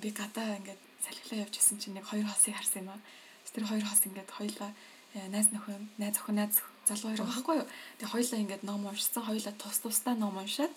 би 0.00 0.08
гадаа 0.10 0.56
ингээд 0.60 0.80
салхилаа 1.04 1.44
явж 1.44 1.54
исэн 1.58 1.78
чинь 1.78 1.96
нэг 1.96 2.04
хоёр 2.08 2.24
хосыг 2.28 2.56
харсан 2.56 2.84
юм 2.84 2.90
аа. 2.92 3.00
Тэр 3.52 3.64
хоёр 3.64 3.84
хос 3.84 4.04
ингээд 4.04 4.30
хоёлаа 4.30 4.70
э, 5.16 5.28
найз 5.28 5.48
нөхөн, 5.52 5.88
найз 5.96 6.16
охин, 6.20 6.36
найз 6.36 6.60
залуу 6.88 7.12
хоёр 7.12 7.24
байхгүй 7.24 7.54
юу. 7.60 7.68
Тэгээ 8.00 8.12
хоёлаа 8.12 8.40
ингээд 8.40 8.62
ном 8.68 8.84
уншсан, 8.84 9.22
хоёлаа 9.24 9.54
тус 9.56 9.78
тусдаа 9.80 10.14
ном 10.16 10.36
уншаад 10.36 10.72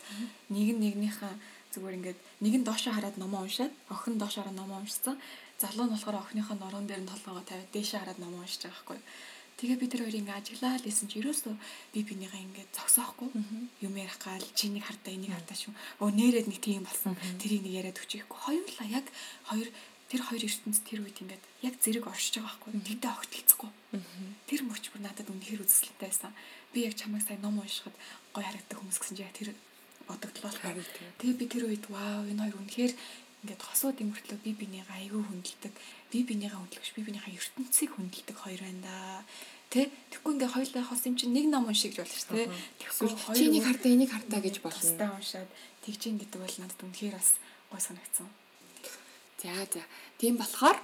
нэг 0.48 0.68
нь 0.76 0.82
нэгнийхээ 0.84 1.34
зүгээр 1.76 1.98
ингээд 2.00 2.20
нэг 2.44 2.54
нь 2.60 2.68
доошоо 2.68 2.94
хараад 2.96 3.18
ном 3.20 3.34
уншаад, 3.36 3.74
охин 3.92 4.16
доошоо 4.16 4.44
хараад 4.44 4.60
ном 4.60 4.72
уншсан. 4.72 5.16
Залуу 5.60 5.86
нь 5.88 5.94
болохоор 5.96 6.24
охиныхоо 6.24 6.56
норон 6.56 6.88
дээр 6.88 7.04
нь 7.04 7.12
толгоогоо 7.12 7.44
тавиад 7.44 7.72
дээшээ 7.76 8.00
хараад 8.00 8.20
ном 8.20 8.36
уншиж 8.40 8.64
байгаа 8.64 8.76
байхгүй 8.80 8.96
юу. 8.96 9.06
Тэгээ 9.60 9.76
бид 9.76 9.92
тэр 9.92 10.04
хоёр 10.08 10.20
ингээ 10.24 10.40
ажиглаа 10.40 10.80
л 10.80 10.88
исэн 10.88 11.12
чи 11.12 11.20
ерөөсөө 11.20 11.56
би 11.92 12.00
бинийгаа 12.08 12.40
ингээ 12.40 12.72
зогсоохгүй 12.72 13.30
юм 13.84 13.94
ярих 14.00 14.16
гал 14.24 14.46
чинийг 14.56 14.88
хардаа 14.88 15.12
энийг 15.12 15.36
хардаа 15.36 15.58
шүү. 15.60 15.76
Өө 16.00 16.16
нээрэд 16.16 16.48
нэг 16.48 16.60
тийм 16.64 16.88
болсон. 16.88 17.20
Тэрийг 17.44 17.68
нэг 17.68 17.74
яриад 17.76 18.00
өчөхгүй. 18.00 18.40
Хоёулаа 18.40 18.88
яг 18.88 19.06
хоёр 19.52 19.68
тэр 20.08 20.22
хоёр 20.24 20.44
ертөнц 20.48 20.80
тэр 20.88 21.04
үед 21.04 21.20
ингээд 21.20 21.44
яг 21.68 21.76
зэрэг 21.76 22.08
оршиж 22.08 22.40
байгаа 22.40 22.56
байхгүй. 22.56 22.72
Тэгтээ 22.88 23.12
огтлцохгүй. 23.14 23.72
Тэр 24.48 24.62
мөч 24.64 24.84
бүр 24.90 25.02
надад 25.04 25.28
үнэхээр 25.28 25.64
үзэсгэлэнтэй 25.68 26.08
байсан. 26.08 26.32
Би 26.72 26.88
яг 26.88 26.96
чамайг 26.96 27.28
сайн 27.28 27.44
ном 27.44 27.60
уншихад 27.60 27.94
гой 28.34 28.44
харагддаг 28.48 28.80
хүмүүс 28.80 28.96
гэсэн 28.96 29.18
чи 29.20 29.24
яг 29.28 29.36
тэр 29.36 29.52
бодогдлоо. 30.10 30.50
Тэгээ 31.20 31.36
би 31.36 31.46
тэр 31.46 31.64
үед 31.70 31.86
вау 31.94 32.26
энэ 32.26 32.42
хоёр 32.48 32.58
үнэхээр 32.58 32.94
ингээд 33.46 33.62
хосууд 33.62 34.02
имөртлөө 34.02 34.40
би 34.42 34.52
бинийгаа 34.58 34.98
айгүй 34.98 35.22
хүндэлдэг. 35.22 35.74
Би 36.10 36.20
бинийгаа 36.26 36.58
хүндлэгч 36.58 36.90
би 36.98 37.02
бинийгаа 37.06 37.30
хүндэлдэг 37.30 37.69
хоёр 38.50 38.62
байна 38.66 38.82
да. 38.82 38.98
Тэ 39.70 39.86
тэгэхгүй 40.10 40.34
ингээ 40.34 40.50
хоёулаа 40.50 40.84
хос 40.90 41.06
юм 41.06 41.14
чинь 41.14 41.30
нэг 41.38 41.46
ном 41.46 41.70
уншиж 41.70 41.94
болж 41.94 42.10
шүү 42.10 42.34
дээ. 42.34 42.50
Тэгэхгүй 42.82 43.38
чиний 43.38 43.62
хартаа 43.62 43.92
энийг 43.94 44.10
хартаа 44.10 44.42
гэж 44.42 44.56
болно. 44.66 44.82
Тастаа 44.82 45.14
уншаад 45.14 45.50
тэгжин 45.86 46.18
гэдэг 46.18 46.42
бол 46.42 46.56
надад 46.58 46.82
үнэхээр 46.82 47.14
бас 47.14 47.38
гой 47.70 47.82
санагдсан. 47.86 48.28
За 49.38 49.54
за. 49.70 49.86
Тийм 50.18 50.42
болохоор 50.42 50.78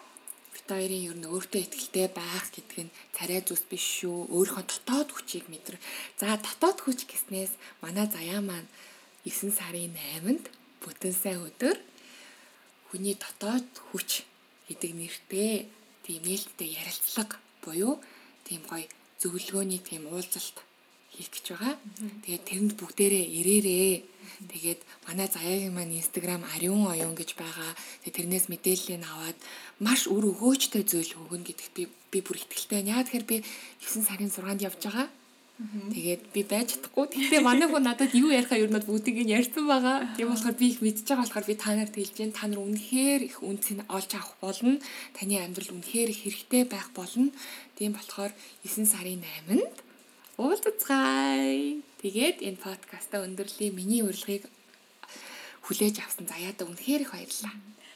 бит 0.53 0.69
хоёрын 0.69 1.01
ер 1.01 1.17
нь 1.17 1.25
өөртөө 1.25 1.61
ихтэй 1.65 2.13
байх 2.13 2.45
гэдэг 2.53 2.85
нь 2.85 2.95
царай 3.17 3.41
зүс 3.41 3.65
биш 3.65 4.05
шүү. 4.05 4.29
Өөрийнхөө 4.29 4.65
дотоод 4.69 5.09
хүчийг 5.17 5.49
мэдэр. 5.49 5.81
За 6.21 6.37
дотоод 6.37 6.77
хүч 6.85 7.09
гэснээс 7.09 7.57
манай 7.81 8.05
заяа 8.05 8.45
маань 8.45 8.69
9 9.25 9.49
сарын 9.49 9.97
8-нд 10.21 10.45
бүтэн 10.85 11.13
сайн 11.17 11.41
өдөр 11.41 11.81
хүний 12.93 13.17
дотоод 13.17 13.65
хүч 13.89 14.29
гэдэг 14.69 14.91
нэртэй 14.93 15.67
тийм 16.05 16.21
нээлттэй 16.21 16.69
ярилцлага 16.77 17.41
буюу 17.65 17.97
тийм 18.47 18.61
гоё 18.69 18.85
зөвлөгөөний 19.21 19.81
тийм 19.81 20.05
уулзалт 20.13 20.57
хийх 21.15 21.31
гэж 21.31 21.45
байгаа. 21.55 21.75
Тэгээд 22.23 22.43
тэрэнд 22.43 22.73
бүгдээрээ 22.75 23.25
ирээрээ. 23.39 23.93
Тэгээд 24.51 24.81
манай 25.07 25.27
заяагийн 25.31 25.73
маань 25.73 25.95
Instagram 25.95 26.43
ариун 26.53 26.91
оюун 26.91 27.15
гэж 27.15 27.39
байгаа. 27.39 27.71
Тэгээд 28.03 28.17
тэрнээс 28.19 28.45
мэдээллийг 28.51 29.01
аваад 29.01 29.37
маш 29.79 30.11
үр 30.11 30.23
өгөөжтэй 30.35 30.83
зүйл 30.83 31.15
өгнө 31.15 31.47
гэдэгт 31.47 31.73
би 31.73 31.83
би 32.11 32.19
бүр 32.19 32.37
итгэлтэй 32.43 32.83
байна. 32.83 32.99
Яа 32.99 33.05
тэгэхээр 33.07 33.25
би 33.31 33.37
9 33.79 34.03
сарын 34.03 34.31
6-нд 34.31 34.65
явж 34.67 34.81
байгаа. 34.83 35.07
Тэгээд 35.55 36.35
би 36.35 36.41
байж 36.43 36.75
чадахгүй. 36.75 37.07
Тэгтээ 37.15 37.39
манай 37.39 37.71
хүн 37.71 37.87
надад 37.87 38.11
юу 38.11 38.27
ярихаа 38.27 38.59
ер 38.59 38.67
нь 38.67 38.75
бүгдийг 38.75 39.23
нь 39.23 39.31
ярьсан 39.31 39.63
байгаа. 39.63 40.03
Тийм 40.19 40.27
болохоор 40.27 40.55
би 40.59 40.67
их 40.75 40.83
мэдчихэж 40.83 41.07
байгаа 41.15 41.23
болохоор 41.23 41.47
би 41.47 41.55
та 41.55 41.71
нарт 41.71 41.95
хэлж 41.95 42.15
гэн 42.19 42.35
та 42.35 42.43
нар 42.51 42.59
үнэхээр 42.59 43.21
их 43.23 43.37
үнцийг 43.39 43.87
олж 43.87 44.11
авах 44.19 44.35
болно. 44.43 44.75
Таны 45.15 45.39
амьдрал 45.39 45.79
үнэхээр 45.79 46.11
их 46.11 46.19
хэрэгтэй 46.27 46.63
байх 46.67 46.91
болно. 46.91 47.31
Тийм 47.79 47.95
болохоор 47.95 48.35
9 48.67 48.83
сарын 48.83 49.23
8-нд 49.47 49.75
уулзцгаая. 50.35 51.79
Тэгээд 52.03 52.37
энэ 52.43 52.59
подкаста 52.59 53.23
өндөрлөлийн 53.23 53.79
миний 53.79 54.03
урилгыг 54.03 54.51
хүлээж 55.71 56.03
авсан 56.03 56.27
заяада 56.27 56.67
үнэхээр 56.67 57.07
их 57.07 57.11
баярлалаа. 57.15 57.55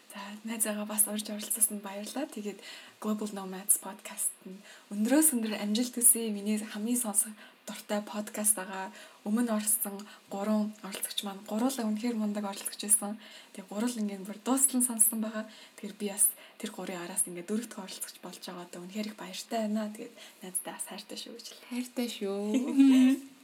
За 0.09 0.19
найзаагаа 0.49 0.87
бас 0.89 1.05
урьж 1.05 1.29
оролцсонд 1.29 1.85
баярлалаа. 1.85 2.25
Тэгээд 2.25 2.59
Global 2.97 3.29
Nomads 3.29 3.77
podcast 3.77 4.33
нь 4.41 4.57
өндрөөс 4.89 5.37
өндөр 5.37 5.53
амжилт 5.61 5.93
хүсье. 5.93 6.33
Миний 6.33 6.57
хамгийн 6.57 6.97
сонсох 6.97 7.29
дуртай 7.69 8.01
подкаст 8.01 8.57
байгаа. 8.57 8.89
Өмнө 9.21 9.53
орсон 9.53 10.01
гурван 10.33 10.73
оролцогч 10.81 11.19
маань 11.21 11.45
гуруула 11.45 11.85
үнэхээр 11.85 12.17
мундаг 12.17 12.49
оролцогч 12.49 12.81
байсан. 12.81 13.21
Тэгээ 13.53 13.69
гурал 13.69 13.99
ингээд 14.01 14.25
бүр 14.25 14.39
дуустлан 14.41 14.81
сонссон 14.81 15.21
байгаа. 15.21 15.45
Тэгэхээр 15.77 15.99
би 16.01 16.07
бас 16.09 16.25
тэр 16.57 16.73
гурийн 16.73 17.05
араас 17.05 17.29
ингээд 17.29 17.49
дөрөвт 17.53 17.77
оролцогч 17.77 18.17
болж 18.25 18.41
байгаа 18.41 18.81
үнэхээр 18.81 19.09
их 19.13 19.19
баяртай 19.21 19.59
байна. 19.69 19.93
Тэгээд 19.93 20.15
найздаа 20.41 20.73
бас 20.73 20.85
хайртай 20.89 21.17
шүү 21.21 21.33
гэж. 21.37 21.47
Хайртай 21.69 22.07
шүү. 22.09 22.41